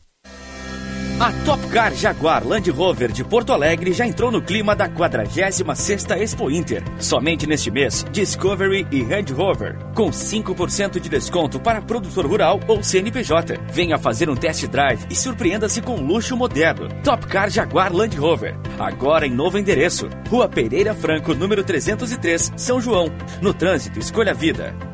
A 1.20 1.32
Top 1.46 1.66
Car 1.70 1.96
Jaguar 1.96 2.46
Land 2.46 2.70
Rover 2.70 3.12
de 3.12 3.24
Porto 3.24 3.52
Alegre 3.52 3.92
já 3.92 4.06
entrou 4.06 4.32
no 4.32 4.40
clima 4.40 4.76
da 4.76 4.88
46ª 4.88 6.16
Expo 6.16 6.52
Inter. 6.52 6.84
Somente 7.00 7.48
neste 7.48 7.72
mês, 7.72 8.06
Discovery 8.12 8.86
e 8.92 9.02
Land 9.02 9.34
Rover, 9.34 9.76
com 9.96 10.12
5% 10.12 11.00
de 11.00 11.10
desconto 11.10 11.60
para 11.60 11.82
produtor 11.82 12.28
rural 12.28 12.60
ou 12.68 12.84
CNPJ. 12.84 13.60
Venha 13.74 13.98
fazer 13.98 14.30
um 14.30 14.36
test 14.36 14.68
drive 14.68 15.08
e 15.10 15.16
surpreenda-se 15.16 15.82
com 15.82 15.96
luxo 15.96 16.38
moderno. 16.38 16.88
Top 17.04 17.26
Car 17.26 17.50
Jaguar 17.50 17.92
Land 17.92 18.16
Rover, 18.16 18.56
agora 18.78 19.26
em 19.26 19.34
novo 19.34 19.58
endereço. 19.58 20.08
Rua 20.30 20.48
Pereira 20.48 20.94
Franco, 20.94 21.34
número 21.34 21.64
303, 21.64 22.54
São 22.56 22.80
João. 22.80 23.08
No 23.42 23.56
trânsito, 23.56 23.98
escolha 23.98 24.34
a 24.34 24.36
vida. 24.36 24.87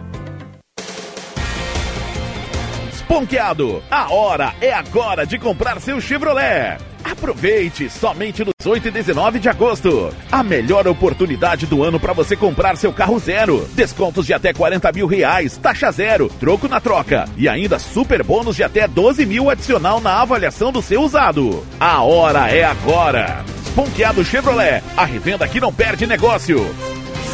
Ponqueado, 3.13 3.83
a 3.91 4.11
hora 4.11 4.55
é 4.59 4.73
agora 4.73 5.23
de 5.23 5.37
comprar 5.37 5.79
seu 5.79 6.01
Chevrolet. 6.01 6.79
Aproveite 7.03 7.87
somente 7.87 8.43
nos 8.43 8.65
8 8.65 8.87
e 8.87 8.91
19 8.91 9.37
de 9.37 9.47
agosto. 9.47 10.11
A 10.31 10.41
melhor 10.41 10.87
oportunidade 10.87 11.67
do 11.67 11.83
ano 11.83 11.99
para 11.99 12.11
você 12.11 12.35
comprar 12.35 12.75
seu 12.75 12.91
carro 12.91 13.19
zero. 13.19 13.69
Descontos 13.75 14.25
de 14.25 14.33
até 14.33 14.51
40 14.51 14.91
mil 14.93 15.05
reais, 15.05 15.55
taxa 15.57 15.91
zero, 15.91 16.27
troco 16.39 16.67
na 16.67 16.81
troca 16.81 17.25
e 17.37 17.47
ainda 17.47 17.77
super 17.77 18.23
bônus 18.23 18.55
de 18.55 18.63
até 18.63 18.87
12 18.87 19.27
mil 19.27 19.47
adicional 19.47 20.01
na 20.01 20.19
avaliação 20.19 20.71
do 20.71 20.81
seu 20.81 21.03
usado. 21.03 21.63
A 21.79 22.01
hora 22.01 22.49
é 22.49 22.63
agora. 22.63 23.45
Ponqueado 23.75 24.25
Chevrolet, 24.25 24.81
a 24.97 25.05
revenda 25.05 25.47
que 25.47 25.61
não 25.61 25.71
perde 25.71 26.07
negócio. 26.07 26.65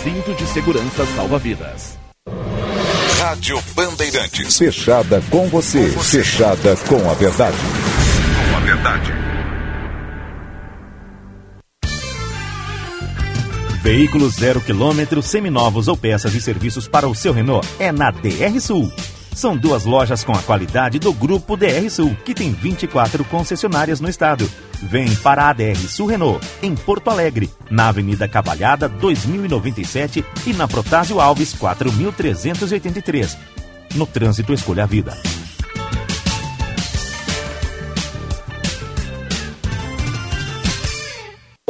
Cinto 0.04 0.34
de 0.34 0.46
segurança 0.48 1.06
salva 1.16 1.38
vidas. 1.38 1.99
Rádio 3.30 3.62
Bandeirantes. 3.76 4.58
Fechada 4.58 5.22
com 5.30 5.48
você. 5.50 5.88
Fechada 5.90 6.76
com 6.88 7.08
a 7.08 7.14
verdade. 7.14 7.58
Com 8.50 8.58
a 8.58 8.60
verdade. 8.62 9.14
Veículos 13.84 14.34
zero 14.34 14.60
quilômetro, 14.60 15.22
seminovos 15.22 15.88
ou 15.88 15.96
peças 15.96 16.34
e 16.34 16.42
serviços 16.42 16.88
para 16.88 17.08
o 17.08 17.14
seu 17.14 17.32
Renault 17.32 17.68
é 17.78 17.92
na 17.92 18.10
DR 18.10 18.60
Sul. 18.60 18.92
São 19.36 19.56
duas 19.56 19.86
lojas 19.86 20.24
com 20.24 20.32
a 20.32 20.42
qualidade 20.42 20.98
do 20.98 21.14
Grupo 21.14 21.56
DR 21.56 21.88
Sul, 21.92 22.18
que 22.26 22.34
tem 22.34 22.52
24 22.52 23.24
concessionárias 23.26 24.00
no 24.00 24.10
estado. 24.10 24.50
Vem 24.82 25.14
para 25.18 25.50
a 25.50 25.54
DR 25.54 25.76
Sul 25.76 26.08
Renault, 26.08 26.46
em 26.62 26.76
Porto 26.76 27.10
Alegre, 27.10 27.50
na 27.70 27.90
Avenida 27.90 28.28
Cavalhada 28.28 28.88
2097 28.88 30.24
e 30.48 30.54
na 30.54 30.68
Protásio 30.68 31.20
Alves 31.20 31.54
4383. 31.54 33.38
No 33.96 34.06
trânsito, 34.06 34.54
escolha 34.54 34.84
a 34.84 34.88
vida. 34.88 35.18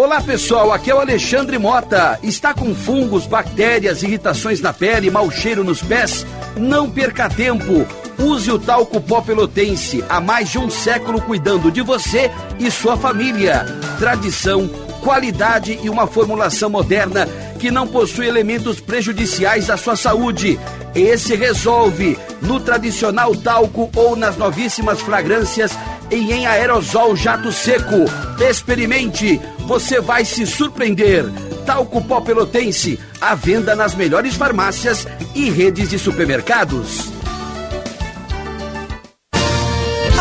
Olá 0.02 0.22
pessoal, 0.22 0.72
aqui 0.72 0.90
é 0.90 0.96
o 0.96 1.02
Alexandre 1.02 1.58
Mota. 1.58 2.18
Está 2.24 2.54
com 2.54 2.74
fungos, 2.74 3.28
bactérias, 3.28 4.02
irritações 4.02 4.62
na 4.62 4.72
pele, 4.72 5.12
mau 5.12 5.30
cheiro 5.30 5.62
nos 5.62 5.82
pés? 5.82 6.26
Não 6.56 6.90
perca 6.90 7.28
tempo. 7.28 7.86
Use 8.18 8.50
o 8.50 8.58
talco 8.58 9.02
pó 9.02 9.20
pelotense, 9.20 10.02
há 10.08 10.22
mais 10.22 10.48
de 10.48 10.58
um 10.58 10.70
século 10.70 11.20
cuidando 11.22 11.70
de 11.70 11.82
você 11.82 12.32
e 12.58 12.72
sua 12.72 12.96
família. 12.96 13.66
Tradição, 14.00 14.70
qualidade 15.10 15.80
e 15.82 15.90
uma 15.90 16.06
formulação 16.06 16.70
moderna 16.70 17.28
que 17.58 17.72
não 17.72 17.88
possui 17.88 18.28
elementos 18.28 18.80
prejudiciais 18.80 19.68
à 19.68 19.76
sua 19.76 19.96
saúde. 19.96 20.60
Esse 20.94 21.36
resolve 21.36 22.16
no 22.44 22.60
tradicional 22.60 23.36
talco 23.36 23.90
ou 23.96 24.16
nas 24.16 24.38
novíssimas 24.38 25.02
fragrâncias 25.02 25.72
e 26.12 26.32
em 26.32 26.46
aerosol 26.46 27.16
jato 27.16 27.52
seco. 27.52 28.06
Experimente, 28.40 29.42
você 29.62 30.00
vai 30.00 30.24
se 30.24 30.46
surpreender. 30.46 31.26
Talco 31.66 32.04
Pó 32.04 32.22
Pelotense, 32.22 33.00
à 33.20 33.34
venda 33.34 33.76
nas 33.76 33.96
melhores 33.96 34.36
farmácias 34.36 35.08
e 35.34 35.50
redes 35.50 35.90
de 35.90 35.98
supermercados. 35.98 37.19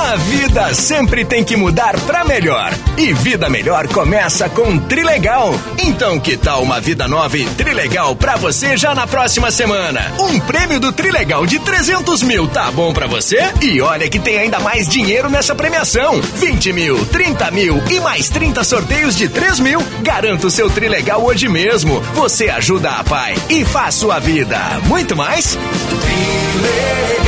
A 0.08 0.16
vida 0.16 0.72
sempre 0.72 1.22
tem 1.22 1.44
que 1.44 1.54
mudar 1.54 1.94
para 2.06 2.24
melhor. 2.24 2.72
E 2.96 3.12
vida 3.12 3.50
melhor 3.50 3.86
começa 3.88 4.48
com 4.48 4.78
Trilegal. 4.78 5.52
Então, 5.76 6.18
que 6.18 6.34
tal 6.34 6.62
uma 6.62 6.80
vida 6.80 7.06
nova 7.06 7.36
e 7.36 7.44
Trilegal 7.44 8.16
para 8.16 8.36
você 8.36 8.74
já 8.74 8.94
na 8.94 9.06
próxima 9.06 9.50
semana? 9.50 10.00
Um 10.18 10.40
prêmio 10.40 10.80
do 10.80 10.92
Trilegal 10.92 11.44
de 11.44 11.58
300 11.58 12.22
mil 12.22 12.48
tá 12.48 12.70
bom 12.70 12.94
para 12.94 13.06
você? 13.06 13.52
E 13.60 13.82
olha 13.82 14.08
que 14.08 14.18
tem 14.18 14.38
ainda 14.38 14.58
mais 14.60 14.88
dinheiro 14.88 15.28
nessa 15.28 15.54
premiação: 15.54 16.22
20 16.22 16.72
mil, 16.72 17.04
30 17.04 17.50
mil 17.50 17.82
e 17.90 18.00
mais 18.00 18.30
30 18.30 18.64
sorteios 18.64 19.14
de 19.14 19.28
3 19.28 19.60
mil. 19.60 19.84
Garanta 20.00 20.46
o 20.46 20.50
seu 20.50 20.70
Trilegal 20.70 21.22
hoje 21.22 21.50
mesmo. 21.50 22.00
Você 22.14 22.48
ajuda 22.48 22.92
a 22.92 23.04
pai 23.04 23.34
e 23.50 23.62
faz 23.62 23.96
sua 23.96 24.18
vida 24.18 24.58
muito 24.86 25.14
mais. 25.14 25.58
Trilegal. 26.00 27.27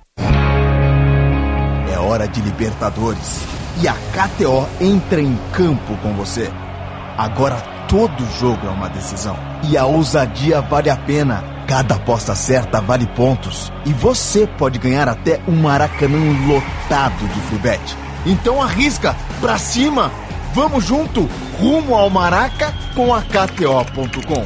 hora 2.01 2.27
de 2.27 2.41
Libertadores 2.41 3.41
e 3.81 3.87
a 3.87 3.93
KTO 3.93 4.67
entra 4.79 5.21
em 5.21 5.37
campo 5.53 5.95
com 5.97 6.13
você. 6.13 6.49
Agora 7.17 7.55
todo 7.87 8.39
jogo 8.39 8.67
é 8.67 8.69
uma 8.69 8.89
decisão 8.89 9.37
e 9.63 9.77
a 9.77 9.85
ousadia 9.85 10.61
vale 10.61 10.89
a 10.89 10.97
pena. 10.97 11.43
Cada 11.67 11.95
aposta 11.95 12.35
certa 12.35 12.81
vale 12.81 13.07
pontos 13.07 13.71
e 13.85 13.93
você 13.93 14.45
pode 14.45 14.77
ganhar 14.77 15.07
até 15.07 15.41
um 15.47 15.55
Maracanã 15.55 16.17
lotado 16.47 17.27
de 17.27 17.41
free 17.41 17.79
Então 18.25 18.61
arrisca, 18.61 19.15
pra 19.39 19.57
cima! 19.57 20.11
Vamos 20.53 20.83
junto, 20.83 21.29
rumo 21.59 21.95
ao 21.95 22.09
Maraca 22.09 22.73
com 22.93 23.13
a 23.13 23.21
KTO.com. 23.21 24.45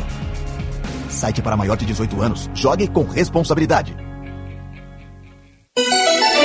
Site 1.10 1.42
para 1.42 1.58
maior 1.58 1.76
de 1.76 1.86
18 1.86 2.22
anos. 2.22 2.50
Jogue 2.54 2.88
com 2.88 3.04
responsabilidade. 3.06 4.05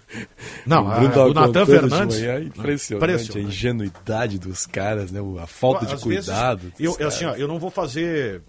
Não, 0.65 0.85
o 0.85 0.91
a- 0.91 0.95
Bruno 0.99 1.13
tava 1.13 1.29
o 1.29 1.33
Natan 1.33 1.65
de 1.65 1.71
Fernandes- 1.71 2.19
manhã, 2.19 2.33
é 2.35 2.43
impressionante, 2.43 3.03
Impressionante. 3.13 3.45
a 3.45 3.49
ingenuidade 3.49 4.39
dos 4.39 4.65
caras, 4.65 5.11
né? 5.11 5.19
a 5.41 5.47
falta 5.47 5.85
de 5.85 5.93
Às 5.93 6.03
vezes, 6.03 6.25
cuidado. 6.25 6.73
eu, 6.79 6.93
caras. 6.95 7.13
assim, 7.15 7.25
ó, 7.25 7.33
eu 7.35 7.47
não 7.47 7.59
vou 7.59 7.69
fazer 7.69 8.41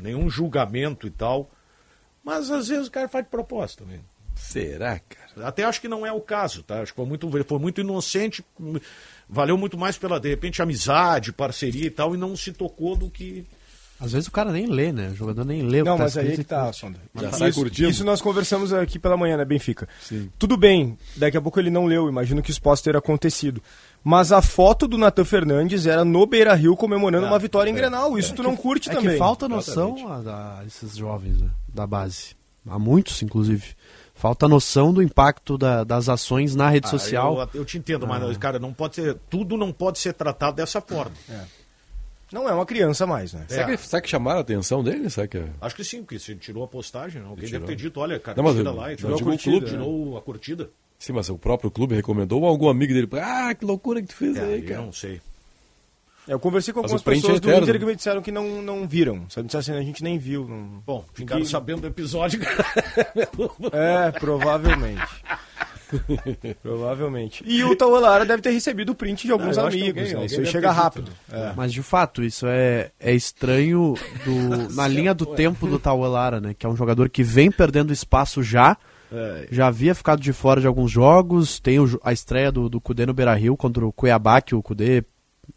nenhum 0.00 0.28
julgamento 0.30 1.06
e 1.06 1.10
tal, 1.10 1.50
mas 2.24 2.50
às 2.50 2.68
vezes 2.68 2.86
o 2.88 2.90
cara 2.90 3.08
faz 3.08 3.24
de 3.24 3.30
propósito 3.30 3.84
também. 3.84 4.00
Será, 4.34 4.98
cara? 5.00 5.46
Até 5.48 5.64
acho 5.64 5.80
que 5.80 5.88
não 5.88 6.06
é 6.06 6.12
o 6.12 6.20
caso, 6.20 6.62
tá? 6.62 6.80
Acho 6.80 6.92
que 6.92 6.96
foi 6.96 7.04
muito, 7.06 7.28
foi 7.44 7.58
muito 7.58 7.80
inocente, 7.80 8.42
valeu 9.28 9.58
muito 9.58 9.76
mais 9.76 9.98
pela, 9.98 10.18
de 10.18 10.28
repente, 10.30 10.62
amizade, 10.62 11.32
parceria 11.32 11.86
e 11.86 11.90
tal, 11.90 12.14
e 12.14 12.18
não 12.18 12.34
se 12.36 12.52
tocou 12.52 12.96
do 12.96 13.10
que. 13.10 13.44
Às 14.00 14.12
vezes 14.12 14.28
o 14.28 14.32
cara 14.32 14.50
nem 14.50 14.66
lê, 14.66 14.90
né? 14.92 15.08
O 15.10 15.14
jogador 15.14 15.44
nem 15.44 15.60
lê 15.62 15.82
o 15.82 15.84
Não, 15.84 15.92
que 15.92 15.98
tá 15.98 16.04
mas 16.04 16.16
aí 16.16 16.32
é 16.32 16.36
que 16.36 16.42
tá. 16.44 16.72
Sonda. 16.72 16.98
Já 17.14 17.28
Isso- 17.28 17.38
sai 17.38 17.52
curtindo. 17.52 17.90
Isso 17.90 18.04
nós 18.04 18.22
conversamos 18.22 18.72
aqui 18.72 18.98
pela 18.98 19.14
manhã, 19.16 19.36
né, 19.36 19.44
Benfica? 19.44 19.86
Tudo 20.38 20.56
bem, 20.56 20.96
daqui 21.16 21.36
a 21.36 21.40
pouco 21.40 21.60
ele 21.60 21.68
não 21.68 21.84
leu, 21.84 22.08
imagino 22.08 22.40
que 22.42 22.50
isso 22.50 22.62
possa 22.62 22.82
ter 22.82 22.96
acontecido. 22.96 23.62
Mas 24.02 24.32
a 24.32 24.40
foto 24.40 24.88
do 24.88 24.96
Natan 24.96 25.24
Fernandes 25.26 25.84
era 25.86 26.02
no 26.04 26.24
Beira 26.24 26.54
Rio 26.54 26.74
comemorando 26.74 27.26
uma 27.26 27.38
vitória 27.38 27.70
em 27.70 27.74
Grenal. 27.74 28.16
Isso 28.18 28.34
tu 28.34 28.42
não 28.42 28.56
curte 28.56 28.88
é 28.88 28.94
também. 28.94 29.10
que 29.12 29.18
falta 29.18 29.46
noção 29.46 29.94
a, 30.10 30.60
a 30.60 30.64
esses 30.64 30.96
jovens 30.96 31.42
né, 31.42 31.50
da 31.68 31.86
base. 31.86 32.34
Há 32.66 32.78
muitos, 32.78 33.22
inclusive. 33.22 33.74
Falta 34.14 34.46
noção 34.48 34.92
do 34.92 35.02
impacto 35.02 35.56
da- 35.58 35.82
das 35.84 36.08
ações 36.08 36.54
na 36.54 36.68
rede 36.70 36.86
Ah, 36.86 36.90
social. 36.90 37.38
eu, 37.54 37.60
eu 37.60 37.64
te 37.66 37.76
entendo, 37.78 38.04
Ah. 38.06 38.08
mas, 38.08 38.36
cara, 38.38 38.58
não 38.58 38.72
pode 38.72 38.94
ser. 38.96 39.16
Tudo 39.28 39.56
não 39.56 39.72
pode 39.72 39.98
ser 39.98 40.12
tratado 40.14 40.56
dessa 40.56 40.80
forma. 40.80 41.12
Não 42.32 42.48
é 42.48 42.52
uma 42.52 42.64
criança 42.66 43.06
mais, 43.06 43.32
né? 43.32 43.44
Será, 43.48 43.66
que, 43.66 43.76
será 43.78 44.00
que 44.02 44.08
chamaram 44.08 44.38
a 44.38 44.42
atenção 44.42 44.84
dele? 44.84 45.10
Será 45.10 45.26
que 45.26 45.38
é- 45.38 45.48
Acho 45.60 45.74
que 45.74 45.82
sim, 45.84 45.98
porque 46.02 46.18
se 46.18 46.30
ele 46.32 46.40
tirou 46.40 46.62
a 46.62 46.68
postagem, 46.68 47.20
né? 47.20 47.28
alguém 47.28 47.50
deve 47.50 47.66
ter 47.66 47.74
dito, 47.76 47.98
olha, 47.98 48.18
cara, 48.20 48.40
Não, 48.40 48.54
tira 48.54 48.68
eu- 48.70 48.74
lá 48.74 48.90
e 48.90 48.92
eu 48.92 48.96
tirou 48.98 49.16
a 49.16 49.22
curtida, 49.22 49.50
clube, 49.56 49.64
né? 49.66 49.70
tirou 49.72 50.16
a 50.16 50.22
curtida. 50.22 50.70
Sim, 50.98 51.12
mas 51.14 51.28
o 51.30 51.36
próprio 51.38 51.70
clube 51.70 51.94
recomendou 51.94 52.42
ou 52.42 52.46
algum 52.46 52.68
amigo 52.68 52.92
dele? 52.92 53.08
Ah, 53.20 53.54
que 53.54 53.64
loucura 53.64 54.00
que 54.02 54.08
tu 54.08 54.14
fez 54.14 54.36
É, 54.36 54.44
aí, 54.44 54.60
eu 54.62 54.68
cara. 54.68 54.80
não 54.82 54.92
sei. 54.92 55.20
Eu 56.28 56.38
conversei 56.38 56.72
com 56.72 56.82
Mas 56.82 56.92
algumas 56.92 57.02
pessoas 57.02 57.38
é 57.38 57.40
do. 57.40 57.50
Inter 57.52 57.78
que 57.80 57.84
me 57.86 57.96
disseram 57.96 58.22
que 58.22 58.30
não, 58.30 58.62
não 58.62 58.86
viram. 58.86 59.24
Só 59.28 59.40
disseram 59.40 59.60
assim, 59.60 59.72
a 59.72 59.82
gente 59.82 60.04
nem 60.04 60.18
viu. 60.18 60.46
Não... 60.46 60.82
Bom, 60.86 61.04
ficaram 61.14 61.44
sabendo 61.44 61.80
do 61.80 61.86
episódio. 61.88 62.40
É, 63.72 64.10
provavelmente. 64.12 65.02
provavelmente. 66.62 67.42
E 67.46 67.62
o 67.64 67.74
Tauelara 67.76 68.24
deve 68.24 68.42
ter 68.42 68.50
recebido 68.50 68.90
o 68.90 68.94
print 68.94 69.26
de 69.26 69.32
alguns 69.32 69.58
Ah, 69.58 69.66
acho 69.66 69.76
que 69.76 69.82
amigos. 69.82 69.98
alguém- 70.02 70.04
né? 70.14 70.20
alguém 70.22 70.26
Isso 70.26 70.40
aí 70.40 70.46
chega 70.46 70.70
rápido. 70.70 71.10
É. 71.32 71.52
Mas 71.56 71.72
de 71.72 71.82
fato, 71.82 72.22
isso 72.22 72.46
é, 72.46 72.90
é 72.98 73.12
estranho 73.14 73.94
do- 74.24 74.72
na 74.74 74.86
linha 74.88 75.14
do 75.14 75.26
tempo 75.26 75.66
do 75.66 75.78
Tauelara, 75.78 76.40
né? 76.40 76.54
Que 76.58 76.66
é 76.66 76.68
um 76.68 76.76
jogador 76.76 77.08
que 77.08 77.22
vem 77.22 77.50
perdendo 77.50 77.92
espaço 77.92 78.42
já. 78.42 78.76
É. 79.12 79.48
Já 79.50 79.66
havia 79.66 79.94
ficado 79.94 80.20
de 80.20 80.32
fora 80.32 80.60
de 80.60 80.66
alguns 80.66 80.90
jogos. 80.90 81.58
Tem 81.58 81.80
o 81.80 81.98
a 82.04 82.12
estreia 82.12 82.52
do, 82.52 82.68
do 82.68 82.80
Cudê 82.80 83.04
no 83.06 83.12
Beira 83.14 83.34
Rio 83.34 83.56
contra 83.56 83.84
o 83.84 83.92
Cuiabá, 83.92 84.40
que 84.40 84.54
o 84.54 84.62
Cudê 84.62 85.02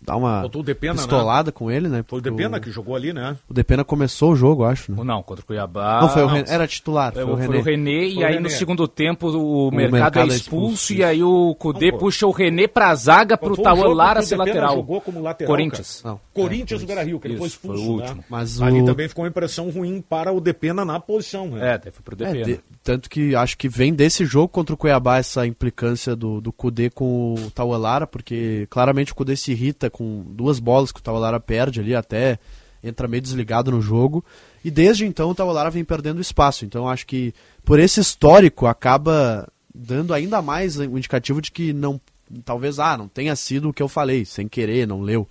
dá 0.02 0.16
uma 0.16 0.41
Botou 0.41 0.62
o 0.62 0.64
Depena, 0.66 0.94
né? 0.94 1.00
pistolada 1.00 1.52
com 1.52 1.70
ele, 1.72 1.88
né? 1.88 2.04
Foi 2.08 2.20
o 2.20 2.22
Depena 2.22 2.60
que 2.60 2.72
jogou 2.72 2.96
ali, 2.96 3.14
né? 3.14 3.38
O 3.50 3.54
Depena 3.54 3.84
começou 3.84 4.32
o 4.32 4.36
jogo, 4.36 4.64
acho. 4.64 4.91
Né? 4.91 5.04
Não, 5.04 5.22
contra 5.24 5.44
o 5.44 5.46
Cuiabá. 5.46 6.02
Não, 6.02 6.10
foi 6.10 6.24
o. 6.24 6.28
René, 6.28 6.46
era 6.48 6.68
titular. 6.68 7.12
É, 7.12 7.22
Foi 7.22 7.24
o 7.24 7.28
foi 7.38 7.41
René. 7.48 7.58
o 7.58 7.62
René, 7.62 7.91
e 8.06 8.14
Foi 8.16 8.24
o 8.24 8.26
aí 8.28 8.34
René. 8.34 8.44
no 8.44 8.50
segundo 8.50 8.88
tempo 8.88 9.28
o, 9.30 9.72
mercado, 9.72 9.91
mercado 9.94 10.18
é 10.20 10.22
é 10.22 10.28
expulso, 10.38 10.74
expulso, 10.74 10.94
e 10.94 11.04
aí 11.04 11.24
o 11.24 11.56
Cudê 11.56 11.91
Não, 11.91 11.98
puxa 12.00 12.26
o 12.28 12.32
René 12.32 12.68
pra 12.68 12.94
zaga 12.96 13.38
pro 13.38 13.56
Tauan 13.56 13.94
Lara 13.94 14.20
o 14.20 14.24
ser 14.24 14.36
lateral. 14.38 14.76
jogou 14.76 15.02
como 15.02 15.22
lateral, 15.22 15.52
Corinthians. 15.54 16.02
Não. 16.04 16.20
Corinthians 16.34 16.82
É, 16.82 16.84
do 16.84 16.88
Beira 16.88 17.04
Rio, 17.04 17.20
que 17.20 17.28
ele 17.28 17.38
foi 17.38 17.48
isso, 17.48 17.60
foi 17.60 17.76
expulso. 17.76 17.94
o 17.94 17.98
né? 17.98 18.04
último. 18.04 18.24
Mas 18.30 18.62
Ali 18.62 18.82
o- 18.82 18.86
também 18.86 19.08
ficou 19.08 19.24
uma 19.24 19.30
impressão 19.30 19.70
ruim 19.70 20.02
para 20.08 20.32
o 20.32 20.39
Depena 20.41 20.84
na 20.86 21.00
posição, 21.00 21.48
né? 21.48 21.74
É, 21.74 21.78
daí 21.78 21.91
foi 21.91 22.02
pro 22.04 22.16
É, 22.26 22.34
Depena. 22.34 22.60
Tanto 22.84 23.10
que 23.10 23.34
acho 23.34 23.58
que 23.58 23.70
vem 23.70 23.94
desse 23.94 24.26
jogo 24.26 24.50
contra 24.50 24.76
o 24.76 24.78
Cuiabá 24.78 25.18
essa 25.18 25.48
implicância 25.48 26.16
do, 26.16 26.42
do 26.42 26.52
Kudê 26.52 26.90
com 26.90 27.34
o 27.34 27.52
Tauelara, 27.52 28.06
porque 28.06 28.68
claramente 28.70 29.14
o 29.14 29.16
Kudê 29.16 29.36
se 29.38 29.52
irrita 29.54 29.90
com 29.90 30.26
duas 30.28 30.60
bolas 30.60 30.92
que 30.92 31.00
o 31.00 31.04
Tauelara 31.04 31.40
perde 31.40 31.80
ali, 31.80 31.96
até 31.96 32.38
entra 32.84 33.08
meio 33.08 33.22
desligado 33.22 33.72
no 33.72 33.82
jogo. 33.82 34.24
E 34.66 34.70
desde 34.70 35.06
então 35.06 35.30
o 35.30 35.36
Tauelara 35.36 35.70
vem 35.70 35.86
perdendo 35.86 36.20
espaço. 36.20 36.66
Então 36.66 36.90
acho 36.90 37.08
que 37.08 37.34
por 37.64 37.80
esse 37.80 38.02
histórico 38.02 38.68
acaba 38.68 39.48
dando 39.74 40.14
ainda 40.14 40.42
mais 40.42 40.78
o 40.78 40.98
indicativo 40.98 41.42
de 41.42 41.52
que 41.52 41.72
não. 41.72 42.02
Talvez, 42.44 42.80
ah, 42.80 42.98
não 42.98 43.08
tenha 43.08 43.36
sido 43.36 43.70
o 43.70 43.74
que 43.74 43.84
eu 43.84 43.88
falei, 43.88 44.26
sem 44.26 44.48
querer, 44.48 44.88
não 44.88 45.02
leu. 45.02 45.28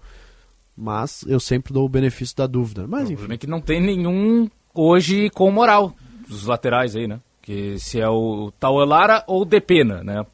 Mas 0.77 1.25
eu 1.27 1.41
sempre 1.41 1.73
dou 1.75 1.85
o 1.85 1.89
benefício 1.89 2.37
da 2.37 2.47
dúvida. 2.47 2.87
Mas 2.87 3.03
O 3.03 3.05
enfim. 3.05 3.15
problema 3.17 3.35
é 3.35 3.39
que 3.39 3.47
não 3.47 3.61
tem 3.61 3.81
nenhum 3.81 4.49
hoje 4.75 5.29
com 5.31 5.51
moral 5.51 5.95
dos 6.29 6.47
laterais 6.47 6.97
aí, 6.97 7.07
né? 7.07 7.21
Que 7.43 7.79
se 7.79 8.01
é 8.01 8.09
o 8.09 8.53
Tauan 8.59 8.87
Lara 8.87 9.25
ou 9.27 9.43
o 9.43 9.45
Depena, 9.45 10.03
né? 10.03 10.25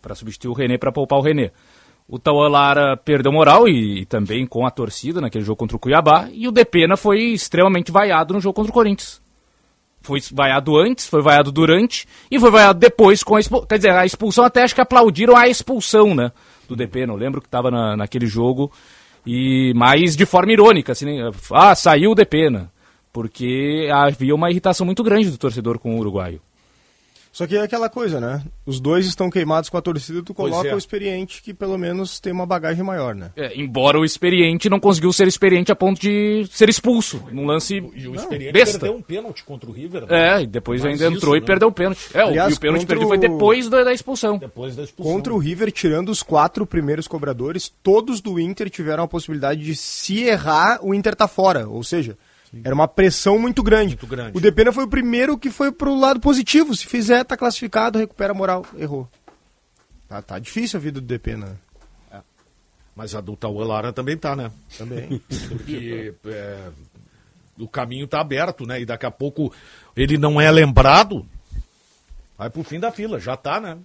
Pra 0.00 0.14
substituir 0.14 0.50
o 0.50 0.54
René 0.54 0.78
pra 0.78 0.92
poupar 0.92 1.18
o 1.18 1.22
René. 1.22 1.50
O 2.06 2.18
Tauan 2.18 2.48
Lara 2.48 2.96
perdeu 2.96 3.32
moral 3.32 3.68
e, 3.68 4.00
e 4.00 4.04
também 4.04 4.44
com 4.44 4.66
a 4.66 4.70
torcida 4.70 5.20
naquele 5.20 5.44
jogo 5.44 5.56
contra 5.56 5.76
o 5.76 5.80
Cuiabá. 5.80 6.28
E 6.32 6.48
o 6.48 6.52
Depena 6.52 6.96
foi 6.96 7.20
extremamente 7.20 7.92
vaiado 7.92 8.34
no 8.34 8.40
jogo 8.40 8.54
contra 8.54 8.70
o 8.70 8.74
Corinthians. 8.74 9.22
foi 10.02 10.20
vaiado 10.32 10.76
antes, 10.76 11.06
foi 11.06 11.22
vaiado 11.22 11.52
durante 11.52 12.08
e 12.30 12.38
foi 12.40 12.50
vaiado 12.50 12.80
depois 12.80 13.22
com 13.22 13.36
a 13.36 13.40
expulsão. 13.40 13.66
Quer 13.66 13.76
dizer, 13.76 13.90
a 13.92 14.04
expulsão 14.04 14.44
até 14.44 14.64
acho 14.64 14.74
que 14.74 14.80
aplaudiram 14.80 15.36
a 15.36 15.48
expulsão, 15.48 16.14
né? 16.14 16.32
Do 16.68 16.74
DP, 16.74 17.06
não 17.06 17.14
lembro 17.14 17.40
que 17.40 17.46
estava 17.46 17.70
na, 17.70 17.96
naquele 17.96 18.26
jogo. 18.26 18.72
E 19.24 19.72
mais 19.74 20.16
de 20.16 20.26
forma 20.26 20.52
irônica, 20.52 20.92
assim, 20.92 21.04
né? 21.04 21.30
ah, 21.52 21.74
saiu 21.74 22.10
o 22.10 22.14
DP, 22.14 22.50
né? 22.50 22.66
Porque 23.12 23.88
havia 23.92 24.34
uma 24.34 24.50
irritação 24.50 24.84
muito 24.84 25.02
grande 25.02 25.30
do 25.30 25.38
torcedor 25.38 25.78
com 25.78 25.94
o 25.94 25.98
uruguaio. 26.00 26.40
Só 27.32 27.46
que 27.46 27.56
é 27.56 27.62
aquela 27.62 27.88
coisa, 27.88 28.18
né? 28.20 28.42
Os 28.66 28.80
dois 28.80 29.06
estão 29.06 29.30
queimados 29.30 29.70
com 29.70 29.76
a 29.76 29.80
torcida, 29.80 30.20
tu 30.20 30.34
coloca 30.34 30.68
é. 30.68 30.74
o 30.74 30.78
experiente 30.78 31.40
que 31.40 31.54
pelo 31.54 31.78
menos 31.78 32.18
tem 32.18 32.32
uma 32.32 32.44
bagagem 32.44 32.82
maior, 32.82 33.14
né? 33.14 33.30
É, 33.36 33.56
embora 33.58 34.00
o 34.00 34.04
experiente 34.04 34.68
não 34.68 34.80
conseguiu 34.80 35.12
ser 35.12 35.28
experiente 35.28 35.70
a 35.70 35.76
ponto 35.76 36.00
de 36.00 36.44
ser 36.50 36.68
expulso 36.68 37.22
num 37.30 37.46
lance 37.46 37.76
E 37.94 38.08
o 38.08 38.16
experiente 38.16 38.52
besta. 38.52 38.80
perdeu 38.80 38.96
um 38.98 39.00
pênalti 39.02 39.44
contra 39.44 39.70
o 39.70 39.72
River. 39.72 40.06
né? 40.06 40.38
É, 40.38 40.42
e 40.42 40.46
depois 40.48 40.82
Mais 40.82 41.00
ainda 41.00 41.14
entrou 41.16 41.34
isso, 41.36 41.38
e 41.38 41.40
né? 41.40 41.46
perdeu 41.46 41.68
o 41.68 41.72
pênalti. 41.72 42.00
É, 42.12 42.24
o- 42.24 42.28
Aliás, 42.28 42.52
e 42.52 42.56
o 42.56 42.60
pênalti 42.60 42.84
perdido 42.86 43.06
foi 43.08 43.16
o- 43.16 43.20
depois 43.20 43.68
da, 43.68 43.84
da 43.84 43.92
expulsão. 43.92 44.36
Depois 44.36 44.74
da 44.74 44.82
expulsão. 44.82 45.12
Contra 45.14 45.32
o 45.32 45.38
River, 45.38 45.70
tirando 45.70 46.08
os 46.08 46.24
quatro 46.24 46.66
primeiros 46.66 47.06
cobradores, 47.06 47.72
todos 47.80 48.20
do 48.20 48.40
Inter 48.40 48.68
tiveram 48.68 49.04
a 49.04 49.08
possibilidade 49.08 49.62
de 49.62 49.76
se 49.76 50.24
errar, 50.24 50.80
o 50.82 50.92
Inter 50.92 51.14
tá 51.14 51.28
fora. 51.28 51.68
Ou 51.68 51.84
seja, 51.84 52.18
era 52.64 52.74
uma 52.74 52.88
pressão 52.88 53.38
muito 53.38 53.62
grande. 53.62 53.96
grande. 53.96 54.36
O 54.36 54.40
Depena 54.40 54.72
foi 54.72 54.84
o 54.84 54.88
primeiro 54.88 55.38
que 55.38 55.50
foi 55.50 55.70
pro 55.70 55.98
lado 55.98 56.18
positivo. 56.18 56.74
Se 56.74 56.86
fizer, 56.86 57.24
tá 57.24 57.36
classificado, 57.36 57.98
recupera 57.98 58.32
a 58.32 58.36
moral. 58.36 58.66
Errou. 58.76 59.08
Tá, 60.08 60.20
tá 60.20 60.38
difícil 60.38 60.78
a 60.78 60.80
vida 60.80 61.00
do 61.00 61.06
Depena. 61.06 61.58
Mas 62.94 63.14
a 63.14 63.20
do 63.20 63.36
Tauan 63.36 63.64
Lara 63.64 63.92
também 63.92 64.16
tá, 64.16 64.34
né? 64.34 64.50
Também. 64.76 65.22
Porque 65.48 66.12
é, 66.26 66.68
o 67.58 67.68
caminho 67.68 68.06
tá 68.06 68.20
aberto, 68.20 68.66
né? 68.66 68.80
E 68.80 68.84
daqui 68.84 69.06
a 69.06 69.10
pouco 69.10 69.52
ele 69.96 70.18
não 70.18 70.40
é 70.40 70.50
lembrado, 70.50 71.24
vai 72.36 72.50
pro 72.50 72.64
fim 72.64 72.80
da 72.80 72.90
fila. 72.90 73.20
Já 73.20 73.36
tá, 73.36 73.60
né? 73.60 73.78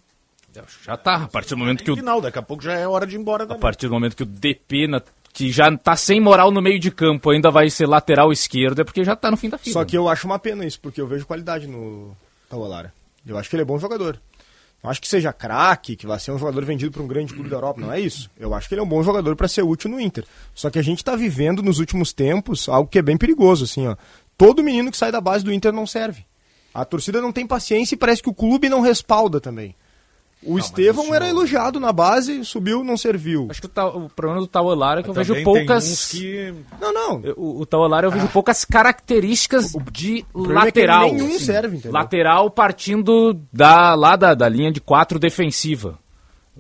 Já 0.84 0.98
tá. 0.98 1.16
A 1.24 1.28
partir 1.28 1.50
do 1.50 1.58
momento 1.58 1.84
que 1.84 1.92
o, 1.92 1.96
Final, 1.96 2.22
daqui 2.22 2.40
a 2.40 2.42
pouco 2.42 2.64
já 2.64 2.74
é 2.74 2.88
hora 2.88 3.06
de 3.06 3.16
ir 3.16 3.20
embora 3.20 3.44
a 3.44 3.56
partir 3.56 3.88
do 3.88 3.94
momento 3.94 4.16
que 4.16 4.24
o 4.24 4.26
Depena, 4.26 5.04
que 5.36 5.52
já 5.52 5.70
tá 5.78 5.98
sem 5.98 6.22
moral 6.22 6.50
no 6.50 6.62
meio 6.62 6.80
de 6.80 6.90
campo, 6.90 7.30
ainda 7.30 7.52
vai 7.52 7.70
ser 7.70 7.86
lateral 7.86 8.32
esquerdo, 8.32 8.80
é 8.80 8.84
porque 8.86 9.04
já 9.04 9.18
tá 9.18 9.30
no 9.30 9.36
fim 9.36 9.50
da 9.50 9.58
fila. 9.58 9.74
Só 9.74 9.84
que 9.84 9.98
eu 9.98 10.08
acho 10.08 10.26
uma 10.26 10.40
pena 10.40 10.66
isso, 10.66 10.80
porque 10.80 11.02
eu 11.02 11.06
vejo 11.06 11.26
qualidade 11.28 11.68
no 11.68 12.16
Tawalara. 12.50 12.94
Eu 13.28 13.38
acho 13.38 13.50
que 13.50 13.56
ele 13.58 13.64
é 13.64 13.66
bom 13.66 13.78
jogador. 13.78 14.18
Não 14.82 14.90
acho 14.90 15.02
que 15.02 15.10
seja 15.10 15.34
craque, 15.34 15.98
que 15.98 16.08
vai 16.08 16.18
ser 16.20 16.32
um 16.32 16.40
jogador 16.40 16.64
vendido 16.64 16.90
para 16.90 17.04
um 17.04 17.08
grande 17.08 17.34
clube 17.34 17.50
da 17.50 17.58
Europa, 17.58 17.82
não 17.82 17.92
é 17.92 18.00
isso. 18.00 18.32
Eu 18.40 18.54
acho 18.54 18.70
que 18.70 18.76
ele 18.76 18.80
é 18.80 18.84
um 18.84 18.88
bom 18.88 19.04
jogador 19.04 19.36
para 19.36 19.50
ser 19.50 19.62
útil 19.62 19.92
no 19.92 20.00
Inter. 20.00 20.24
Só 20.54 20.70
que 20.70 20.80
a 20.80 20.82
gente 20.82 21.04
tá 21.04 21.18
vivendo 21.18 21.62
nos 21.62 21.80
últimos 21.80 22.14
tempos 22.14 22.70
algo 22.70 22.90
que 22.90 23.00
é 23.00 23.02
bem 23.02 23.18
perigoso, 23.18 23.66
assim, 23.66 23.88
ó. 23.88 23.98
Todo 24.38 24.64
menino 24.64 24.90
que 24.90 24.96
sai 24.96 25.12
da 25.12 25.20
base 25.20 25.44
do 25.44 25.52
Inter 25.52 25.74
não 25.74 25.86
serve. 25.86 26.26
A 26.74 26.86
torcida 26.86 27.20
não 27.20 27.34
tem 27.34 27.46
paciência 27.46 27.96
e 27.96 27.98
parece 27.98 28.24
que 28.24 28.30
o 28.30 28.34
clube 28.34 28.70
não 28.70 28.80
respalda 28.80 29.42
também. 29.42 29.76
O 30.44 30.60
Estevão 30.60 31.14
era 31.14 31.28
elogiado 31.28 31.80
na 31.80 31.92
base, 31.92 32.46
subiu, 32.46 32.84
não 32.84 32.96
serviu. 32.98 33.48
Acho 33.50 33.62
que 33.62 33.66
o, 33.66 33.70
Ta- 33.70 33.88
o 33.88 34.10
problema 34.10 34.42
do 34.42 34.48
Tawalara 34.48 35.00
é 35.00 35.04
que 35.04 35.10
eu 35.10 35.14
Também 35.14 35.28
vejo 35.28 35.34
tem 35.34 35.44
poucas. 35.44 35.84
uns 35.92 36.12
que- 36.12 36.54
Não, 36.80 36.94
não. 36.94 37.22
O, 37.36 37.62
o 37.62 37.66
Tawalara 37.66 38.06
eu 38.06 38.12
vejo 38.12 38.28
poucas 38.28 38.64
características 38.64 39.72
de 39.92 40.24
problema 40.32 40.68
é 40.68 40.72
que 40.72 40.80
lateral. 40.82 41.12
nenhum 41.14 41.40
serve, 41.40 41.78
entendeu? 41.78 41.92
Lateral 41.94 42.50
partindo 42.52 43.34
da, 43.52 43.96
lá 43.96 44.16
da, 44.16 44.34
da 44.36 44.48
linha 44.48 44.72
de 44.72 44.80
quatro 44.80 45.18
defensiva. 45.18 45.98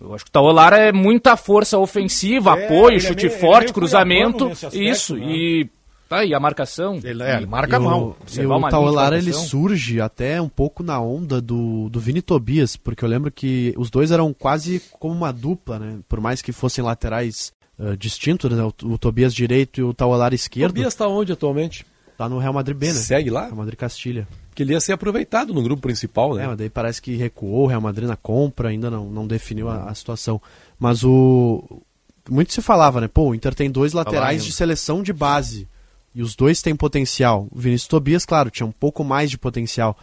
Eu 0.01 0.13
acho 0.15 0.25
que 0.25 0.29
o 0.29 0.31
Tawalara 0.33 0.77
é 0.77 0.91
muita 0.91 1.37
força 1.37 1.77
ofensiva, 1.77 2.57
É, 2.59 2.65
apoio, 2.65 2.97
é 2.97 2.99
chute 2.99 3.25
meio- 3.27 3.35
é 3.35 3.39
forte, 3.39 3.61
meio 3.65 3.73
cruzamento. 3.73 4.31
cuiabano 4.45 4.49
nesse 4.49 4.65
aspecto, 4.65 4.91
isso, 4.91 5.15
né? 5.15 5.25
e. 5.27 5.69
Tá 6.07 6.19
aí 6.19 6.33
a 6.33 6.39
marcação. 6.39 6.99
Ele, 7.03 7.23
é, 7.23 7.37
ele 7.37 7.45
marca 7.45 7.77
e 7.77 7.79
mal. 7.79 8.09
O, 8.09 8.39
e 8.39 8.45
o 8.45 8.69
Tauelara 8.69 9.17
ele 9.17 9.33
surge 9.33 9.99
até 9.99 10.39
um 10.39 10.49
pouco 10.49 10.83
na 10.83 10.99
onda 10.99 11.41
do, 11.41 11.89
do 11.89 11.99
Vini 11.99 12.21
Tobias, 12.21 12.77
porque 12.77 13.03
eu 13.03 13.09
lembro 13.09 13.31
que 13.31 13.73
os 13.77 13.89
dois 13.89 14.11
eram 14.11 14.33
quase 14.33 14.81
como 14.99 15.15
uma 15.15 15.33
dupla, 15.33 15.79
né? 15.79 15.99
Por 16.07 16.21
mais 16.21 16.41
que 16.41 16.51
fossem 16.51 16.83
laterais 16.83 17.51
ah, 17.79 17.95
distintos, 17.97 18.49
né? 18.51 18.63
O, 18.63 18.73
o 18.93 18.97
Tobias 18.97 19.33
direito 19.33 19.79
e 19.79 19.83
o 19.83 19.93
Tauelara 19.93 20.35
esquerdo. 20.35 20.73
Tobias 20.73 20.95
tá 20.95 21.07
onde 21.07 21.31
atualmente? 21.31 21.85
Tá 22.17 22.29
no 22.29 22.39
Real 22.39 22.53
Madrid 22.53 22.77
B, 22.77 22.87
né? 22.87 22.93
Segue 22.93 23.29
lá? 23.29 23.45
Real 23.45 23.57
Madrid 23.57 23.77
Castilha. 23.77 24.27
Que 24.53 24.63
ele 24.63 24.71
ia 24.71 24.79
ser 24.79 24.93
aproveitado 24.93 25.53
no 25.53 25.61
grupo 25.61 25.81
principal, 25.81 26.33
né? 26.33 26.45
É, 26.45 26.47
mas 26.47 26.57
daí 26.57 26.69
parece 26.69 27.01
que 27.01 27.15
recuou 27.15 27.63
o 27.63 27.67
Real 27.67 27.81
Madrid 27.81 28.07
na 28.07 28.15
compra, 28.15 28.69
ainda 28.69 28.89
não, 28.89 29.09
não 29.09 29.27
definiu 29.27 29.69
a, 29.69 29.89
a 29.89 29.95
situação. 29.95 30.41
Mas 30.79 31.03
o. 31.03 31.81
Muito 32.29 32.53
se 32.53 32.61
falava, 32.61 33.01
né? 33.01 33.07
Pô, 33.07 33.29
o 33.29 33.35
Inter 33.35 33.53
tem 33.53 33.69
dois 33.69 33.91
laterais 33.91 34.43
de 34.45 34.51
seleção 34.51 35.03
de 35.03 35.11
base. 35.11 35.67
E 36.15 36.21
os 36.23 36.35
dois 36.35 36.61
têm 36.61 36.75
potencial. 36.75 37.47
O 37.51 37.59
Vinícius 37.59 37.89
Tobias, 37.89 38.25
claro, 38.25 38.49
tinha 38.49 38.65
um 38.65 38.71
pouco 38.71 39.03
mais 39.03 39.29
de 39.29 39.37
potencial. 39.37 39.97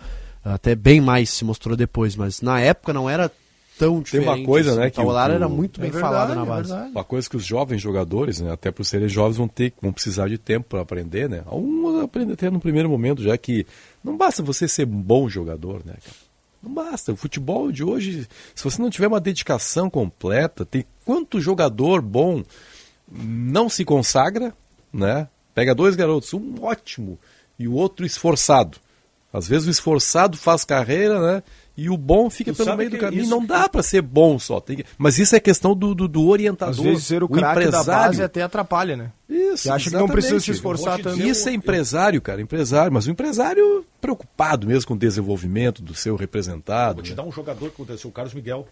Até 0.44 0.74
bem 0.74 1.00
mais 1.00 1.30
se 1.30 1.44
mostrou 1.44 1.74
depois. 1.76 2.14
Mas 2.16 2.42
na 2.42 2.60
época 2.60 2.92
não 2.92 3.08
era 3.08 3.30
tão 3.78 3.94
Tem 3.94 4.02
diferente. 4.02 4.28
uma 4.40 4.44
coisa, 4.46 4.70
assim. 4.72 4.80
né? 4.80 4.86
O 4.88 4.90
Tauelara 4.90 5.32
o- 5.32 5.36
era 5.36 5.48
muito 5.48 5.80
bem 5.80 5.88
É 5.88 5.92
verdade, 5.92 6.12
falado 6.14 6.34
na 6.34 6.42
é 6.42 6.44
base. 6.46 6.68
verdade. 6.68 6.90
Uma 6.90 7.04
coisa 7.04 7.30
que 7.30 7.36
os 7.36 7.44
jovens 7.46 7.80
jogadores, 7.80 8.40
né, 8.40 8.52
até 8.52 8.70
por 8.70 8.84
serem 8.84 9.08
jovens, 9.08 9.38
vão 9.38 9.48
ter 9.48 9.72
vão 9.80 9.90
precisar 9.92 10.28
de 10.28 10.36
tempo 10.36 10.68
para 10.68 10.82
aprender, 10.82 11.28
né? 11.30 11.42
Alguns 11.46 12.02
aprendem 12.02 12.34
até 12.34 12.50
no 12.50 12.60
primeiro 12.60 12.90
momento, 12.90 13.22
já 13.22 13.36
que 13.38 13.66
não 14.04 14.16
basta 14.16 14.42
você 14.42 14.68
ser 14.68 14.86
um 14.86 15.00
bom 15.00 15.28
jogador, 15.30 15.80
né, 15.86 15.94
cara? 16.04 16.16
Não 16.62 16.74
basta. 16.74 17.12
O 17.12 17.16
futebol 17.16 17.72
de 17.72 17.82
hoje, 17.82 18.28
se 18.54 18.62
você 18.62 18.80
não 18.82 18.90
tiver 18.90 19.06
uma 19.08 19.18
dedicação 19.20 19.88
completa, 19.88 20.64
tem 20.66 20.84
quanto 21.04 21.40
jogador 21.40 22.02
bom 22.02 22.44
não 23.10 23.68
se 23.68 23.84
consagra, 23.84 24.52
né? 24.92 25.26
Pega 25.55 25.74
dois 25.74 25.94
garotos, 25.96 26.32
um 26.34 26.55
ótimo 26.62 27.18
e 27.59 27.68
o 27.68 27.74
outro 27.74 28.05
esforçado. 28.07 28.78
Às 29.32 29.48
vezes 29.48 29.66
o 29.66 29.70
esforçado 29.70 30.36
faz 30.36 30.64
carreira, 30.64 31.20
né? 31.20 31.42
E 31.74 31.88
o 31.88 31.96
bom 31.96 32.28
fica 32.28 32.53
Tu 32.53 32.57
pelo 32.62 32.76
meio 32.76 32.90
do 32.90 32.98
caminho. 32.98 33.22
isso- 33.22 33.30
Não 33.30 33.44
dá 33.46 33.66
para 33.66 33.82
ser 33.82 34.03
bom 34.03 34.38
só. 34.38 34.61
Tem 34.61 34.76
que- 34.76 34.84
Mas 34.98 35.18
isso 35.18 35.34
é 35.34 35.40
questão 35.40 35.74
do, 35.74 35.94
do, 35.94 36.07
do 36.07 36.26
orientador. 36.28 36.74
Às 36.74 36.80
vezes 36.80 37.05
ser 37.07 37.22
o 37.22 37.28
craque 37.28 37.66
da 37.70 37.82
base 37.82 38.22
até 38.22 38.42
atrapalha, 38.42 38.94
né? 38.94 39.11
Isso, 39.26 39.62
Você 39.62 39.70
acha 39.70 39.88
que 39.88 39.96
não 39.96 40.07
precisa 40.07 40.38
se 40.38 40.50
esforçar 40.50 41.00
dizer, 41.00 41.26
Isso 41.26 41.48
é 41.48 41.53
empresário, 41.55 42.20
cara, 42.20 42.42
empresário. 42.42 42.92
Mas 42.92 43.07
o 43.07 43.11
empresário 43.11 43.86
preocupado 44.03 44.66
mesmo 44.66 44.86
com 44.86 44.94
o 44.94 44.98
desenvolvimento 44.98 45.80
do 45.82 45.94
seu 45.94 46.14
representado. 46.14 46.96
Vou 46.96 47.03
te 47.03 47.11
né? 47.11 47.16
dar 47.16 47.22
um 47.24 47.32
jogador 47.32 47.68
que 47.70 47.74
aconteceu, 47.74 48.11
o 48.11 48.12
Carlos 48.12 48.34
Miguel, 48.34 48.68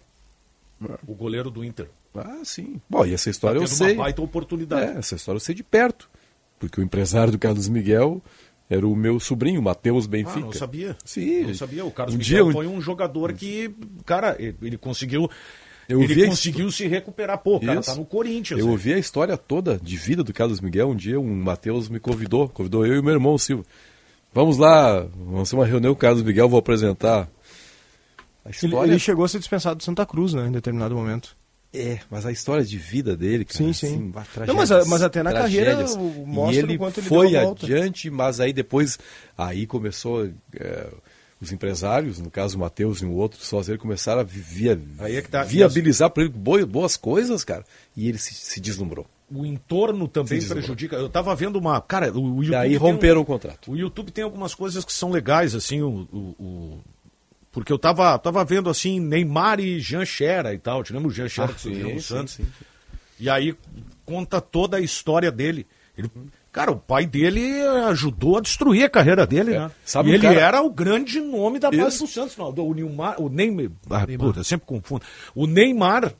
o 1.07 1.15
goleiro 1.15 1.49
do 1.49 1.63
Inter. 1.65 1.89
Ah, 2.13 2.41
sim. 2.43 2.79
Bom, 2.87 3.03
e 3.03 3.13
essa 3.15 3.31
história 3.31 3.57
Tá 3.59 3.63
eu 3.63 3.67
sei. 3.67 3.93
uma 3.93 4.03
baita 4.03 4.21
oportunidade. 4.21 4.91
É, 4.95 4.99
essa 4.99 5.15
história 5.15 5.37
eu 5.37 5.41
sei 5.41 5.55
de 5.55 5.63
perto. 5.63 6.07
Porque 6.61 6.79
o 6.79 6.83
empresário 6.83 7.31
do 7.31 7.39
Carlos 7.39 7.67
Miguel 7.67 8.21
era 8.69 8.87
o 8.87 8.95
meu 8.95 9.19
sobrinho, 9.19 9.59
o 9.59 9.63
Matheus 9.63 10.05
Benfica. 10.05 10.37
Ah, 10.37 10.41
não 10.41 10.53
sabia. 10.53 10.95
Sim. 11.03 11.41
Não 11.47 11.55
sabia. 11.55 11.83
O 11.83 11.89
Carlos 11.89 12.13
um 12.13 12.19
Miguel 12.19 12.45
dia, 12.45 12.53
foi 12.53 12.67
um 12.67 12.79
jogador 12.79 13.33
que, 13.33 13.73
cara, 14.05 14.35
ele 14.37 14.55
ele 14.61 14.77
conseguiu. 14.77 15.27
Eu 15.89 16.03
ele 16.03 16.27
conseguiu 16.27 16.71
se 16.71 16.87
recuperar. 16.87 17.39
Pô, 17.39 17.57
o 17.57 17.59
cara 17.59 17.79
Isso. 17.79 17.89
tá 17.89 17.95
no 17.95 18.05
Corinthians. 18.05 18.59
Eu 18.59 18.67
né? 18.67 18.71
ouvi 18.71 18.93
a 18.93 18.99
história 18.99 19.35
toda 19.35 19.79
de 19.81 19.97
vida 19.97 20.23
do 20.23 20.31
Carlos 20.31 20.61
Miguel. 20.61 20.89
Um 20.89 20.95
dia 20.95 21.19
um 21.19 21.35
Matheus 21.35 21.89
me 21.89 21.99
convidou, 21.99 22.47
convidou 22.47 22.85
eu 22.85 22.99
e 22.99 23.01
meu 23.01 23.13
irmão 23.13 23.33
o 23.33 23.39
Silva. 23.39 23.65
Vamos 24.31 24.57
lá, 24.57 25.01
vamos 25.01 25.49
ter 25.49 25.55
uma 25.55 25.65
reunião 25.65 25.93
com 25.93 25.97
o 25.97 26.01
Carlos 26.01 26.21
Miguel, 26.21 26.47
vou 26.47 26.59
apresentar. 26.59 27.27
A 28.45 28.49
Ele, 28.49 28.55
história 28.55 28.91
ele 28.91 28.99
chegou 28.99 29.25
a 29.25 29.27
ser 29.27 29.39
dispensado 29.39 29.77
do 29.77 29.83
Santa 29.83 30.05
Cruz, 30.05 30.33
né? 30.33 30.47
Em 30.47 30.51
determinado 30.51 30.95
momento. 30.95 31.35
É, 31.73 31.99
mas 32.09 32.25
a 32.25 32.31
história 32.31 32.63
de 32.65 32.77
vida 32.77 33.15
dele, 33.15 33.45
cara, 33.45 33.57
Sim, 33.57 33.71
sim. 33.73 33.87
assim, 33.87 34.11
vai, 34.11 34.25
Não, 34.47 34.55
mas 34.55 34.69
mas 34.87 35.01
até 35.01 35.23
na 35.23 35.31
carreira 35.31 35.75
tragédias. 35.77 35.95
o- 35.95 36.25
mostra 36.27 36.59
e 36.61 36.63
o 36.63 36.65
ele 36.65 36.77
quanto 36.77 36.99
ele 36.99 37.07
foi 37.07 37.31
deu 37.31 37.39
a 37.39 37.43
volta. 37.43 37.65
adiante, 37.65 38.09
mas 38.09 38.39
aí 38.39 38.51
depois 38.51 38.99
aí 39.37 39.65
começou 39.65 40.29
é, 40.53 40.87
os 41.39 41.51
empresários, 41.51 42.19
no 42.19 42.29
caso 42.29 42.57
o 42.57 42.59
Matheus 42.59 43.01
e 43.01 43.05
o 43.05 43.13
outro 43.13 43.43
sócio, 43.43 43.71
ele 43.71 43.77
começaram 43.77 44.21
a 44.21 44.23
via, 44.23 44.79
Aí 44.99 45.15
é 45.15 45.21
que 45.21 45.29
tá- 45.29 45.43
viabilizar 45.43 46.09
para 46.09 46.23
ele 46.23 46.31
boas 46.65 46.97
coisas, 46.97 47.43
cara, 47.43 47.63
e 47.95 48.07
ele 48.09 48.17
se, 48.17 48.33
se 48.33 48.59
deslumbrou. 48.59 49.07
O 49.33 49.45
entorno 49.45 50.09
também 50.09 50.45
prejudica. 50.45 50.97
Eu 50.97 51.07
tava 51.07 51.33
vendo 51.33 51.55
uma. 51.57 51.79
Cara, 51.79 52.11
o, 52.11 52.19
o 52.35 52.43
YouTube. 52.43 52.51
E 52.51 52.55
aí 52.55 52.75
romperam 52.75 53.19
um- 53.21 53.23
o 53.23 53.25
contrato. 53.25 53.71
O 53.71 53.77
YouTube 53.77 54.11
tem 54.11 54.25
algumas 54.25 54.53
coisas 54.53 54.83
que 54.83 54.91
são 54.91 55.09
legais, 55.09 55.55
assim, 55.55 55.81
o. 55.81 56.05
o- 56.11 56.35
o- 56.37 56.79
Porque 57.51 57.71
eu 57.73 57.77
tava, 57.77 58.17
tava 58.17 58.45
vendo 58.45 58.69
assim, 58.69 58.99
Neymar 58.99 59.59
e 59.59 59.79
Jean 59.79 60.05
Xera 60.05 60.53
e 60.53 60.57
tal. 60.57 60.83
Tivemos 60.83 61.11
o 61.11 61.15
Jean 61.15 61.27
Xera 61.27 61.51
Ah, 61.51 61.53
que 61.53 61.61
sim, 61.61 61.75
no 61.83 61.89
sim, 61.89 61.99
Santos. 61.99 62.33
sim. 62.35 62.45
E 63.19 63.29
aí 63.29 63.53
conta 64.05 64.39
toda 64.39 64.77
a 64.77 64.81
história 64.81 65.29
dele. 65.31 65.67
Ele, 65.97 66.09
cara, 66.51 66.71
o 66.71 66.77
pai 66.77 67.05
dele 67.05 67.61
ajudou 67.89 68.37
a 68.37 68.41
destruir 68.41 68.83
a 68.85 68.89
carreira 68.89 69.27
dele, 69.27 69.53
É. 69.53 69.59
né? 69.59 69.71
Sabe 69.85 70.09
e 70.09 70.13
ele 70.13 70.21
cara- 70.23 70.39
era 70.39 70.61
o 70.61 70.69
grande 70.69 71.19
nome 71.19 71.59
da 71.59 71.69
base 71.69 71.99
do 71.99 72.07
Santos. 72.07 72.37
Não, 72.37 72.49
o 72.49 72.73
Neymar, 72.73 73.21
o 73.21 73.27
Neymar, 73.29 73.65
ah, 73.89 74.07
puta, 74.17 74.39
eu 74.39 74.43
sempre 74.45 74.65
confundo. 74.65 75.03
O 75.35 75.45
Neymar 75.45 76.13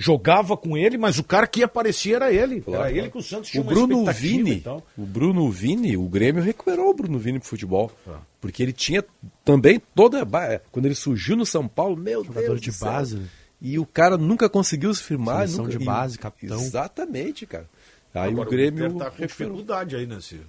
jogava 0.00 0.56
com 0.56 0.76
ele, 0.78 0.96
mas 0.96 1.18
o 1.18 1.24
cara 1.24 1.46
que 1.46 1.62
aparecia 1.62 2.16
era 2.16 2.32
ele. 2.32 2.60
Claro, 2.60 2.84
era 2.84 2.92
ele 2.96 3.10
que 3.10 3.18
o 3.18 3.22
Santos 3.22 3.50
tinha 3.50 3.60
o 3.60 3.64
Bruno 3.66 4.04
Vini, 4.12 4.52
e 4.52 4.60
tal. 4.60 4.86
o 4.96 5.04
Bruno 5.04 5.50
Vini, 5.50 5.96
o 5.96 6.08
Grêmio 6.08 6.40
recuperou 6.42 6.88
o 6.90 6.94
Bruno 6.94 7.18
Vini 7.18 7.40
pro 7.40 7.48
futebol. 7.48 7.90
Ah. 8.06 8.20
Porque 8.40 8.62
ele 8.62 8.72
tinha 8.72 9.04
também 9.44 9.82
toda 9.94 10.22
a 10.22 10.24
ba- 10.24 10.60
quando 10.70 10.86
ele 10.86 10.94
surgiu 10.94 11.36
no 11.36 11.44
São 11.44 11.66
Paulo, 11.66 11.96
meu 11.96 12.24
Jogador 12.24 12.46
Deus 12.46 12.60
de 12.60 12.70
do 12.70 12.76
céu. 12.76 12.88
base, 12.92 13.16
né? 13.16 13.26
E 13.60 13.76
o 13.76 13.84
cara 13.84 14.16
nunca 14.16 14.48
conseguiu 14.48 14.94
se 14.94 15.02
firmar, 15.02 15.38
Seleção 15.48 15.64
nunca, 15.64 15.76
de 15.76 15.82
e- 15.82 15.86
base, 15.86 16.16
capitão. 16.18 16.60
Exatamente, 16.60 17.44
cara. 17.44 17.68
Aí 18.14 18.30
Agora, 18.30 18.48
o 18.48 18.50
Grêmio 18.50 18.86
Inter 18.86 18.98
tá 18.98 19.10
com 19.10 19.16
recuperou. 19.18 19.52
dificuldade 19.54 19.96
aí 19.96 20.06
nesse. 20.06 20.40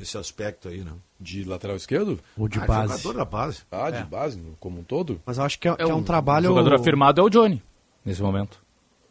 Nesse 0.00 0.18
aspecto 0.18 0.68
aí, 0.68 0.78
né? 0.80 0.90
De 1.20 1.44
lateral 1.44 1.76
esquerdo? 1.76 2.18
Ou 2.36 2.48
de 2.48 2.58
Ah, 2.58 2.66
base. 2.66 2.88
jogador 3.02 3.18
da 3.18 3.24
base. 3.24 3.58
Ah, 3.70 3.90
de 3.90 3.98
É. 3.98 4.04
base, 4.04 4.38
no- 4.38 4.56
como 4.58 4.80
um 4.80 4.82
todo? 4.82 5.20
Mas 5.24 5.38
eu 5.38 5.44
acho 5.44 5.58
que 5.58 5.68
é, 5.68 5.76
que 5.76 5.82
É 5.82 5.88
é 5.88 5.94
um 5.94 6.02
trabalho. 6.02 6.46
O 6.46 6.54
jogador 6.56 6.74
afirmado 6.74 7.20
é 7.20 7.24
o 7.24 7.28
Johnny, 7.30 7.62
nesse 8.04 8.20
momento. 8.22 8.58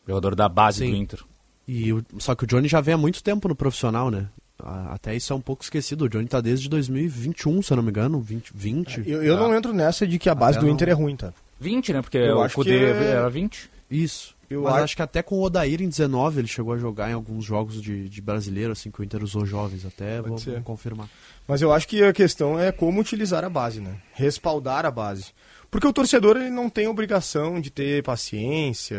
Jogador 0.07 0.35
da 0.35 0.49
base 0.49 0.79
Sim. 0.79 0.91
do 0.91 0.97
Inter. 0.97 1.19
E 1.67 1.93
o- 1.93 2.03
só 2.17 2.33
que 2.35 2.43
o 2.43 2.47
Johnny 2.47 2.67
já 2.67 2.81
vem 2.81 2.95
há 2.95 2.97
muito 2.97 3.23
tempo 3.23 3.47
no 3.47 3.55
profissional, 3.55 4.09
né? 4.09 4.27
A- 4.61 4.93
Até 4.95 5.15
isso 5.15 5.31
é 5.31 5.35
um 5.35 5.39
pouco 5.41 5.63
esquecido. 5.63 6.01
O 6.05 6.09
Johnny 6.09 6.27
tá 6.27 6.41
desde 6.41 6.67
2021, 6.67 7.61
se 7.61 7.71
eu 7.71 7.77
não 7.77 7.83
me 7.83 7.89
engano. 7.91 8.19
20. 8.19 8.51
20. 8.53 9.03
Eu, 9.07 9.23
eu 9.23 9.37
não 9.37 9.53
entro 9.55 9.71
nessa 9.71 10.05
de 10.07 10.17
que 10.19 10.29
a 10.29 10.35
base 10.35 10.57
Até 10.57 10.61
do 10.65 10.67
não. 10.67 10.73
Inter 10.73 10.89
é 10.89 10.93
ruim, 10.93 11.15
tá? 11.15 11.31
20, 11.59 11.93
né? 11.93 12.01
Porque 12.01 12.17
Eu 12.17 12.37
o 12.37 12.41
acho 12.41 12.55
Cudê 12.55 12.77
que 12.77 12.85
é- 12.85 13.11
era 13.11 13.29
20. 13.29 13.69
Isso. 13.89 14.35
Eu 14.49 14.67
acho- 14.67 14.83
acho 14.83 14.95
que 14.95 15.01
até 15.01 15.21
com 15.21 15.35
o 15.35 15.43
Odair 15.43 15.81
em 15.81 15.87
19 15.89 16.39
ele 16.39 16.47
chegou 16.47 16.73
a 16.73 16.77
jogar 16.77 17.09
em 17.09 17.13
alguns 17.13 17.45
jogos 17.45 17.81
de, 17.81 18.09
de 18.09 18.21
brasileiro, 18.21 18.71
assim, 18.71 18.89
que 18.89 18.99
o 18.99 19.03
Inter 19.03 19.23
usou 19.23 19.45
jovens 19.45 19.85
até. 19.85 20.21
Vou, 20.21 20.31
vou 20.55 20.63
confirmar. 20.63 21.07
Mas 21.47 21.61
eu 21.61 21.71
acho 21.71 21.87
que 21.87 22.03
a 22.03 22.11
questão 22.13 22.59
é 22.59 22.71
como 22.71 22.99
utilizar 22.99 23.43
a 23.43 23.49
base, 23.49 23.79
né? 23.79 23.95
Respaldar 24.13 24.85
a 24.85 24.91
base. 24.91 25.25
Porque 25.71 25.85
o 25.87 25.93
torcedor 25.93 26.35
ele 26.37 26.49
não 26.49 26.67
tem 26.69 26.87
obrigação 26.87 27.61
de 27.61 27.69
ter 27.69 28.01
paciência. 28.03 28.97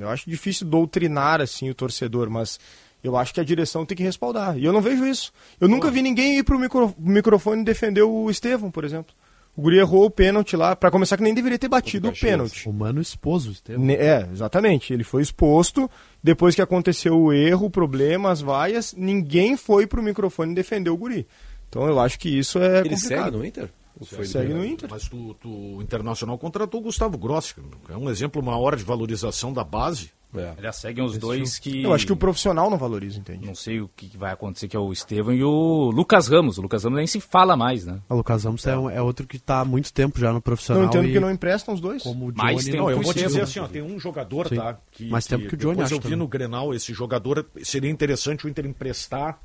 Eu 0.00 0.08
acho 0.08 0.28
difícil 0.30 0.66
doutrinar 0.66 1.40
assim 1.42 1.68
o 1.68 1.74
torcedor, 1.74 2.30
mas 2.30 2.58
eu 3.04 3.16
acho 3.16 3.34
que 3.34 3.40
a 3.40 3.44
direção 3.44 3.84
tem 3.84 3.96
que 3.96 4.02
respaldar. 4.02 4.56
E 4.58 4.64
eu 4.64 4.72
não 4.72 4.80
vejo 4.80 5.06
isso. 5.06 5.30
Eu 5.60 5.68
nunca 5.68 5.90
vi 5.90 6.00
ninguém 6.02 6.38
ir 6.38 6.42
pro 6.42 6.58
micro- 6.58 6.94
microfone 6.98 7.62
defender 7.64 8.02
o 8.02 8.30
Estevão, 8.30 8.70
por 8.70 8.84
exemplo. 8.84 9.14
O 9.56 9.62
Guri 9.62 9.78
errou 9.78 10.04
o 10.04 10.10
pênalti 10.10 10.54
lá, 10.54 10.76
pra 10.76 10.90
começar 10.90 11.16
que 11.16 11.22
nem 11.22 11.32
deveria 11.32 11.58
ter 11.58 11.68
batido 11.68 12.08
o 12.08 12.12
pênalti. 12.12 12.68
O 12.68 12.72
mano 12.72 13.00
esposo, 13.00 13.50
Estevam. 13.52 13.84
Ne- 13.84 13.94
É, 13.94 14.28
exatamente. 14.30 14.92
Ele 14.92 15.02
foi 15.02 15.22
exposto. 15.22 15.90
Depois 16.22 16.54
que 16.54 16.60
aconteceu 16.60 17.18
o 17.18 17.32
erro, 17.32 17.66
o 17.66 17.70
problema, 17.70 18.30
as 18.30 18.40
vaias, 18.42 18.92
ninguém 18.96 19.56
foi 19.56 19.86
pro 19.86 20.02
microfone 20.02 20.54
defender 20.54 20.90
o 20.90 20.96
Guri. 20.96 21.26
Então 21.68 21.86
eu 21.86 21.98
acho 21.98 22.18
que 22.18 22.28
isso 22.28 22.58
é 22.58 22.80
Ele 22.80 22.90
complicado. 22.90 23.24
segue 23.24 23.36
no 23.36 23.44
Inter? 23.46 23.68
Foi 24.04 24.26
Segue 24.26 24.44
liberado? 24.48 24.66
no 24.66 24.72
Inter. 24.72 24.88
Mas 24.90 25.08
tu, 25.08 25.34
tu- 25.40 25.76
o 25.78 25.82
Internacional 25.82 26.36
contratou 26.36 26.80
o 26.80 26.84
Gustavo 26.84 27.16
Grossi. 27.16 27.54
que 27.54 27.62
É 27.90 27.96
um 27.96 28.10
exemplo 28.10 28.42
maior 28.42 28.76
de 28.76 28.84
valorização 28.84 29.54
da 29.54 29.64
base. 29.64 30.10
É. 30.34 30.52
Aliás, 30.58 30.76
seguem 30.76 31.02
os 31.04 31.16
dois 31.16 31.58
que. 31.58 31.82
Eu 31.82 31.94
acho 31.94 32.04
que 32.04 32.12
o 32.12 32.16
profissional 32.16 32.68
não 32.68 32.76
valoriza, 32.76 33.18
entende? 33.18 33.46
Não 33.46 33.54
sei 33.54 33.80
o 33.80 33.88
que 33.96 34.08
que 34.08 34.18
vai 34.18 34.32
acontecer, 34.32 34.68
que 34.68 34.76
é 34.76 34.78
o 34.80 34.92
Estevam 34.92 35.32
e 35.32 35.42
o 35.42 35.90
Lucas 35.90 36.28
Ramos. 36.28 36.58
O 36.58 36.62
Lucas 36.62 36.84
Ramos 36.84 36.98
nem 36.98 37.06
se 37.06 37.20
fala 37.20 37.56
mais, 37.56 37.86
né? 37.86 38.00
O 38.08 38.16
Lucas 38.16 38.44
Ramos 38.44 38.66
é, 38.66 38.76
um- 38.76 38.90
é 38.90 39.00
outro 39.00 39.26
que 39.26 39.38
tá 39.38 39.60
há 39.60 39.64
muito 39.64 39.90
tempo 39.92 40.18
já 40.20 40.32
no 40.32 40.42
profissional. 40.42 40.82
Não 40.82 40.90
entendo 40.90 41.08
e 41.08 41.12
que 41.12 41.20
não 41.20 41.30
emprestam 41.30 41.72
os 41.74 41.80
dois. 41.80 42.02
Como 42.02 42.28
o 42.28 42.34
Mais 42.36 42.56
Johnny 42.58 42.70
tempo 42.72 42.76
Não, 42.82 42.90
eu 42.90 42.96
que 42.96 43.00
o 43.00 43.04
vou 43.04 43.14
te 43.14 43.22
dizer 43.22 43.40
assim, 43.42 43.60
ó, 43.60 43.68
tem 43.68 43.80
um 43.82 43.98
jogador, 43.98 44.48
Sim. 44.48 44.56
tá? 44.56 44.76
Que, 44.92 45.08
Mais 45.08 45.26
tempo 45.26 45.48
que 45.48 45.54
o 45.54 45.56
Johnny, 45.56 45.74
depois 45.76 45.86
acho 45.86 45.94
eu 45.94 45.98
vi 45.98 46.02
também. 46.04 46.18
no 46.18 46.28
Grenal, 46.28 46.74
esse 46.74 46.92
jogador, 46.92 47.46
seria 47.62 47.90
interessante 47.90 48.46
o 48.46 48.48
Inter 48.48 48.66
emprestar 48.66 49.40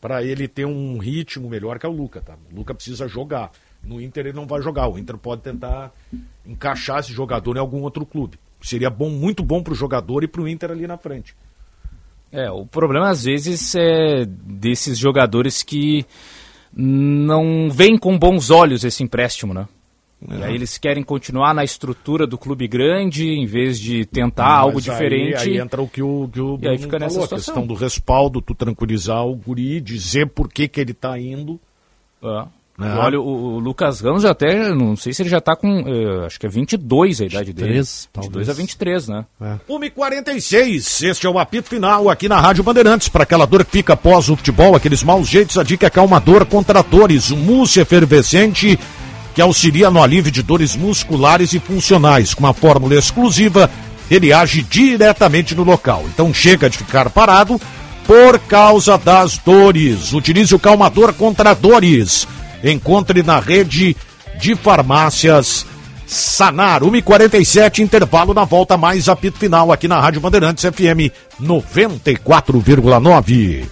para 0.00 0.22
ele 0.22 0.46
ter 0.46 0.64
um 0.64 0.98
ritmo 0.98 1.48
melhor 1.50 1.78
que 1.78 1.86
é 1.86 1.88
o 1.88 1.92
Luca, 1.92 2.20
tá? 2.20 2.36
O 2.52 2.56
Luca 2.56 2.72
precisa 2.74 3.08
jogar. 3.08 3.50
No 3.82 4.00
Inter 4.00 4.26
ele 4.26 4.36
não 4.36 4.46
vai 4.46 4.62
jogar. 4.62 4.86
O 4.88 4.96
Inter 4.98 5.16
pode 5.18 5.42
tentar 5.42 5.92
encaixar 6.46 7.00
esse 7.00 7.12
jogador 7.12 7.56
em 7.56 7.60
algum 7.60 7.82
outro 7.82 8.06
clube. 8.06 8.38
Seria 8.60 8.90
bom, 8.90 9.08
muito 9.10 9.42
bom 9.42 9.62
pro 9.62 9.74
jogador 9.74 10.22
e 10.22 10.28
pro 10.28 10.46
Inter 10.48 10.70
ali 10.70 10.86
na 10.86 10.96
frente. 10.98 11.34
É, 12.32 12.50
o 12.50 12.64
problema 12.66 13.08
às 13.08 13.24
vezes 13.24 13.74
é 13.74 14.24
desses 14.24 14.96
jogadores 14.98 15.62
que 15.62 16.04
não 16.72 17.68
veem 17.70 17.98
com 17.98 18.16
bons 18.18 18.50
olhos 18.50 18.84
esse 18.84 19.02
empréstimo, 19.02 19.52
né? 19.52 19.66
E 20.30 20.42
aí 20.42 20.54
eles 20.54 20.76
querem 20.76 21.02
continuar 21.02 21.54
na 21.54 21.64
estrutura 21.64 22.26
do 22.26 22.36
clube 22.36 22.68
grande 22.68 23.26
em 23.26 23.46
vez 23.46 23.80
de 23.80 24.04
tentar 24.04 24.44
Mas 24.44 24.58
algo 24.58 24.78
aí- 24.78 24.82
diferente. 24.84 25.48
Aí, 25.48 25.58
entra 25.58 25.80
o 25.80 25.88
que 25.88 26.02
o, 26.02 26.28
que 26.30 26.40
o 26.40 26.58
E 26.60 26.68
aí 26.68 26.76
fica 26.78 26.98
nessa 26.98 27.14
falou, 27.14 27.24
a 27.24 27.28
situação. 27.28 27.54
questão 27.54 27.66
do 27.66 27.72
respaldo, 27.74 28.42
tu 28.42 28.54
tranquilizar 28.54 29.26
o 29.26 29.34
guri, 29.34 29.80
dizer 29.80 30.26
por 30.28 30.52
que, 30.52 30.68
que 30.68 30.78
ele 30.78 30.92
tá 30.92 31.18
indo. 31.18 31.58
É. 32.22 32.44
É. 32.80 32.84
E 32.84 32.98
Olha, 32.98 33.20
o, 33.20 33.56
o 33.56 33.58
Lucas 33.58 34.00
Ramos 34.00 34.22
já 34.22 34.30
até, 34.30 34.74
não 34.74 34.96
sei 34.96 35.12
se 35.12 35.22
ele 35.22 35.28
já 35.28 35.40
tá 35.40 35.54
com, 35.54 35.84
eh, 35.86 36.26
acho 36.26 36.38
que 36.38 36.46
é 36.46 36.48
22 36.48 37.20
a 37.20 37.24
idade 37.24 37.52
dele. 37.52 37.74
23, 37.74 38.08
22 38.14 38.46
talvez. 38.46 38.48
a 38.48 38.52
23, 38.52 39.08
né? 39.08 39.24
1h46, 39.68 41.08
este 41.08 41.26
é 41.26 41.30
o 41.30 41.38
apito 41.38 41.68
final 41.68 42.08
aqui 42.08 42.28
na 42.28 42.40
Rádio 42.40 42.64
Bandeirantes. 42.64 43.08
Para 43.08 43.24
aquela 43.24 43.46
dor 43.46 43.64
que 43.64 43.72
fica 43.72 43.92
após 43.92 44.28
o 44.28 44.36
futebol, 44.36 44.74
aqueles 44.74 45.02
maus 45.02 45.28
jeitos, 45.28 45.58
a 45.58 45.62
dica 45.62 45.86
é 45.86 45.90
calmador 45.90 46.46
contra 46.46 46.82
dores. 46.82 47.30
Um 47.30 47.36
mousse 47.36 47.80
efervescente 47.80 48.78
que 49.34 49.42
auxilia 49.42 49.90
no 49.90 50.02
alívio 50.02 50.32
de 50.32 50.42
dores 50.42 50.74
musculares 50.74 51.52
e 51.52 51.60
funcionais. 51.60 52.34
Com 52.34 52.44
uma 52.44 52.54
fórmula 52.54 52.94
exclusiva, 52.94 53.70
ele 54.10 54.32
age 54.32 54.62
diretamente 54.62 55.54
no 55.54 55.64
local. 55.64 56.04
Então 56.12 56.32
chega 56.34 56.68
de 56.68 56.78
ficar 56.78 57.10
parado 57.10 57.60
por 58.06 58.38
causa 58.40 58.98
das 58.98 59.38
dores. 59.38 60.12
Utilize 60.12 60.54
o 60.54 60.58
calmador 60.58 61.12
contra 61.14 61.54
dores. 61.54 62.26
Encontre 62.62 63.22
na 63.22 63.40
rede 63.40 63.96
de 64.38 64.54
farmácias 64.54 65.64
Sanar, 66.10 66.82
1h47, 66.82 67.78
intervalo 67.78 68.34
na 68.34 68.44
volta 68.44 68.76
mais 68.76 69.08
apito 69.08 69.38
final 69.38 69.70
aqui 69.70 69.86
na 69.86 70.00
Rádio 70.00 70.20
Bandeirantes 70.20 70.64
FM 70.64 71.14
94,9. 71.40 73.70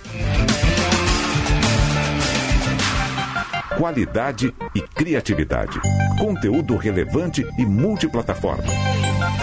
Qualidade 3.76 4.55
e 4.72 4.80
criatividade. 4.80 5.80
Conteúdo 6.16 6.76
relevante 6.76 7.45
e 7.59 7.66
multiplataforma. 7.66 8.62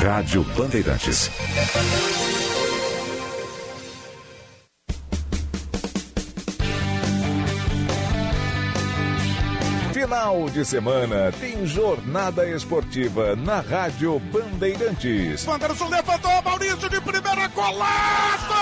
Rádio 0.01 0.45
Bandeirantes. 0.57 1.29
Final 10.05 10.47
de 10.51 10.63
semana 10.63 11.31
tem 11.39 11.65
jornada 11.65 12.47
esportiva 12.47 13.35
na 13.35 13.59
Rádio 13.59 14.19
Bandeirantes. 14.19 15.47
Wanderson 15.47 15.89
levantou, 15.89 16.43
Maurício 16.43 16.87
de 16.87 17.01
primeira 17.01 17.47
golaço! 17.47 18.53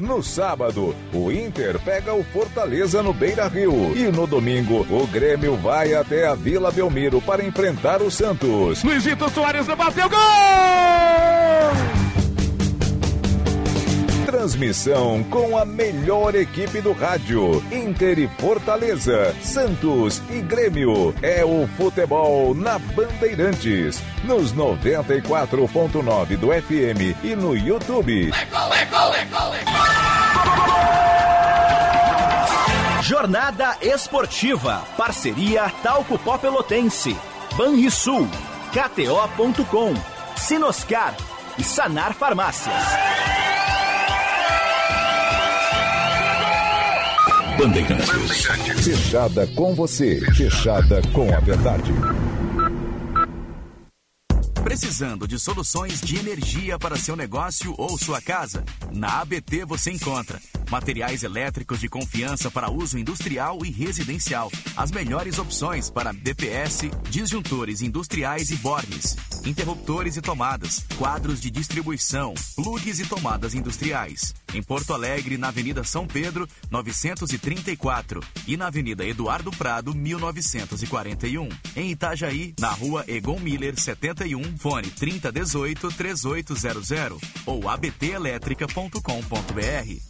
No 0.00 0.22
sábado, 0.22 0.96
o 1.12 1.30
Inter 1.30 1.78
pega 1.80 2.14
o 2.14 2.24
Fortaleza 2.24 3.02
no 3.02 3.12
Beira 3.12 3.46
Rio. 3.46 3.94
E 3.94 4.10
no 4.10 4.26
domingo, 4.26 4.86
o 4.88 5.06
Grêmio 5.06 5.54
vai 5.58 5.92
até 5.92 6.26
a 6.26 6.34
Vila 6.34 6.72
Belmiro 6.72 7.20
para 7.20 7.44
enfrentar 7.44 8.00
o 8.00 8.10
Santos. 8.10 8.82
Luizito 8.82 9.28
Soares 9.28 9.66
bateu 9.66 10.08
gol! 10.08 10.18
Transmissão 14.30 15.24
com 15.24 15.58
a 15.58 15.64
melhor 15.64 16.36
equipe 16.36 16.80
do 16.80 16.92
rádio. 16.92 17.60
Inter 17.72 18.16
e 18.16 18.28
Fortaleza, 18.28 19.34
Santos 19.42 20.22
e 20.30 20.40
Grêmio. 20.40 21.12
É 21.20 21.44
o 21.44 21.66
futebol 21.76 22.54
na 22.54 22.78
Bandeirantes. 22.78 24.00
Nos 24.22 24.54
94.9 24.54 26.36
do 26.36 26.46
FM 26.46 27.24
e 27.24 27.34
no 27.34 27.56
YouTube. 27.56 28.30
Jornada 33.02 33.78
Esportiva. 33.82 34.84
Parceria 34.96 35.68
Talco 35.82 36.16
Pó 36.20 36.38
Pelotense. 36.38 37.16
Banrisul. 37.56 38.28
KTO.com. 38.70 39.94
Sinoscar. 40.36 41.16
E 41.58 41.64
Sanar 41.64 42.14
Farmácias. 42.14 43.59
Bandeirantes. 47.60 48.46
Fechada 48.82 49.46
com 49.48 49.74
você. 49.74 50.18
Fechada 50.34 51.02
com 51.12 51.30
a 51.30 51.40
verdade. 51.40 51.92
Precisando 54.64 55.28
de 55.28 55.38
soluções 55.38 56.00
de 56.00 56.16
energia 56.16 56.78
para 56.78 56.96
seu 56.96 57.14
negócio 57.14 57.74
ou 57.76 57.98
sua 57.98 58.18
casa? 58.22 58.64
Na 58.90 59.20
ABT 59.20 59.66
você 59.66 59.90
encontra 59.90 60.40
materiais 60.70 61.22
elétricos 61.22 61.80
de 61.80 61.88
confiança 61.88 62.50
para 62.50 62.70
uso 62.70 62.98
industrial 62.98 63.58
e 63.64 63.70
residencial. 63.70 64.50
As 64.76 64.90
melhores 64.90 65.38
opções 65.38 65.88
para 65.90 66.12
DPS, 66.12 66.90
disjuntores 67.10 67.80
industriais 67.82 68.50
e 68.50 68.56
bornes, 68.56 69.16
interruptores 69.44 70.16
e 70.16 70.22
tomadas, 70.22 70.86
quadros 70.96 71.40
de 71.40 71.50
distribuição, 71.50 72.32
plugs 72.54 73.00
e 73.00 73.06
tomadas 73.06 73.54
industriais. 73.54 74.32
Em 74.54 74.62
Porto 74.62 74.94
Alegre, 74.94 75.36
na 75.36 75.48
Avenida 75.48 75.82
São 75.84 76.06
Pedro, 76.06 76.48
934 76.70 78.22
e 78.46 78.56
na 78.56 78.68
Avenida 78.68 79.04
Eduardo 79.04 79.50
Prado, 79.50 79.94
1941. 79.94 81.48
Em 81.76 81.90
Itajaí, 81.90 82.54
na 82.58 82.70
Rua 82.70 83.04
Egon 83.08 83.40
Miller, 83.40 83.78
71, 83.78 84.56
fone 84.56 84.90
3018-3800 84.90 87.18
ou 87.46 87.68
abtelétrica.com.br. 87.68 90.09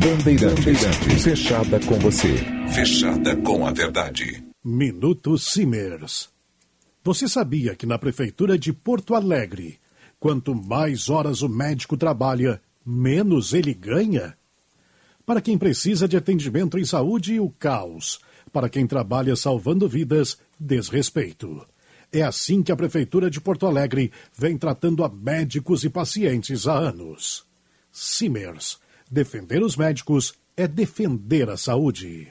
Bandeirantes, 0.00 1.24
fechada 1.24 1.80
com 1.80 1.98
você. 1.98 2.36
Fechada 2.72 3.36
com 3.38 3.66
a 3.66 3.72
verdade. 3.72 4.44
Minuto 4.64 5.36
Simers. 5.36 6.28
Você 7.02 7.26
sabia 7.26 7.74
que 7.74 7.84
na 7.84 7.98
Prefeitura 7.98 8.56
de 8.56 8.72
Porto 8.72 9.16
Alegre, 9.16 9.80
quanto 10.20 10.54
mais 10.54 11.08
horas 11.08 11.42
o 11.42 11.48
médico 11.48 11.96
trabalha, 11.96 12.60
menos 12.86 13.52
ele 13.52 13.74
ganha? 13.74 14.36
Para 15.26 15.40
quem 15.40 15.58
precisa 15.58 16.06
de 16.06 16.16
atendimento 16.16 16.78
em 16.78 16.84
saúde, 16.84 17.40
o 17.40 17.50
caos. 17.50 18.20
Para 18.52 18.68
quem 18.68 18.86
trabalha 18.86 19.34
salvando 19.34 19.88
vidas, 19.88 20.38
desrespeito. 20.60 21.66
É 22.12 22.22
assim 22.22 22.62
que 22.62 22.70
a 22.70 22.76
Prefeitura 22.76 23.28
de 23.28 23.40
Porto 23.40 23.66
Alegre 23.66 24.12
vem 24.36 24.56
tratando 24.56 25.02
a 25.02 25.08
médicos 25.08 25.82
e 25.82 25.90
pacientes 25.90 26.68
há 26.68 26.78
anos. 26.78 27.44
Simers. 27.90 28.78
Defender 29.10 29.62
os 29.62 29.74
médicos 29.74 30.34
é 30.54 30.68
defender 30.68 31.48
a 31.48 31.56
saúde. 31.56 32.30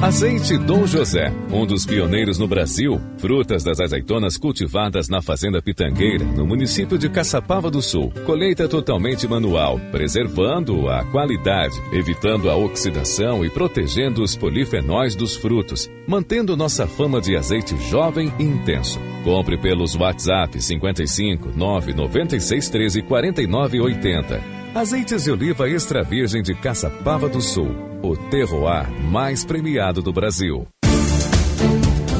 Azeite 0.00 0.58
Dom 0.58 0.86
José, 0.86 1.32
um 1.50 1.64
dos 1.64 1.86
pioneiros 1.86 2.38
no 2.38 2.46
Brasil, 2.46 3.00
frutas 3.16 3.64
das 3.64 3.80
azeitonas 3.80 4.36
cultivadas 4.36 5.08
na 5.08 5.22
Fazenda 5.22 5.62
Pitangueira, 5.62 6.22
no 6.22 6.46
município 6.46 6.98
de 6.98 7.08
Caçapava 7.08 7.70
do 7.70 7.80
Sul. 7.80 8.12
Colheita 8.26 8.68
totalmente 8.68 9.26
manual, 9.26 9.80
preservando 9.90 10.86
a 10.90 11.02
qualidade, 11.04 11.74
evitando 11.92 12.50
a 12.50 12.56
oxidação 12.56 13.42
e 13.42 13.48
protegendo 13.48 14.22
os 14.22 14.36
polifenóis 14.36 15.16
dos 15.16 15.34
frutos, 15.34 15.90
mantendo 16.06 16.58
nossa 16.58 16.86
fama 16.86 17.18
de 17.18 17.34
azeite 17.34 17.74
jovem 17.88 18.30
e 18.38 18.44
intenso. 18.44 19.00
Compre 19.24 19.56
pelos 19.56 19.94
WhatsApp 19.94 20.60
55 20.60 21.52
996 21.56 22.68
13 22.68 23.02
49 23.02 23.80
80. 23.80 24.65
Azeites 24.76 25.24
de 25.24 25.30
oliva 25.30 25.70
extra 25.70 26.04
virgem 26.04 26.42
de 26.42 26.54
Caçapava 26.54 27.30
do 27.30 27.40
Sul, 27.40 27.74
o 28.02 28.14
terroir 28.14 28.86
mais 29.10 29.42
premiado 29.42 30.02
do 30.02 30.12
Brasil. 30.12 30.68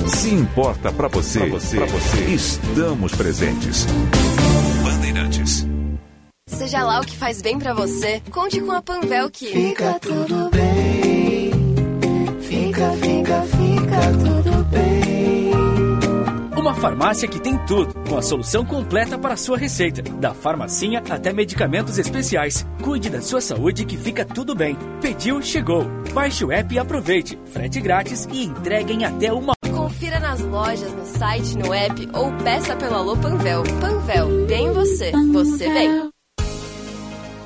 Se 0.07 0.30
importa 0.30 0.90
para 0.90 1.07
você, 1.07 1.40
pra 1.40 1.48
você, 1.48 1.76
pra 1.76 1.84
você, 1.84 2.24
estamos 2.30 3.14
presentes. 3.14 3.84
Bandeirantes. 4.82 5.66
Seja 6.48 6.82
lá 6.82 7.00
o 7.00 7.04
que 7.04 7.14
faz 7.14 7.42
bem 7.42 7.59
para 7.59 7.74
você, 7.74 8.22
conte 8.30 8.59
com 8.62 8.72
a 8.72 8.80
Panvel 8.80 9.28
que 9.28 9.48
fica 9.48 10.00
tudo 10.00 10.48
bem. 10.48 11.50
Fica, 12.40 12.90
fica, 12.92 13.42
fica 13.42 14.12
tudo 14.18 14.36
farmácia 16.77 17.29
que 17.29 17.41
tem 17.41 17.59
tudo, 17.66 17.95
com 18.09 18.16
a 18.16 18.22
solução 18.22 18.64
completa 18.64 19.18
para 19.18 19.35
a 19.35 19.37
sua 19.37 19.59
receita. 19.59 20.03
Da 20.03 20.35
farmacinha 20.35 21.03
até 21.09 21.33
medicamentos 21.33 21.99
especiais. 21.99 22.66
Cuide 22.83 23.11
da 23.11 23.20
sua 23.20 23.41
saúde 23.41 23.85
que 23.85 23.97
fica 23.97 24.24
tudo 24.24 24.55
bem. 24.55 24.77
Pediu, 25.01 25.43
chegou. 25.43 25.87
Baixe 26.12 26.45
o 26.45 26.53
app 26.53 26.74
e 26.74 26.79
aproveite. 26.79 27.39
Frete 27.47 27.81
grátis 27.81 28.29
e 28.33 28.45
entreguem 28.45 29.05
até 29.05 29.33
uma. 29.33 29.55
Confira 29.70 30.20
nas 30.20 30.41
lojas, 30.41 30.93
no 30.93 31.05
site, 31.05 31.59
no 31.59 31.72
app 31.72 32.09
ou 32.12 32.33
peça 32.45 32.77
pelo 32.77 32.95
Alô 32.95 33.16
Panvel. 33.16 33.62
Panvel, 33.81 34.47
bem 34.47 34.72
você, 34.72 35.12
você 35.33 35.68
bem. 35.68 36.11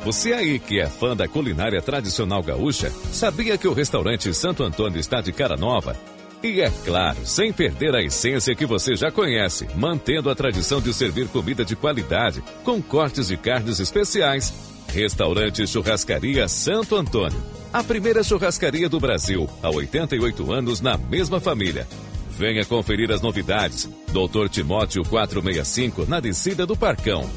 Você 0.04 0.32
aí 0.32 0.58
que 0.58 0.80
é 0.80 0.86
fã 0.86 1.14
da 1.14 1.28
culinária 1.28 1.80
tradicional 1.82 2.42
gaúcha, 2.42 2.90
sabia 3.12 3.58
que 3.58 3.68
o 3.68 3.74
restaurante 3.74 4.32
Santo 4.32 4.62
Antônio 4.62 4.98
está 4.98 5.20
de 5.20 5.30
cara 5.30 5.58
nova? 5.58 5.94
E 6.42 6.62
é 6.62 6.70
claro, 6.84 7.18
sem 7.26 7.52
perder 7.52 7.94
a 7.94 8.02
essência 8.02 8.54
que 8.54 8.64
você 8.64 8.96
já 8.96 9.10
conhece, 9.10 9.68
mantendo 9.76 10.30
a 10.30 10.34
tradição 10.34 10.80
de 10.80 10.92
servir 10.94 11.28
comida 11.28 11.64
de 11.64 11.76
qualidade, 11.76 12.42
com 12.64 12.80
cortes 12.80 13.28
de 13.28 13.36
carnes 13.36 13.78
especiais. 13.78 14.52
Restaurante 14.88 15.66
Churrascaria 15.66 16.48
Santo 16.48 16.96
Antônio. 16.96 17.40
A 17.72 17.84
primeira 17.84 18.24
churrascaria 18.24 18.88
do 18.88 18.98
Brasil, 18.98 19.48
há 19.62 19.70
88 19.70 20.50
anos 20.52 20.80
na 20.80 20.96
mesma 20.96 21.38
família. 21.40 21.86
Venha 22.30 22.64
conferir 22.64 23.12
as 23.12 23.20
novidades. 23.20 23.88
Doutor 24.10 24.48
Timóteo 24.48 25.04
465, 25.04 26.06
na 26.06 26.20
descida 26.20 26.66
do 26.66 26.74
Parcão. 26.74 27.28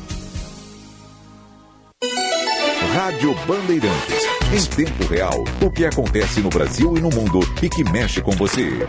Rádio 2.93 3.35
Bandeirantes. 3.45 4.32
Em 4.53 4.63
tempo 4.65 5.07
real, 5.07 5.43
o 5.63 5.71
que 5.71 5.83
acontece 5.83 6.39
no 6.39 6.47
Brasil 6.47 6.95
e 6.95 7.01
no 7.01 7.09
mundo 7.09 7.39
e 7.59 7.67
que 7.67 7.83
mexe 7.85 8.21
com 8.21 8.29
você. 8.33 8.87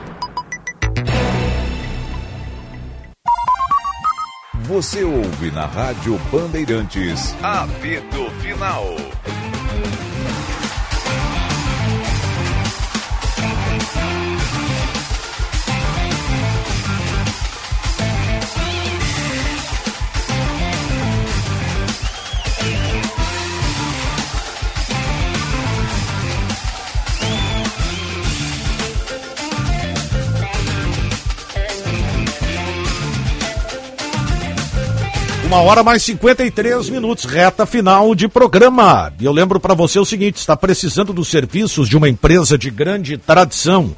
Você 4.65 5.03
ouve 5.03 5.51
na 5.53 5.65
Rádio 5.65 6.19
Bandeirantes. 6.31 7.35
Apito 7.43 8.31
Final. 8.43 8.95
Uma 35.55 35.63
hora 35.63 35.85
mais 35.85 36.03
53 36.03 36.91
minutos, 36.91 37.25
reta 37.27 37.65
final 37.65 38.13
de 38.13 38.27
programa. 38.27 39.13
E 39.21 39.25
eu 39.25 39.31
lembro 39.31 39.61
para 39.61 39.73
você 39.73 40.01
o 40.01 40.05
seguinte: 40.05 40.37
está 40.37 40.57
precisando 40.57 41.13
dos 41.13 41.29
serviços 41.29 41.89
de 41.89 41.97
uma 41.97 42.09
empresa 42.09 42.59
de 42.59 42.69
grande 42.73 43.17
tradição, 43.17 43.95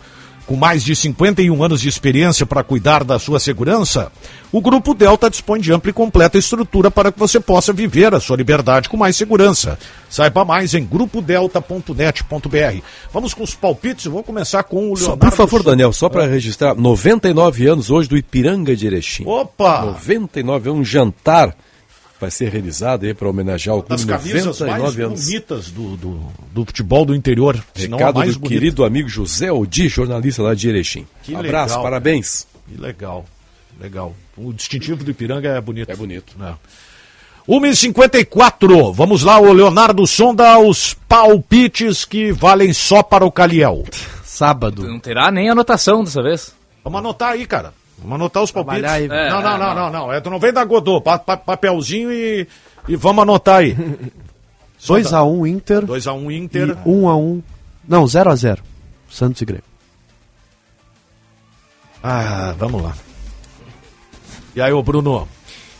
com 0.46 0.56
mais 0.56 0.84
de 0.84 0.94
51 0.94 1.62
anos 1.62 1.80
de 1.80 1.88
experiência 1.88 2.46
para 2.46 2.62
cuidar 2.62 3.02
da 3.04 3.18
sua 3.18 3.40
segurança? 3.40 4.10
O 4.52 4.60
Grupo 4.60 4.94
Delta 4.94 5.28
dispõe 5.28 5.60
de 5.60 5.72
ampla 5.72 5.90
e 5.90 5.92
completa 5.92 6.38
estrutura 6.38 6.90
para 6.90 7.10
que 7.10 7.18
você 7.18 7.40
possa 7.40 7.72
viver 7.72 8.14
a 8.14 8.20
sua 8.20 8.36
liberdade 8.36 8.88
com 8.88 8.96
mais 8.96 9.16
segurança. 9.16 9.78
Saiba 10.08 10.44
mais 10.44 10.72
em 10.72 10.84
grupodelta.net.br. 10.84 12.80
Vamos 13.12 13.34
com 13.34 13.42
os 13.42 13.54
palpites, 13.54 14.06
eu 14.06 14.12
vou 14.12 14.22
começar 14.22 14.62
com 14.62 14.90
o 14.90 14.94
Leonardo. 14.94 15.04
Só, 15.04 15.16
por 15.16 15.32
favor, 15.32 15.62
Daniel, 15.62 15.92
só 15.92 16.08
para 16.08 16.26
registrar, 16.26 16.74
99 16.74 17.66
anos 17.66 17.90
hoje 17.90 18.08
do 18.08 18.16
Ipiranga 18.16 18.76
de 18.76 18.86
Erechim. 18.86 19.24
Opa! 19.26 19.84
99 19.84 20.68
é 20.68 20.72
um 20.72 20.84
jantar 20.84 21.54
vai 22.20 22.30
ser 22.30 22.50
realizado 22.50 23.04
aí 23.04 23.14
para 23.14 23.28
homenagear 23.28 23.76
o 23.76 23.82
clube 23.82 24.04
das 24.04 24.04
camisas 24.04 24.44
99 24.60 24.80
mais 24.82 24.98
anos. 24.98 25.24
bonitas 25.24 25.70
do, 25.70 25.96
do, 25.96 26.20
do 26.52 26.64
futebol 26.64 27.04
do 27.04 27.14
interior. 27.14 27.62
Recado 27.74 28.18
mais 28.18 28.34
do 28.34 28.40
bonita. 28.40 28.54
querido 28.54 28.84
amigo 28.84 29.08
José 29.08 29.52
Odi, 29.52 29.88
jornalista 29.88 30.42
lá 30.42 30.54
de 30.54 30.68
Erechim. 30.68 31.06
Que 31.22 31.34
Abraço, 31.34 31.74
legal. 31.74 31.82
parabéns. 31.82 32.46
Que 32.68 32.80
legal, 32.80 33.24
legal. 33.80 34.14
O 34.36 34.52
distintivo 34.52 35.04
do 35.04 35.10
Ipiranga 35.10 35.48
é 35.50 35.60
bonito. 35.60 35.90
É 35.90 35.96
bonito. 35.96 36.34
É. 36.42 36.54
1h54, 37.48 38.92
vamos 38.92 39.22
lá, 39.22 39.38
o 39.38 39.52
Leonardo 39.52 40.04
sonda 40.06 40.58
os 40.58 40.94
palpites 41.08 42.04
que 42.04 42.32
valem 42.32 42.72
só 42.72 43.04
para 43.04 43.24
o 43.24 43.30
Caliel. 43.30 43.84
Sábado. 44.24 44.82
Não 44.82 44.98
terá 44.98 45.30
nem 45.30 45.48
anotação 45.48 46.02
dessa 46.02 46.22
vez. 46.22 46.52
Vamos 46.82 46.98
anotar 46.98 47.32
aí, 47.32 47.46
cara. 47.46 47.72
Vamos 47.98 48.14
anotar 48.16 48.42
os 48.42 48.50
palpites. 48.50 48.84
Aí. 48.84 49.04
É, 49.06 49.30
não, 49.30 49.40
não, 49.42 49.50
é, 49.54 49.58
não, 49.58 49.58
não. 49.58 49.74
não, 49.74 49.90
não. 49.90 50.12
É, 50.12 50.20
tu 50.20 50.30
não 50.30 50.38
vem 50.38 50.52
da 50.52 50.64
Godot. 50.64 51.02
Pa, 51.02 51.18
pa- 51.18 51.36
papelzinho 51.36 52.12
e, 52.12 52.46
e 52.88 52.96
vamos 52.96 53.22
anotar 53.22 53.56
aí. 53.60 53.76
2x1 54.80 55.48
Inter 55.48 55.86
2x1 55.86 56.30
e 56.30 56.36
Inter. 56.36 56.76
1x1. 56.84 57.42
Não, 57.88 58.04
0x0. 58.04 58.58
Santos 59.10 59.40
e 59.40 59.44
Grêmio. 59.44 59.64
Ah, 62.02 62.54
vamos 62.58 62.82
lá. 62.82 62.94
E 64.54 64.60
aí, 64.60 64.72
ô 64.72 64.82
Bruno? 64.82 65.26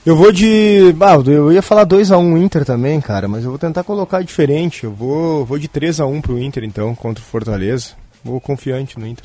Eu 0.04 0.16
vou 0.16 0.32
de. 0.32 0.94
Ah, 1.00 1.14
eu 1.30 1.52
ia 1.52 1.62
falar 1.62 1.86
2x1 1.86 2.38
Inter 2.42 2.64
também, 2.64 3.00
cara, 3.00 3.26
mas 3.28 3.44
eu 3.44 3.50
vou 3.50 3.58
tentar 3.58 3.84
colocar 3.84 4.22
diferente. 4.22 4.84
Eu 4.84 4.92
vou, 4.92 5.44
vou 5.44 5.58
de 5.58 5.68
3x1 5.68 6.22
pro 6.22 6.38
Inter, 6.38 6.64
então, 6.64 6.94
contra 6.94 7.22
o 7.22 7.26
Fortaleza. 7.26 7.90
Vou 8.24 8.40
confiante 8.40 8.98
no 8.98 9.06
Inter. 9.06 9.24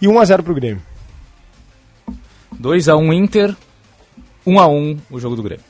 E 0.00 0.06
1x0 0.06 0.42
pro 0.42 0.54
Grêmio. 0.54 0.82
2x1 2.54 3.14
Inter, 3.14 3.56
1x1 4.46 4.98
o 5.10 5.20
jogo 5.20 5.36
do 5.36 5.42
Grêmio. 5.42 5.64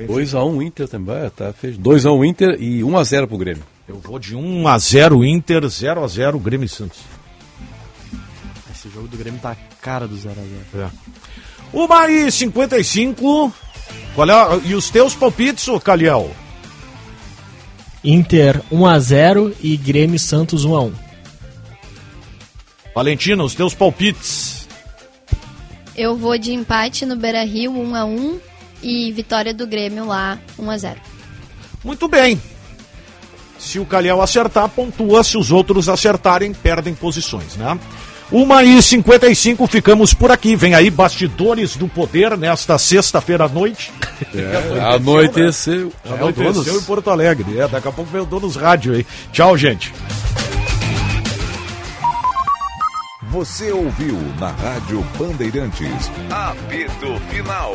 2x1 0.00 0.64
Inter 0.64 0.88
também, 0.88 1.30
tá, 1.30 1.52
fez 1.52 1.76
2x1 1.76 2.26
Inter 2.26 2.56
e 2.60 2.80
1x0 2.80 3.26
pro 3.26 3.38
Grêmio. 3.38 3.64
Eu 3.88 3.98
vou 3.98 4.18
de 4.18 4.36
1x0 4.36 5.26
Inter, 5.26 5.62
0x0 5.62 6.40
Grêmio 6.40 6.66
e 6.66 6.68
Santos. 6.68 7.00
Esse 8.70 8.88
jogo 8.90 9.08
do 9.08 9.16
Grêmio 9.16 9.40
tá 9.40 9.52
a 9.52 9.56
cara 9.82 10.06
do 10.06 10.14
0x0. 10.14 10.36
É. 10.74 10.90
Uma 11.72 12.08
e 12.10 12.30
55. 12.30 13.52
Qual 14.14 14.30
é? 14.30 14.60
E 14.66 14.74
os 14.74 14.88
teus 14.90 15.14
palpites, 15.14 15.66
ô 15.68 15.80
Caliel? 15.80 16.30
Inter 18.04 18.62
1x0 18.70 19.54
e 19.60 19.76
Grêmio 19.76 20.16
e 20.16 20.18
Santos 20.18 20.64
1x1. 20.64 20.92
Valentina, 22.94 23.42
os 23.42 23.54
teus 23.54 23.74
palpites. 23.74 24.57
Eu 25.98 26.16
vou 26.16 26.38
de 26.38 26.52
empate 26.52 27.04
no 27.04 27.16
Beira 27.16 27.44
Rio 27.44 27.72
1x1 27.72 28.38
e 28.80 29.10
vitória 29.10 29.52
do 29.52 29.66
Grêmio 29.66 30.06
lá 30.06 30.38
1x0. 30.56 30.94
Muito 31.82 32.06
bem. 32.06 32.40
Se 33.58 33.80
o 33.80 33.84
Calhau 33.84 34.22
acertar, 34.22 34.68
pontua. 34.68 35.24
Se 35.24 35.36
os 35.36 35.50
outros 35.50 35.88
acertarem, 35.88 36.54
perdem 36.54 36.94
posições, 36.94 37.56
né? 37.56 37.76
Uma 38.30 38.62
e 38.62 38.80
55 38.80 39.66
ficamos 39.66 40.14
por 40.14 40.30
aqui. 40.30 40.54
Vem 40.54 40.72
aí 40.72 40.88
Bastidores 40.88 41.76
do 41.76 41.88
Poder 41.88 42.36
nesta 42.38 42.78
sexta-feira 42.78 43.44
à 43.44 43.48
noite. 43.48 43.92
É, 44.34 44.94
anoiteceu. 44.94 45.92
É, 46.04 46.12
anoiteceu 46.12 46.76
em 46.76 46.82
Porto 46.82 47.08
Alegre. 47.08 47.56
É, 47.56 47.68
daqui 47.68 47.86
a 47.86 47.92
pouco 47.92 48.10
vem 48.10 48.20
o 48.20 48.26
Donos 48.26 48.56
Rádio 48.56 48.94
aí. 48.94 49.06
Tchau, 49.32 49.56
gente. 49.56 49.92
Você 53.30 53.70
ouviu 53.70 54.16
na 54.40 54.50
Rádio 54.50 55.02
Bandeirantes. 55.18 56.10
Apito 56.30 57.20
Final. 57.28 57.74